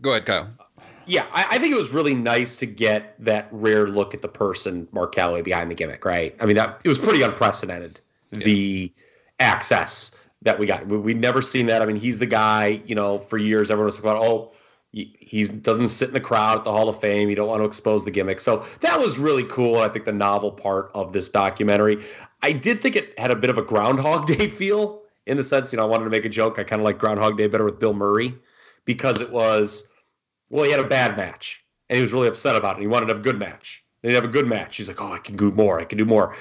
Go 0.00 0.10
ahead, 0.10 0.26
Kyle. 0.26 0.50
Yeah, 1.06 1.26
I, 1.32 1.46
I 1.52 1.58
think 1.58 1.72
it 1.72 1.78
was 1.78 1.90
really 1.90 2.14
nice 2.14 2.56
to 2.56 2.66
get 2.66 3.14
that 3.24 3.48
rare 3.52 3.86
look 3.86 4.12
at 4.12 4.22
the 4.22 4.28
person, 4.28 4.88
Mark 4.92 5.14
Calaway, 5.14 5.44
behind 5.44 5.70
the 5.70 5.74
gimmick. 5.74 6.04
Right? 6.04 6.34
I 6.40 6.46
mean, 6.46 6.56
that 6.56 6.80
it 6.84 6.88
was 6.88 6.98
pretty 6.98 7.22
unprecedented. 7.22 8.00
The 8.32 8.92
access 9.38 10.14
that 10.42 10.58
we 10.58 10.66
got, 10.66 10.86
we, 10.88 10.98
we'd 10.98 11.20
never 11.20 11.40
seen 11.40 11.66
that. 11.66 11.80
I 11.80 11.86
mean, 11.86 11.96
he's 11.96 12.18
the 12.18 12.26
guy. 12.26 12.82
You 12.84 12.94
know, 12.94 13.18
for 13.18 13.38
years 13.38 13.70
everyone 13.70 13.86
was 13.86 13.98
about, 13.98 14.16
oh, 14.16 14.52
he 14.92 15.16
he's- 15.20 15.48
doesn't 15.48 15.88
sit 15.88 16.08
in 16.08 16.14
the 16.14 16.20
crowd 16.20 16.58
at 16.58 16.64
the 16.64 16.72
Hall 16.72 16.88
of 16.88 17.00
Fame. 17.00 17.30
You 17.30 17.36
don't 17.36 17.48
want 17.48 17.60
to 17.60 17.66
expose 17.66 18.04
the 18.04 18.10
gimmick. 18.10 18.40
So 18.40 18.64
that 18.80 18.98
was 18.98 19.16
really 19.16 19.44
cool. 19.44 19.78
I 19.78 19.88
think 19.88 20.04
the 20.04 20.12
novel 20.12 20.50
part 20.50 20.90
of 20.94 21.12
this 21.12 21.28
documentary. 21.28 22.04
I 22.42 22.52
did 22.52 22.82
think 22.82 22.96
it 22.96 23.18
had 23.18 23.30
a 23.30 23.36
bit 23.36 23.48
of 23.48 23.58
a 23.58 23.62
Groundhog 23.62 24.26
Day 24.26 24.48
feel 24.50 25.02
in 25.26 25.36
the 25.36 25.42
sense, 25.42 25.72
you 25.72 25.76
know, 25.76 25.82
I 25.82 25.88
wanted 25.88 26.04
to 26.04 26.10
make 26.10 26.24
a 26.24 26.30
joke. 26.30 26.58
I 26.58 26.64
kind 26.64 26.80
of 26.80 26.84
like 26.84 26.98
Groundhog 26.98 27.36
Day 27.36 27.46
better 27.46 27.64
with 27.64 27.78
Bill 27.78 27.94
Murray 27.94 28.34
because 28.84 29.20
it 29.20 29.30
was, 29.30 29.92
well, 30.50 30.64
he 30.64 30.70
had 30.70 30.80
a 30.80 30.86
bad 30.86 31.16
match 31.16 31.64
and 31.88 31.96
he 31.96 32.02
was 32.02 32.12
really 32.12 32.28
upset 32.28 32.56
about 32.56 32.78
it. 32.78 32.80
He 32.80 32.86
wanted 32.86 33.06
to 33.06 33.14
have 33.14 33.20
a 33.20 33.24
good 33.24 33.38
match. 33.38 33.84
And 34.02 34.10
he'd 34.10 34.16
have 34.16 34.24
a 34.24 34.28
good 34.28 34.46
match. 34.46 34.76
He's 34.76 34.88
like, 34.88 35.00
oh, 35.00 35.12
I 35.12 35.18
can 35.18 35.36
do 35.36 35.50
more. 35.50 35.80
I 35.80 35.84
can 35.84 35.98
do 35.98 36.04
more. 36.04 36.36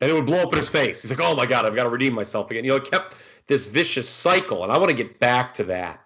And 0.00 0.10
it 0.10 0.14
would 0.14 0.26
blow 0.26 0.38
up 0.38 0.52
in 0.52 0.56
his 0.56 0.68
face. 0.68 1.02
He's 1.02 1.10
like, 1.10 1.20
oh 1.20 1.34
my 1.34 1.44
God, 1.44 1.66
I've 1.66 1.74
got 1.74 1.82
to 1.82 1.90
redeem 1.90 2.14
myself 2.14 2.50
again. 2.50 2.64
You 2.64 2.70
know, 2.70 2.76
it 2.76 2.90
kept 2.90 3.16
this 3.48 3.66
vicious 3.66 4.08
cycle. 4.08 4.62
And 4.62 4.72
I 4.72 4.78
want 4.78 4.88
to 4.88 4.94
get 4.94 5.18
back 5.18 5.52
to 5.54 5.64
that 5.64 6.00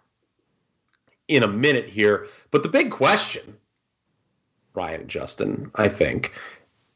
in 1.29 1.43
a 1.43 1.49
minute 1.49 1.89
here. 1.89 2.27
But 2.51 2.63
the 2.63 2.69
big 2.69 2.91
question, 2.91 3.57
Ryan 4.75 5.03
and 5.03 5.11
Justin, 5.11 5.71
I 5.77 5.89
think, 5.89 6.33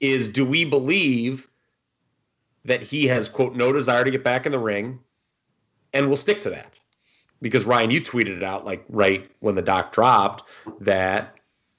is 0.01 0.27
do 0.27 0.45
we 0.45 0.65
believe 0.65 1.49
that 2.67 2.83
he 2.83 3.07
has, 3.07 3.29
quote, 3.29 3.55
no 3.57 3.73
desire 3.73 4.05
to 4.05 4.11
get 4.11 4.23
back 4.25 4.47
in 4.47 4.53
the 4.53 4.59
ring 4.59 4.99
and 5.93 6.09
will 6.09 6.17
stick 6.17 6.41
to 6.43 6.51
that? 6.51 6.73
Because 7.43 7.65
Ryan, 7.65 7.91
you 7.91 8.01
tweeted 8.01 8.37
it 8.37 8.43
out 8.43 8.65
like 8.65 8.85
right 8.89 9.31
when 9.41 9.55
the 9.55 9.63
doc 9.63 9.93
dropped 9.93 10.45
that 10.81 11.35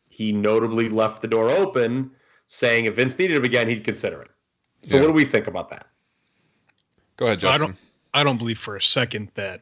he 0.10 0.32
notably 0.32 0.90
left 0.90 1.22
the 1.22 1.28
door 1.28 1.50
open, 1.50 2.12
saying 2.48 2.86
if 2.86 2.96
Vince 2.96 3.18
needed 3.18 3.38
him 3.38 3.44
again, 3.44 3.68
he'd 3.68 3.84
consider 3.84 4.22
it. 4.22 4.32
So 4.84 4.96
Yeah. 4.96 5.02
what 5.02 5.08
do 5.08 5.14
we 5.14 5.26
think 5.26 5.48
about 5.48 5.70
that? 5.70 5.88
Go 7.18 7.26
ahead, 7.26 7.40
I 7.40 7.42
Justin. 7.42 7.68
don't. 7.68 7.78
I 8.14 8.24
don't 8.24 8.38
believe 8.38 8.58
for 8.60 8.76
a 8.76 8.82
second 8.82 9.30
that 9.36 9.62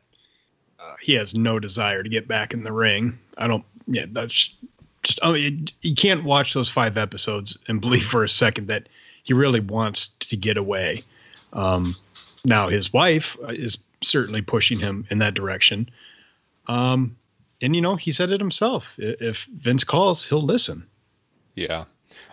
uh, 0.80 0.96
he 1.02 1.14
has 1.14 1.34
no 1.34 1.60
desire 1.60 2.04
to 2.04 2.10
get 2.10 2.28
back 2.28 2.54
in 2.54 2.64
the 2.64 2.72
ring. 2.72 3.18
I 3.38 3.48
don't. 3.48 3.64
Yeah, 3.88 4.06
that's 4.12 4.54
just. 5.04 5.20
I 5.24 5.32
mean, 5.32 5.68
you 5.82 5.96
can't 5.96 6.24
watch 6.24 6.54
those 6.54 6.70
five 6.70 6.98
episodes 6.98 7.58
and 7.68 7.80
believe 7.82 8.06
for 8.06 8.24
a 8.24 8.30
second 8.30 8.68
that 8.68 8.88
he 9.24 9.34
really 9.34 9.62
wants 9.62 10.10
to 10.20 10.36
get 10.38 10.58
away. 10.58 11.02
Um, 11.56 11.96
now 12.44 12.70
his 12.70 12.94
wife 12.94 13.36
uh, 13.44 13.48
is 13.48 13.78
certainly 14.04 14.42
pushing 14.42 14.78
him 14.80 15.08
in 15.10 15.18
that 15.20 15.34
direction. 15.34 15.90
Um, 16.68 17.16
and 17.62 17.76
you 17.76 17.82
know, 17.82 17.96
he 17.96 18.12
said 18.12 18.30
it 18.32 18.40
himself. 18.40 18.94
If 18.98 19.48
Vince 19.58 19.84
calls, 19.84 20.28
he'll 20.28 20.42
listen. 20.44 20.86
Yeah. 21.56 21.86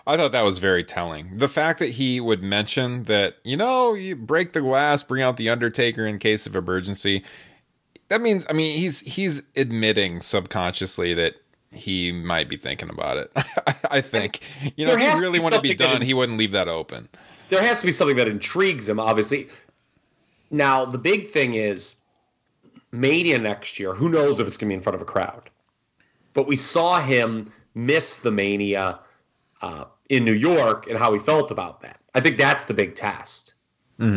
I 0.06 0.16
thought 0.16 0.32
that 0.32 0.42
was 0.42 0.58
very 0.58 0.84
telling. 0.84 1.36
The 1.36 1.48
fact 1.48 1.78
that 1.78 1.90
he 1.90 2.20
would 2.20 2.42
mention 2.42 3.04
that, 3.04 3.36
you 3.44 3.56
know, 3.56 3.94
you 3.94 4.16
break 4.16 4.52
the 4.52 4.60
glass, 4.60 5.02
bring 5.02 5.22
out 5.22 5.36
the 5.36 5.48
Undertaker 5.48 6.06
in 6.06 6.18
case 6.18 6.46
of 6.46 6.54
emergency. 6.56 7.24
That 8.08 8.20
means, 8.20 8.44
I 8.50 8.52
mean, 8.52 8.76
he's 8.76 9.00
he's 9.00 9.42
admitting 9.56 10.20
subconsciously 10.20 11.14
that 11.14 11.34
he 11.72 12.12
might 12.12 12.48
be 12.48 12.56
thinking 12.56 12.90
about 12.90 13.16
it. 13.16 13.32
I 13.90 14.00
think, 14.00 14.40
you 14.76 14.84
know, 14.86 14.96
There 14.96 15.08
if 15.08 15.14
he 15.14 15.20
really 15.20 15.40
wanted 15.40 15.56
to 15.56 15.62
be 15.62 15.74
done, 15.74 16.02
it- 16.02 16.06
he 16.06 16.14
wouldn't 16.14 16.36
leave 16.38 16.52
that 16.52 16.68
open. 16.68 17.08
There 17.52 17.62
has 17.62 17.80
to 17.80 17.86
be 17.86 17.92
something 17.92 18.16
that 18.16 18.28
intrigues 18.28 18.88
him, 18.88 18.98
obviously. 18.98 19.46
Now, 20.50 20.86
the 20.86 20.96
big 20.96 21.28
thing 21.28 21.52
is 21.52 21.96
Mania 22.92 23.38
next 23.38 23.78
year. 23.78 23.92
Who 23.92 24.08
knows 24.08 24.40
if 24.40 24.46
it's 24.46 24.56
going 24.56 24.70
to 24.70 24.72
be 24.72 24.76
in 24.76 24.80
front 24.80 24.94
of 24.94 25.02
a 25.02 25.04
crowd? 25.04 25.50
But 26.32 26.46
we 26.46 26.56
saw 26.56 27.02
him 27.02 27.52
miss 27.74 28.16
the 28.16 28.30
Mania 28.30 29.00
uh, 29.60 29.84
in 30.08 30.24
New 30.24 30.32
York 30.32 30.86
and 30.86 30.98
how 30.98 31.12
he 31.12 31.18
felt 31.18 31.50
about 31.50 31.82
that. 31.82 32.00
I 32.14 32.20
think 32.20 32.38
that's 32.38 32.64
the 32.64 32.72
big 32.72 32.94
test. 32.94 33.52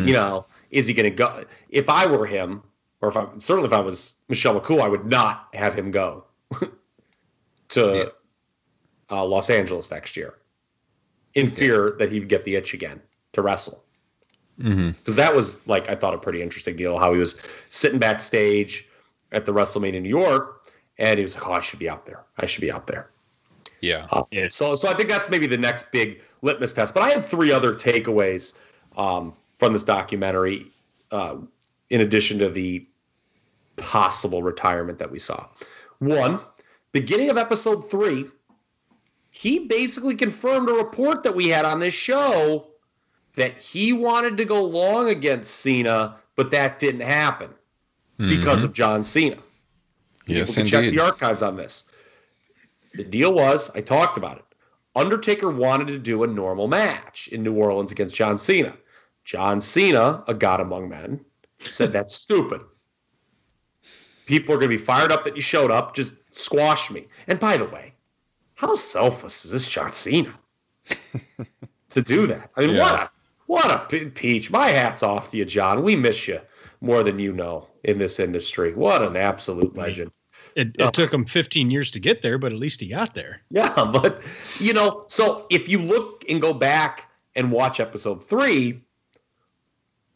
You 0.06 0.14
know, 0.14 0.46
is 0.70 0.86
he 0.86 0.94
going 0.94 1.04
to 1.04 1.14
go? 1.14 1.44
If 1.68 1.90
I 1.90 2.06
were 2.06 2.24
him, 2.24 2.62
or 3.02 3.10
if 3.10 3.18
I 3.18 3.26
certainly 3.36 3.66
if 3.66 3.74
I 3.74 3.80
was 3.80 4.14
Michelle 4.28 4.58
McCool, 4.58 4.80
I 4.80 4.88
would 4.88 5.04
not 5.04 5.48
have 5.52 5.74
him 5.74 5.90
go 5.90 6.24
to 7.68 8.12
uh, 9.10 9.24
Los 9.24 9.50
Angeles 9.50 9.90
next 9.90 10.16
year 10.16 10.34
in 11.34 11.46
fear 11.46 11.96
that 11.98 12.10
he 12.10 12.18
would 12.18 12.30
get 12.30 12.42
the 12.44 12.56
itch 12.56 12.72
again 12.72 13.00
to 13.36 13.42
wrestle. 13.42 13.84
Mm-hmm. 14.60 14.90
Because 14.90 15.16
that 15.16 15.34
was 15.34 15.64
like 15.66 15.88
I 15.88 15.94
thought 15.94 16.14
a 16.14 16.18
pretty 16.18 16.42
interesting 16.42 16.76
deal. 16.76 16.98
How 16.98 17.12
he 17.12 17.18
was 17.18 17.40
sitting 17.68 17.98
backstage 17.98 18.88
at 19.32 19.46
the 19.46 19.52
WrestleMania 19.52 19.94
in 19.94 20.02
New 20.02 20.08
York, 20.08 20.66
and 20.98 21.18
he 21.18 21.22
was 21.22 21.34
like, 21.34 21.46
"Oh, 21.46 21.52
I 21.52 21.60
should 21.60 21.78
be 21.78 21.88
out 21.88 22.06
there. 22.06 22.24
I 22.38 22.46
should 22.46 22.62
be 22.62 22.72
out 22.72 22.86
there." 22.86 23.10
Yeah. 23.80 24.06
Uh, 24.10 24.24
So, 24.48 24.74
so 24.74 24.88
I 24.88 24.94
think 24.94 25.08
that's 25.08 25.28
maybe 25.28 25.46
the 25.46 25.58
next 25.58 25.92
big 25.92 26.22
litmus 26.42 26.72
test. 26.72 26.94
But 26.94 27.02
I 27.02 27.10
have 27.10 27.26
three 27.26 27.52
other 27.52 27.74
takeaways 27.74 28.58
um, 28.96 29.34
from 29.58 29.74
this 29.74 29.84
documentary, 29.84 30.66
uh, 31.10 31.36
in 31.90 32.00
addition 32.00 32.38
to 32.38 32.48
the 32.48 32.86
possible 33.76 34.42
retirement 34.42 34.98
that 34.98 35.10
we 35.10 35.18
saw. 35.18 35.46
One, 35.98 36.40
beginning 36.92 37.28
of 37.28 37.36
episode 37.36 37.90
three, 37.90 38.24
he 39.30 39.58
basically 39.58 40.14
confirmed 40.14 40.70
a 40.70 40.72
report 40.72 41.22
that 41.24 41.34
we 41.34 41.48
had 41.48 41.66
on 41.66 41.78
this 41.78 41.92
show 41.92 42.68
that 43.36 43.60
he 43.60 43.92
wanted 43.92 44.36
to 44.38 44.44
go 44.44 44.62
long 44.62 45.08
against 45.08 45.60
Cena, 45.60 46.16
but 46.34 46.50
that 46.50 46.78
didn't 46.78 47.02
happen 47.02 47.50
because 48.18 48.58
mm-hmm. 48.58 48.64
of 48.64 48.72
John 48.72 49.04
Cena. 49.04 49.38
Yes, 50.26 50.50
People 50.50 50.62
can 50.62 50.70
check 50.70 50.90
the 50.90 51.00
archives 51.00 51.42
on 51.42 51.56
this. 51.56 51.84
The 52.94 53.04
deal 53.04 53.32
was, 53.32 53.70
I 53.74 53.80
talked 53.82 54.16
about 54.16 54.38
it. 54.38 54.44
Undertaker 54.96 55.50
wanted 55.50 55.88
to 55.88 55.98
do 55.98 56.24
a 56.24 56.26
normal 56.26 56.68
match 56.68 57.28
in 57.28 57.42
New 57.42 57.54
Orleans 57.54 57.92
against 57.92 58.16
John 58.16 58.38
Cena. 58.38 58.74
John 59.24 59.60
Cena, 59.60 60.24
a 60.26 60.34
god 60.34 60.60
among 60.60 60.88
men, 60.88 61.20
said 61.68 61.92
that's 61.92 62.16
stupid. 62.22 62.62
People 64.24 64.54
are 64.54 64.58
going 64.58 64.70
to 64.70 64.76
be 64.76 64.82
fired 64.82 65.12
up 65.12 65.22
that 65.24 65.36
you 65.36 65.42
showed 65.42 65.70
up. 65.70 65.94
Just 65.94 66.14
squash 66.36 66.90
me. 66.90 67.06
And 67.28 67.38
by 67.38 67.56
the 67.58 67.66
way, 67.66 67.92
how 68.54 68.74
selfless 68.74 69.44
is 69.44 69.50
this 69.52 69.68
John 69.68 69.92
Cena 69.92 70.34
to 71.90 72.02
do 72.02 72.26
that? 72.26 72.50
I 72.56 72.60
mean, 72.62 72.76
Yeah. 72.76 72.82
what 72.82 72.94
a 72.94 73.10
what 73.46 73.70
a 73.70 73.78
pe- 73.78 74.10
peach. 74.10 74.50
My 74.50 74.68
hat's 74.68 75.02
off 75.02 75.30
to 75.30 75.36
you, 75.36 75.44
John. 75.44 75.82
We 75.82 75.96
miss 75.96 76.26
you 76.28 76.40
more 76.80 77.02
than 77.02 77.18
you 77.18 77.32
know 77.32 77.66
in 77.84 77.98
this 77.98 78.18
industry. 78.20 78.74
What 78.74 79.02
an 79.02 79.16
absolute 79.16 79.76
legend. 79.76 80.10
It, 80.54 80.68
it 80.68 80.82
oh. 80.82 80.90
took 80.90 81.12
him 81.12 81.24
15 81.24 81.70
years 81.70 81.90
to 81.92 82.00
get 82.00 82.22
there, 82.22 82.38
but 82.38 82.52
at 82.52 82.58
least 82.58 82.80
he 82.80 82.88
got 82.88 83.14
there. 83.14 83.42
Yeah, 83.50 83.72
but 83.92 84.22
you 84.58 84.72
know, 84.72 85.04
so 85.08 85.46
if 85.50 85.68
you 85.68 85.80
look 85.80 86.24
and 86.28 86.40
go 86.40 86.52
back 86.52 87.10
and 87.34 87.52
watch 87.52 87.80
episode 87.80 88.24
three, 88.24 88.82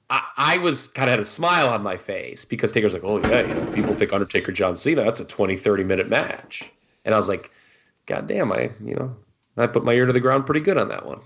I, 0.08 0.22
I 0.36 0.58
was 0.58 0.88
kind 0.88 1.08
of 1.08 1.12
had 1.12 1.20
a 1.20 1.24
smile 1.24 1.68
on 1.68 1.82
my 1.82 1.96
face 1.96 2.44
because 2.44 2.72
Taker's 2.72 2.92
like, 2.92 3.04
oh 3.04 3.18
yeah, 3.20 3.42
you 3.42 3.54
know, 3.54 3.72
people 3.72 3.94
think 3.94 4.12
Undertaker 4.12 4.52
John 4.52 4.76
Cena, 4.76 5.04
that's 5.04 5.20
a 5.20 5.24
20, 5.24 5.56
30 5.56 5.84
minute 5.84 6.08
match. 6.08 6.70
And 7.04 7.14
I 7.14 7.18
was 7.18 7.28
like, 7.28 7.50
God 8.06 8.26
damn, 8.26 8.52
I, 8.52 8.70
you 8.84 8.94
know, 8.94 9.14
I 9.56 9.66
put 9.66 9.84
my 9.84 9.92
ear 9.92 10.06
to 10.06 10.12
the 10.12 10.20
ground 10.20 10.46
pretty 10.46 10.60
good 10.60 10.76
on 10.76 10.88
that 10.88 11.06
one. 11.06 11.20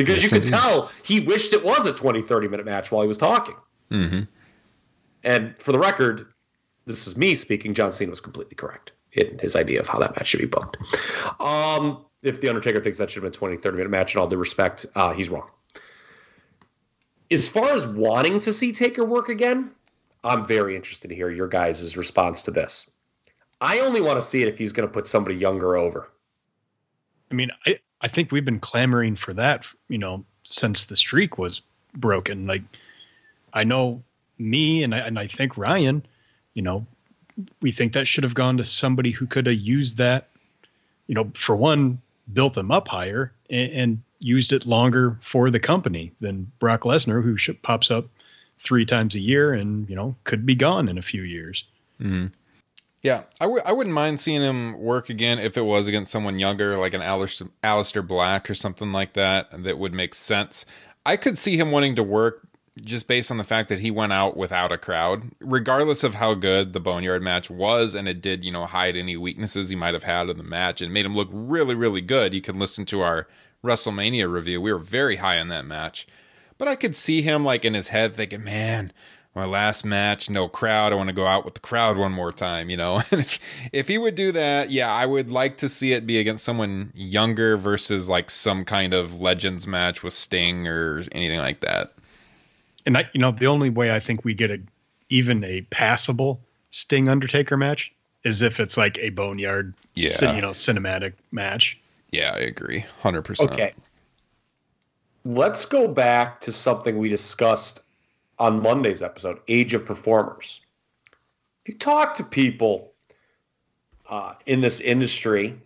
Because 0.00 0.22
Yes, 0.22 0.32
you 0.32 0.40
could 0.40 0.46
indeed. 0.46 0.58
tell 0.58 0.90
he 1.02 1.20
wished 1.20 1.52
it 1.52 1.64
was 1.64 1.86
a 1.86 1.92
20, 1.92 2.22
30 2.22 2.48
minute 2.48 2.66
match 2.66 2.90
while 2.90 3.02
he 3.02 3.08
was 3.08 3.18
talking. 3.18 3.56
Mm-hmm. 3.90 4.22
And 5.24 5.58
for 5.58 5.72
the 5.72 5.78
record, 5.78 6.32
this 6.86 7.06
is 7.06 7.16
me 7.16 7.34
speaking. 7.34 7.74
John 7.74 7.92
Cena 7.92 8.10
was 8.10 8.20
completely 8.20 8.54
correct 8.54 8.92
in 9.12 9.38
his 9.38 9.56
idea 9.56 9.80
of 9.80 9.88
how 9.88 9.98
that 9.98 10.16
match 10.16 10.28
should 10.28 10.40
be 10.40 10.46
booked. 10.46 10.76
Um, 11.40 12.04
if 12.22 12.40
the 12.40 12.48
Undertaker 12.48 12.80
thinks 12.80 12.98
that 12.98 13.10
should 13.10 13.22
have 13.22 13.32
been 13.32 13.36
a 13.36 13.40
20, 13.40 13.56
30 13.56 13.76
minute 13.76 13.90
match, 13.90 14.14
in 14.14 14.20
all 14.20 14.28
due 14.28 14.36
respect, 14.36 14.86
uh, 14.94 15.12
he's 15.12 15.28
wrong. 15.28 15.48
As 17.30 17.48
far 17.48 17.70
as 17.70 17.86
wanting 17.86 18.38
to 18.40 18.52
see 18.52 18.72
Taker 18.72 19.04
work 19.04 19.28
again, 19.28 19.70
I'm 20.24 20.44
very 20.44 20.74
interested 20.76 21.08
to 21.08 21.14
hear 21.14 21.30
your 21.30 21.48
guys' 21.48 21.96
response 21.96 22.42
to 22.42 22.50
this. 22.50 22.90
I 23.60 23.80
only 23.80 24.00
want 24.00 24.20
to 24.20 24.26
see 24.26 24.42
it 24.42 24.48
if 24.48 24.58
he's 24.58 24.72
going 24.72 24.88
to 24.88 24.92
put 24.92 25.06
somebody 25.06 25.36
younger 25.36 25.76
over. 25.76 26.08
I 27.30 27.34
mean, 27.34 27.50
I, 27.66 27.78
I 28.00 28.08
think 28.08 28.32
we've 28.32 28.44
been 28.44 28.60
clamoring 28.60 29.16
for 29.16 29.34
that, 29.34 29.66
you 29.88 29.98
know, 29.98 30.24
since 30.44 30.86
the 30.86 30.96
streak 30.96 31.38
was 31.38 31.62
broken. 31.94 32.46
Like, 32.46 32.62
I 33.52 33.64
know 33.64 34.02
me 34.38 34.82
and 34.82 34.94
I, 34.94 34.98
and 34.98 35.18
I 35.18 35.26
think 35.26 35.56
Ryan, 35.56 36.04
you 36.54 36.62
know, 36.62 36.86
we 37.60 37.72
think 37.72 37.92
that 37.92 38.08
should 38.08 38.24
have 38.24 38.34
gone 38.34 38.56
to 38.56 38.64
somebody 38.64 39.10
who 39.10 39.26
could 39.26 39.46
have 39.46 39.56
used 39.56 39.96
that, 39.98 40.28
you 41.06 41.14
know, 41.14 41.30
for 41.34 41.56
one, 41.56 42.00
built 42.32 42.54
them 42.54 42.70
up 42.70 42.88
higher 42.88 43.32
and, 43.48 43.72
and 43.72 44.02
used 44.18 44.52
it 44.52 44.66
longer 44.66 45.18
for 45.22 45.50
the 45.50 45.60
company 45.60 46.12
than 46.20 46.50
Brock 46.58 46.82
Lesnar, 46.82 47.22
who 47.22 47.36
sh- 47.36 47.50
pops 47.62 47.90
up 47.90 48.06
three 48.58 48.84
times 48.84 49.14
a 49.14 49.20
year 49.20 49.52
and, 49.52 49.88
you 49.88 49.96
know, 49.96 50.14
could 50.24 50.44
be 50.44 50.54
gone 50.54 50.88
in 50.88 50.98
a 50.98 51.02
few 51.02 51.22
years. 51.22 51.64
Mm-hmm. 52.00 52.26
Yeah, 53.02 53.22
I 53.40 53.44
w- 53.44 53.62
I 53.64 53.72
wouldn't 53.72 53.94
mind 53.94 54.20
seeing 54.20 54.42
him 54.42 54.78
work 54.78 55.08
again 55.08 55.38
if 55.38 55.56
it 55.56 55.62
was 55.62 55.86
against 55.86 56.12
someone 56.12 56.38
younger, 56.38 56.76
like 56.76 56.92
an 56.92 57.00
Aleister, 57.00 57.48
Aleister 57.64 58.06
Black 58.06 58.50
or 58.50 58.54
something 58.54 58.92
like 58.92 59.14
that, 59.14 59.64
that 59.64 59.78
would 59.78 59.94
make 59.94 60.14
sense. 60.14 60.66
I 61.06 61.16
could 61.16 61.38
see 61.38 61.56
him 61.56 61.70
wanting 61.70 61.94
to 61.94 62.02
work 62.02 62.46
just 62.82 63.08
based 63.08 63.30
on 63.30 63.38
the 63.38 63.44
fact 63.44 63.68
that 63.70 63.78
he 63.78 63.90
went 63.90 64.12
out 64.12 64.36
without 64.36 64.72
a 64.72 64.78
crowd, 64.78 65.30
regardless 65.40 66.04
of 66.04 66.14
how 66.14 66.34
good 66.34 66.72
the 66.72 66.80
Boneyard 66.80 67.22
match 67.22 67.50
was, 67.50 67.94
and 67.94 68.06
it 68.06 68.20
did, 68.20 68.44
you 68.44 68.52
know, 68.52 68.66
hide 68.66 68.96
any 68.96 69.16
weaknesses 69.16 69.68
he 69.68 69.76
might 69.76 69.94
have 69.94 70.04
had 70.04 70.28
in 70.28 70.36
the 70.36 70.44
match 70.44 70.80
and 70.80 70.92
made 70.92 71.06
him 71.06 71.14
look 71.14 71.28
really, 71.32 71.74
really 71.74 72.00
good. 72.00 72.34
You 72.34 72.42
can 72.42 72.58
listen 72.58 72.84
to 72.86 73.00
our 73.00 73.26
WrestleMania 73.64 74.30
review. 74.30 74.60
We 74.60 74.72
were 74.72 74.78
very 74.78 75.16
high 75.16 75.38
on 75.38 75.48
that 75.48 75.66
match. 75.66 76.06
But 76.58 76.68
I 76.68 76.76
could 76.76 76.94
see 76.94 77.22
him 77.22 77.44
like 77.44 77.64
in 77.64 77.74
his 77.74 77.88
head 77.88 78.14
thinking, 78.14 78.44
man, 78.44 78.92
my 79.34 79.44
last 79.44 79.84
match, 79.84 80.28
no 80.28 80.48
crowd. 80.48 80.92
I 80.92 80.96
want 80.96 81.08
to 81.08 81.14
go 81.14 81.26
out 81.26 81.44
with 81.44 81.54
the 81.54 81.60
crowd 81.60 81.96
one 81.96 82.12
more 82.12 82.32
time, 82.32 82.68
you 82.68 82.76
know. 82.76 83.02
And 83.12 83.20
if, 83.20 83.38
if 83.72 83.88
he 83.88 83.98
would 83.98 84.14
do 84.14 84.32
that, 84.32 84.70
yeah, 84.70 84.92
I 84.92 85.06
would 85.06 85.30
like 85.30 85.56
to 85.58 85.68
see 85.68 85.92
it 85.92 86.06
be 86.06 86.18
against 86.18 86.44
someone 86.44 86.92
younger 86.94 87.56
versus 87.56 88.08
like 88.08 88.30
some 88.30 88.64
kind 88.64 88.92
of 88.92 89.20
Legends 89.20 89.66
match 89.66 90.02
with 90.02 90.12
Sting 90.12 90.66
or 90.66 91.04
anything 91.12 91.38
like 91.38 91.60
that. 91.60 91.92
And 92.86 92.98
I, 92.98 93.08
you 93.12 93.20
know, 93.20 93.30
the 93.30 93.46
only 93.46 93.70
way 93.70 93.94
I 93.94 94.00
think 94.00 94.24
we 94.24 94.34
get 94.34 94.50
a 94.50 94.60
even 95.10 95.44
a 95.44 95.62
passable 95.62 96.40
Sting 96.70 97.08
Undertaker 97.08 97.56
match 97.56 97.92
is 98.24 98.42
if 98.42 98.60
it's 98.60 98.76
like 98.76 98.98
a 98.98 99.10
Boneyard, 99.10 99.74
yeah. 99.94 100.10
cin, 100.10 100.36
you 100.36 100.42
know, 100.42 100.50
cinematic 100.50 101.12
match. 101.32 101.78
Yeah, 102.12 102.32
I 102.34 102.38
agree, 102.40 102.84
hundred 103.00 103.22
percent. 103.22 103.52
Okay. 103.52 103.72
Let's 105.24 105.66
go 105.66 105.86
back 105.86 106.40
to 106.42 106.52
something 106.52 106.98
we 106.98 107.08
discussed 107.08 107.82
on 108.40 108.62
Monday's 108.62 109.02
episode, 109.02 109.38
Age 109.46 109.74
of 109.74 109.84
Performers. 109.84 110.62
If 111.62 111.74
you 111.74 111.78
talk 111.78 112.14
to 112.14 112.24
people 112.24 112.94
uh, 114.08 114.34
in 114.46 114.62
this 114.62 114.80
industry, 114.80 115.60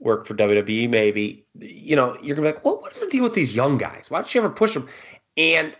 work 0.00 0.26
for 0.26 0.34
WWE, 0.34 0.90
maybe, 0.90 1.46
you 1.54 1.94
know, 1.94 2.18
you're 2.20 2.34
gonna 2.36 2.48
be 2.48 2.54
like, 2.54 2.64
well, 2.64 2.80
what's 2.80 3.00
the 3.00 3.06
deal 3.06 3.22
with 3.22 3.34
these 3.34 3.54
young 3.54 3.78
guys? 3.78 4.10
Why 4.10 4.18
don't 4.18 4.34
you 4.34 4.42
ever 4.42 4.50
push 4.50 4.74
them? 4.74 4.88
And 5.36 5.76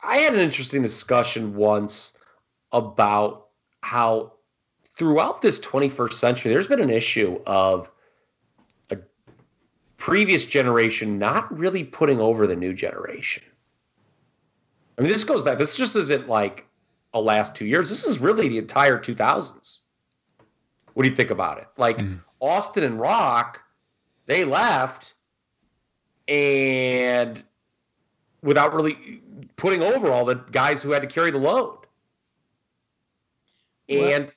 I 0.00 0.18
had 0.18 0.32
an 0.32 0.40
interesting 0.40 0.80
discussion 0.80 1.56
once 1.56 2.16
about 2.72 3.48
how 3.82 4.34
throughout 4.84 5.42
this 5.42 5.58
21st 5.58 6.12
century, 6.12 6.52
there's 6.52 6.68
been 6.68 6.80
an 6.80 6.90
issue 6.90 7.40
of 7.46 7.90
a 8.90 8.98
previous 9.96 10.44
generation 10.44 11.18
not 11.18 11.56
really 11.56 11.82
putting 11.82 12.20
over 12.20 12.46
the 12.46 12.56
new 12.56 12.72
generation. 12.72 13.42
I 15.00 15.02
mean, 15.02 15.12
this 15.12 15.24
goes 15.24 15.42
back. 15.42 15.56
This 15.56 15.78
just 15.78 15.96
isn't 15.96 16.28
like 16.28 16.66
a 17.14 17.20
last 17.20 17.54
two 17.54 17.64
years. 17.64 17.88
This 17.88 18.04
is 18.04 18.18
really 18.18 18.50
the 18.50 18.58
entire 18.58 18.98
2000s. 18.98 19.80
What 20.92 21.04
do 21.04 21.08
you 21.08 21.16
think 21.16 21.30
about 21.30 21.56
it? 21.56 21.68
Like 21.78 21.96
mm. 21.96 22.20
Austin 22.38 22.84
and 22.84 23.00
Rock, 23.00 23.62
they 24.26 24.44
left 24.44 25.14
and 26.28 27.42
without 28.42 28.74
really 28.74 29.22
putting 29.56 29.82
over 29.82 30.12
all 30.12 30.26
the 30.26 30.34
guys 30.34 30.82
who 30.82 30.90
had 30.90 31.00
to 31.00 31.08
carry 31.08 31.30
the 31.30 31.38
load. 31.38 31.78
And 33.88 34.30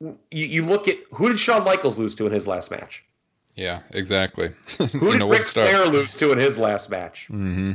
you, 0.00 0.14
you, 0.46 0.64
look 0.64 0.86
at 0.86 0.98
who 1.12 1.30
did 1.30 1.40
Shawn 1.40 1.64
Michaels 1.64 1.98
lose 1.98 2.14
to 2.14 2.26
in 2.26 2.32
his 2.32 2.46
last 2.46 2.70
match? 2.70 3.04
Yeah, 3.56 3.80
exactly. 3.90 4.52
who 4.78 5.18
did 5.18 5.24
Ric 5.24 5.46
Flair 5.46 5.86
lose 5.86 6.14
to 6.14 6.30
in 6.30 6.38
his 6.38 6.58
last 6.58 6.90
match? 6.90 7.26
Mm-hmm. 7.28 7.72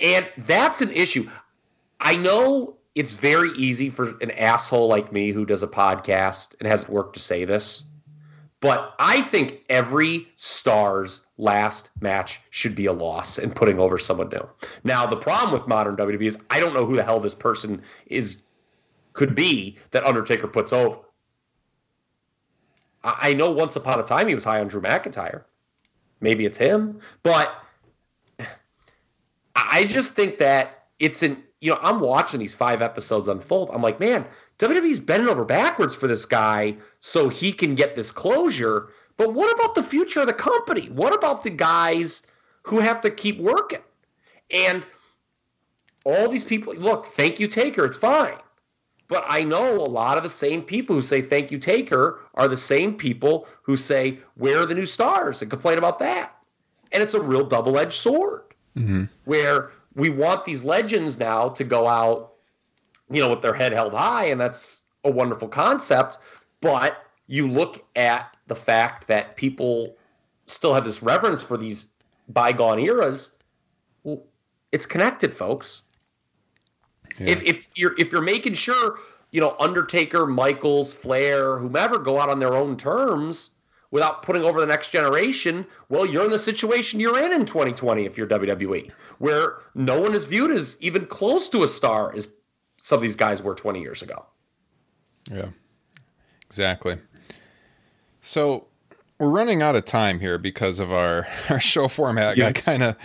And 0.00 0.28
that's 0.38 0.80
an 0.80 0.90
issue. 0.90 1.28
I 2.00 2.16
know 2.16 2.76
it's 2.94 3.14
very 3.14 3.50
easy 3.52 3.90
for 3.90 4.16
an 4.20 4.30
asshole 4.32 4.88
like 4.88 5.12
me 5.12 5.30
who 5.30 5.44
does 5.44 5.62
a 5.62 5.68
podcast 5.68 6.54
and 6.58 6.68
hasn't 6.68 6.92
worked 6.92 7.14
to 7.14 7.20
say 7.20 7.44
this, 7.44 7.84
but 8.60 8.94
I 8.98 9.20
think 9.22 9.60
every 9.68 10.28
star's 10.36 11.20
last 11.36 11.90
match 12.00 12.40
should 12.50 12.74
be 12.74 12.86
a 12.86 12.92
loss 12.92 13.36
and 13.38 13.54
putting 13.54 13.78
over 13.78 13.98
someone 13.98 14.28
new. 14.28 14.48
Now, 14.84 15.06
the 15.06 15.16
problem 15.16 15.52
with 15.52 15.68
modern 15.68 15.96
WWE 15.96 16.26
is 16.26 16.38
I 16.50 16.60
don't 16.60 16.74
know 16.74 16.86
who 16.86 16.96
the 16.96 17.02
hell 17.02 17.20
this 17.20 17.34
person 17.34 17.82
is 18.06 18.44
could 19.12 19.34
be 19.34 19.76
that 19.90 20.04
Undertaker 20.04 20.48
puts 20.48 20.72
over. 20.72 20.98
I 23.04 23.34
know 23.34 23.50
once 23.50 23.76
upon 23.76 24.00
a 24.00 24.02
time 24.02 24.28
he 24.28 24.34
was 24.34 24.44
high 24.44 24.60
on 24.60 24.68
Drew 24.68 24.80
McIntyre. 24.80 25.44
Maybe 26.20 26.46
it's 26.46 26.56
him, 26.56 27.00
but 27.22 27.54
I 29.70 29.84
just 29.84 30.12
think 30.12 30.38
that 30.38 30.84
it's 30.98 31.22
an 31.22 31.42
you 31.60 31.70
know 31.70 31.78
I'm 31.82 32.00
watching 32.00 32.40
these 32.40 32.54
five 32.54 32.82
episodes 32.82 33.28
unfold. 33.28 33.70
I'm 33.72 33.82
like, 33.82 34.00
man, 34.00 34.26
WWE's 34.58 35.00
bending 35.00 35.28
over 35.28 35.44
backwards 35.44 35.94
for 35.94 36.06
this 36.06 36.24
guy 36.24 36.76
so 37.00 37.28
he 37.28 37.52
can 37.52 37.74
get 37.74 37.96
this 37.96 38.10
closure. 38.10 38.90
But 39.16 39.32
what 39.32 39.52
about 39.54 39.74
the 39.74 39.82
future 39.82 40.20
of 40.20 40.26
the 40.26 40.32
company? 40.32 40.86
What 40.86 41.14
about 41.14 41.44
the 41.44 41.50
guys 41.50 42.26
who 42.62 42.80
have 42.80 43.00
to 43.02 43.10
keep 43.10 43.38
working? 43.38 43.82
And 44.50 44.84
all 46.04 46.28
these 46.28 46.44
people, 46.44 46.74
look, 46.74 47.06
thank 47.06 47.40
you, 47.40 47.48
Taker, 47.48 47.84
it's 47.84 47.96
fine. 47.96 48.36
But 49.08 49.24
I 49.28 49.42
know 49.42 49.76
a 49.76 49.84
lot 49.84 50.16
of 50.16 50.22
the 50.22 50.28
same 50.28 50.62
people 50.62 50.96
who 50.96 51.02
say 51.02 51.22
thank 51.22 51.50
you, 51.50 51.58
Taker, 51.58 52.20
are 52.34 52.48
the 52.48 52.56
same 52.56 52.94
people 52.94 53.46
who 53.62 53.76
say, 53.76 54.18
where 54.34 54.60
are 54.60 54.66
the 54.66 54.74
new 54.74 54.86
stars 54.86 55.42
and 55.42 55.50
complain 55.50 55.78
about 55.78 55.98
that. 55.98 56.36
And 56.92 57.02
it's 57.02 57.14
a 57.14 57.20
real 57.20 57.44
double 57.44 57.78
edged 57.78 57.94
sword 57.94 58.53
mm-hmm. 58.76 59.04
where 59.24 59.70
we 59.94 60.08
want 60.08 60.44
these 60.44 60.64
legends 60.64 61.18
now 61.18 61.48
to 61.50 61.64
go 61.64 61.86
out, 61.86 62.32
you 63.10 63.22
know, 63.22 63.30
with 63.30 63.42
their 63.42 63.54
head 63.54 63.72
held 63.72 63.92
high. 63.92 64.26
And 64.26 64.40
that's 64.40 64.82
a 65.04 65.10
wonderful 65.10 65.48
concept. 65.48 66.18
But 66.60 66.98
you 67.26 67.48
look 67.48 67.84
at 67.96 68.36
the 68.46 68.54
fact 68.54 69.06
that 69.08 69.36
people 69.36 69.96
still 70.46 70.74
have 70.74 70.84
this 70.84 71.02
reverence 71.02 71.42
for 71.42 71.56
these 71.56 71.88
bygone 72.28 72.78
eras, 72.78 73.38
well, 74.02 74.22
it's 74.72 74.86
connected, 74.86 75.34
folks. 75.34 75.84
Yeah. 77.18 77.28
If 77.28 77.42
if 77.44 77.68
you're 77.76 77.94
if 77.98 78.10
you're 78.10 78.22
making 78.22 78.54
sure 78.54 78.98
you 79.30 79.40
know 79.40 79.54
Undertaker, 79.60 80.26
Michaels, 80.26 80.92
Flair, 80.92 81.58
whomever 81.58 81.98
go 81.98 82.20
out 82.20 82.28
on 82.28 82.40
their 82.40 82.54
own 82.54 82.76
terms 82.76 83.50
without 83.94 84.24
putting 84.24 84.42
over 84.42 84.58
the 84.58 84.66
next 84.66 84.90
generation, 84.90 85.64
well, 85.88 86.04
you're 86.04 86.24
in 86.24 86.30
the 86.32 86.38
situation 86.38 86.98
you're 86.98 87.16
in 87.16 87.32
in 87.32 87.46
2020 87.46 88.04
if 88.04 88.18
you're 88.18 88.26
WWE, 88.26 88.90
where 89.18 89.58
no 89.76 90.00
one 90.00 90.16
is 90.16 90.24
viewed 90.24 90.50
as 90.50 90.76
even 90.80 91.06
close 91.06 91.48
to 91.48 91.62
a 91.62 91.68
star 91.68 92.12
as 92.12 92.26
some 92.80 92.96
of 92.96 93.02
these 93.02 93.14
guys 93.14 93.40
were 93.40 93.54
20 93.54 93.80
years 93.80 94.02
ago. 94.02 94.26
Yeah, 95.30 95.50
exactly. 96.44 96.98
So 98.20 98.66
we're 99.20 99.30
running 99.30 99.62
out 99.62 99.76
of 99.76 99.84
time 99.84 100.18
here 100.18 100.38
because 100.38 100.80
of 100.80 100.92
our, 100.92 101.28
our 101.48 101.60
show 101.60 101.86
format 101.86 102.36
got 102.36 102.56
kind 102.56 102.82
of 102.82 102.96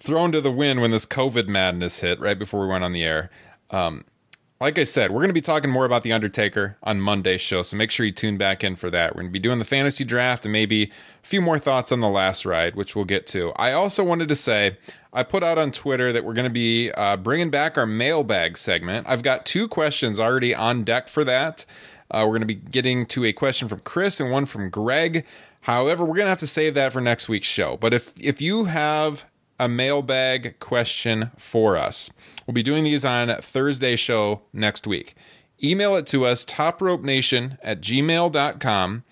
thrown 0.00 0.32
to 0.32 0.40
the 0.40 0.50
wind 0.50 0.80
when 0.80 0.90
this 0.90 1.04
COVID 1.04 1.48
madness 1.48 2.00
hit 2.00 2.18
right 2.18 2.38
before 2.38 2.62
we 2.62 2.68
went 2.68 2.82
on 2.82 2.94
the 2.94 3.04
air. 3.04 3.28
Um, 3.68 4.06
like 4.60 4.78
I 4.78 4.84
said, 4.84 5.10
we're 5.10 5.20
going 5.20 5.30
to 5.30 5.34
be 5.34 5.40
talking 5.40 5.70
more 5.70 5.86
about 5.86 6.02
The 6.02 6.12
Undertaker 6.12 6.76
on 6.82 7.00
Monday's 7.00 7.40
show, 7.40 7.62
so 7.62 7.78
make 7.78 7.90
sure 7.90 8.04
you 8.04 8.12
tune 8.12 8.36
back 8.36 8.62
in 8.62 8.76
for 8.76 8.90
that. 8.90 9.14
We're 9.14 9.22
going 9.22 9.30
to 9.30 9.32
be 9.32 9.38
doing 9.38 9.58
the 9.58 9.64
fantasy 9.64 10.04
draft 10.04 10.44
and 10.44 10.52
maybe 10.52 10.84
a 10.84 11.26
few 11.26 11.40
more 11.40 11.58
thoughts 11.58 11.90
on 11.90 12.00
the 12.00 12.10
last 12.10 12.44
ride, 12.44 12.74
which 12.74 12.94
we'll 12.94 13.06
get 13.06 13.26
to. 13.28 13.52
I 13.56 13.72
also 13.72 14.04
wanted 14.04 14.28
to 14.28 14.36
say 14.36 14.76
I 15.14 15.22
put 15.22 15.42
out 15.42 15.56
on 15.56 15.72
Twitter 15.72 16.12
that 16.12 16.26
we're 16.26 16.34
going 16.34 16.44
to 16.44 16.50
be 16.50 16.90
uh, 16.90 17.16
bringing 17.16 17.48
back 17.48 17.78
our 17.78 17.86
mailbag 17.86 18.58
segment. 18.58 19.08
I've 19.08 19.22
got 19.22 19.46
two 19.46 19.66
questions 19.66 20.20
already 20.20 20.54
on 20.54 20.84
deck 20.84 21.08
for 21.08 21.24
that. 21.24 21.64
Uh, 22.10 22.24
we're 22.26 22.32
going 22.32 22.40
to 22.40 22.46
be 22.46 22.54
getting 22.54 23.06
to 23.06 23.24
a 23.24 23.32
question 23.32 23.66
from 23.66 23.80
Chris 23.80 24.20
and 24.20 24.30
one 24.30 24.44
from 24.44 24.68
Greg. 24.68 25.24
However, 25.62 26.04
we're 26.04 26.16
going 26.16 26.26
to 26.26 26.30
have 26.30 26.38
to 26.40 26.46
save 26.46 26.74
that 26.74 26.92
for 26.92 27.00
next 27.00 27.30
week's 27.30 27.48
show. 27.48 27.78
But 27.78 27.94
if 27.94 28.12
if 28.20 28.42
you 28.42 28.64
have 28.64 29.24
a 29.58 29.68
mailbag 29.68 30.58
question 30.58 31.30
for 31.36 31.78
us, 31.78 32.10
we'll 32.46 32.54
be 32.54 32.62
doing 32.62 32.84
these 32.84 33.04
on 33.04 33.28
Thursday 33.40 33.96
show 33.96 34.42
next 34.52 34.86
week. 34.86 35.14
Email 35.62 35.96
it 35.96 36.06
to 36.08 36.24
us, 36.24 36.44
topropenation 36.44 37.58
at 37.62 37.80
gmail.com. 37.80 39.04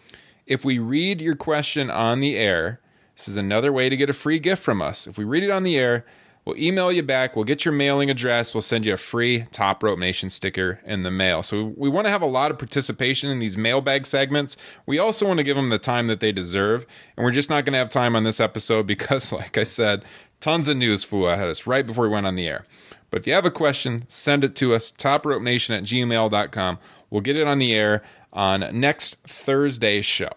if 0.46 0.64
we 0.64 0.78
read 0.78 1.20
your 1.20 1.36
question 1.36 1.90
on 1.90 2.20
the 2.20 2.36
air, 2.36 2.80
this 3.16 3.28
is 3.28 3.36
another 3.36 3.72
way 3.72 3.88
to 3.88 3.96
get 3.96 4.08
a 4.08 4.14
free 4.14 4.38
gift 4.38 4.62
from 4.62 4.80
us. 4.80 5.06
If 5.06 5.18
we 5.18 5.24
read 5.24 5.42
it 5.42 5.50
on 5.50 5.64
the 5.64 5.76
air, 5.76 6.06
we'll 6.44 6.56
email 6.56 6.90
you 6.90 7.02
back. 7.02 7.36
We'll 7.36 7.44
get 7.44 7.64
your 7.64 7.74
mailing 7.74 8.08
address. 8.08 8.54
We'll 8.54 8.62
send 8.62 8.86
you 8.86 8.94
a 8.94 8.96
free 8.96 9.46
Top 9.52 9.82
Rope 9.82 9.98
Nation 9.98 10.30
sticker 10.30 10.80
in 10.86 11.02
the 11.02 11.10
mail. 11.10 11.42
So 11.42 11.74
we, 11.76 11.90
want 11.90 12.06
to 12.06 12.10
have 12.10 12.22
a 12.22 12.26
lot 12.26 12.50
of 12.50 12.58
participation 12.58 13.28
in 13.28 13.40
these 13.40 13.58
mailbag 13.58 14.06
segments. 14.06 14.56
We 14.86 14.98
also 14.98 15.26
want 15.26 15.38
to 15.38 15.44
give 15.44 15.56
them 15.56 15.68
the 15.68 15.78
time 15.78 16.06
that 16.06 16.20
they 16.20 16.32
deserve. 16.32 16.86
And 17.16 17.24
we're 17.24 17.32
just 17.32 17.50
not 17.50 17.66
going 17.66 17.74
to 17.74 17.78
have 17.78 17.90
time 17.90 18.16
on 18.16 18.24
this 18.24 18.40
episode 18.40 18.86
because, 18.86 19.32
like 19.32 19.58
I 19.58 19.64
said, 19.64 20.04
tons 20.40 20.68
of 20.68 20.76
news 20.78 21.04
flew 21.04 21.28
at 21.28 21.40
us 21.40 21.66
right 21.66 21.84
before 21.84 22.04
we 22.04 22.10
went 22.10 22.26
on 22.26 22.36
the 22.36 22.46
air. 22.46 22.64
But 23.10 23.20
if 23.20 23.26
you 23.26 23.32
have 23.32 23.46
a 23.46 23.50
question, 23.50 24.04
send 24.08 24.44
it 24.44 24.54
to 24.56 24.74
us, 24.74 24.92
topropenation 24.92 25.76
at 25.76 25.84
gmail.com. 25.84 26.78
We'll 27.10 27.22
get 27.22 27.38
it 27.38 27.46
on 27.46 27.58
the 27.58 27.74
air 27.74 28.02
on 28.32 28.78
next 28.78 29.26
Thursday's 29.26 30.04
show. 30.04 30.32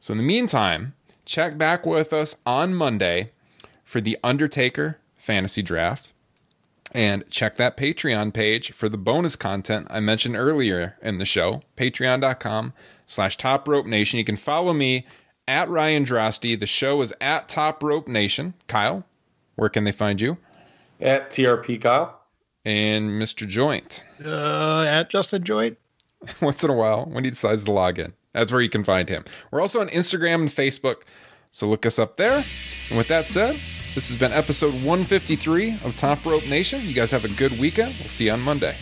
So 0.00 0.12
in 0.12 0.18
the 0.18 0.24
meantime, 0.24 0.94
check 1.24 1.56
back 1.56 1.86
with 1.86 2.12
us 2.12 2.36
on 2.44 2.74
Monday 2.74 3.30
for 3.84 4.00
the 4.00 4.18
Undertaker 4.24 4.98
fantasy 5.16 5.62
draft. 5.62 6.12
And 6.92 7.28
check 7.30 7.56
that 7.56 7.76
Patreon 7.76 8.32
page 8.32 8.72
for 8.72 8.88
the 8.88 8.98
bonus 8.98 9.36
content 9.36 9.86
I 9.90 10.00
mentioned 10.00 10.34
earlier 10.34 10.96
in 11.00 11.18
the 11.18 11.24
show, 11.24 11.62
patreon.com 11.76 12.72
slash 13.06 13.36
top 13.36 13.68
rope 13.68 13.86
nation. 13.86 14.18
You 14.18 14.24
can 14.24 14.36
follow 14.36 14.72
me 14.72 15.06
at 15.46 15.68
Ryan 15.68 16.04
Droste. 16.04 16.58
The 16.58 16.66
show 16.66 17.00
is 17.02 17.12
at 17.20 17.48
Top 17.48 17.82
Rope 17.82 18.08
Nation. 18.08 18.54
Kyle, 18.68 19.04
where 19.56 19.68
can 19.68 19.84
they 19.84 19.92
find 19.92 20.20
you? 20.20 20.38
At 21.00 21.30
TRP 21.30 21.80
Kyle. 21.80 22.20
And 22.64 23.10
Mr. 23.10 23.46
Joint. 23.48 24.04
Uh, 24.24 24.82
at 24.82 25.10
Justin 25.10 25.44
Joint. 25.44 25.78
Once 26.42 26.62
in 26.62 26.70
a 26.70 26.74
while 26.74 27.06
when 27.06 27.24
he 27.24 27.30
decides 27.30 27.64
to 27.64 27.72
log 27.72 27.98
in. 27.98 28.12
That's 28.32 28.52
where 28.52 28.60
you 28.60 28.68
can 28.68 28.84
find 28.84 29.08
him. 29.08 29.24
We're 29.50 29.60
also 29.60 29.80
on 29.80 29.88
Instagram 29.88 30.42
and 30.42 30.50
Facebook, 30.50 31.02
so 31.50 31.66
look 31.66 31.84
us 31.86 31.98
up 31.98 32.16
there. 32.16 32.44
And 32.88 32.98
with 32.98 33.08
that 33.08 33.28
said, 33.28 33.58
this 33.94 34.08
has 34.08 34.16
been 34.16 34.30
episode 34.32 34.74
153 34.74 35.78
of 35.84 35.96
Top 35.96 36.24
Rope 36.24 36.46
Nation. 36.46 36.86
You 36.86 36.94
guys 36.94 37.10
have 37.10 37.24
a 37.24 37.28
good 37.28 37.58
weekend. 37.58 37.96
We'll 37.98 38.08
see 38.08 38.26
you 38.26 38.32
on 38.32 38.40
Monday. 38.40 38.76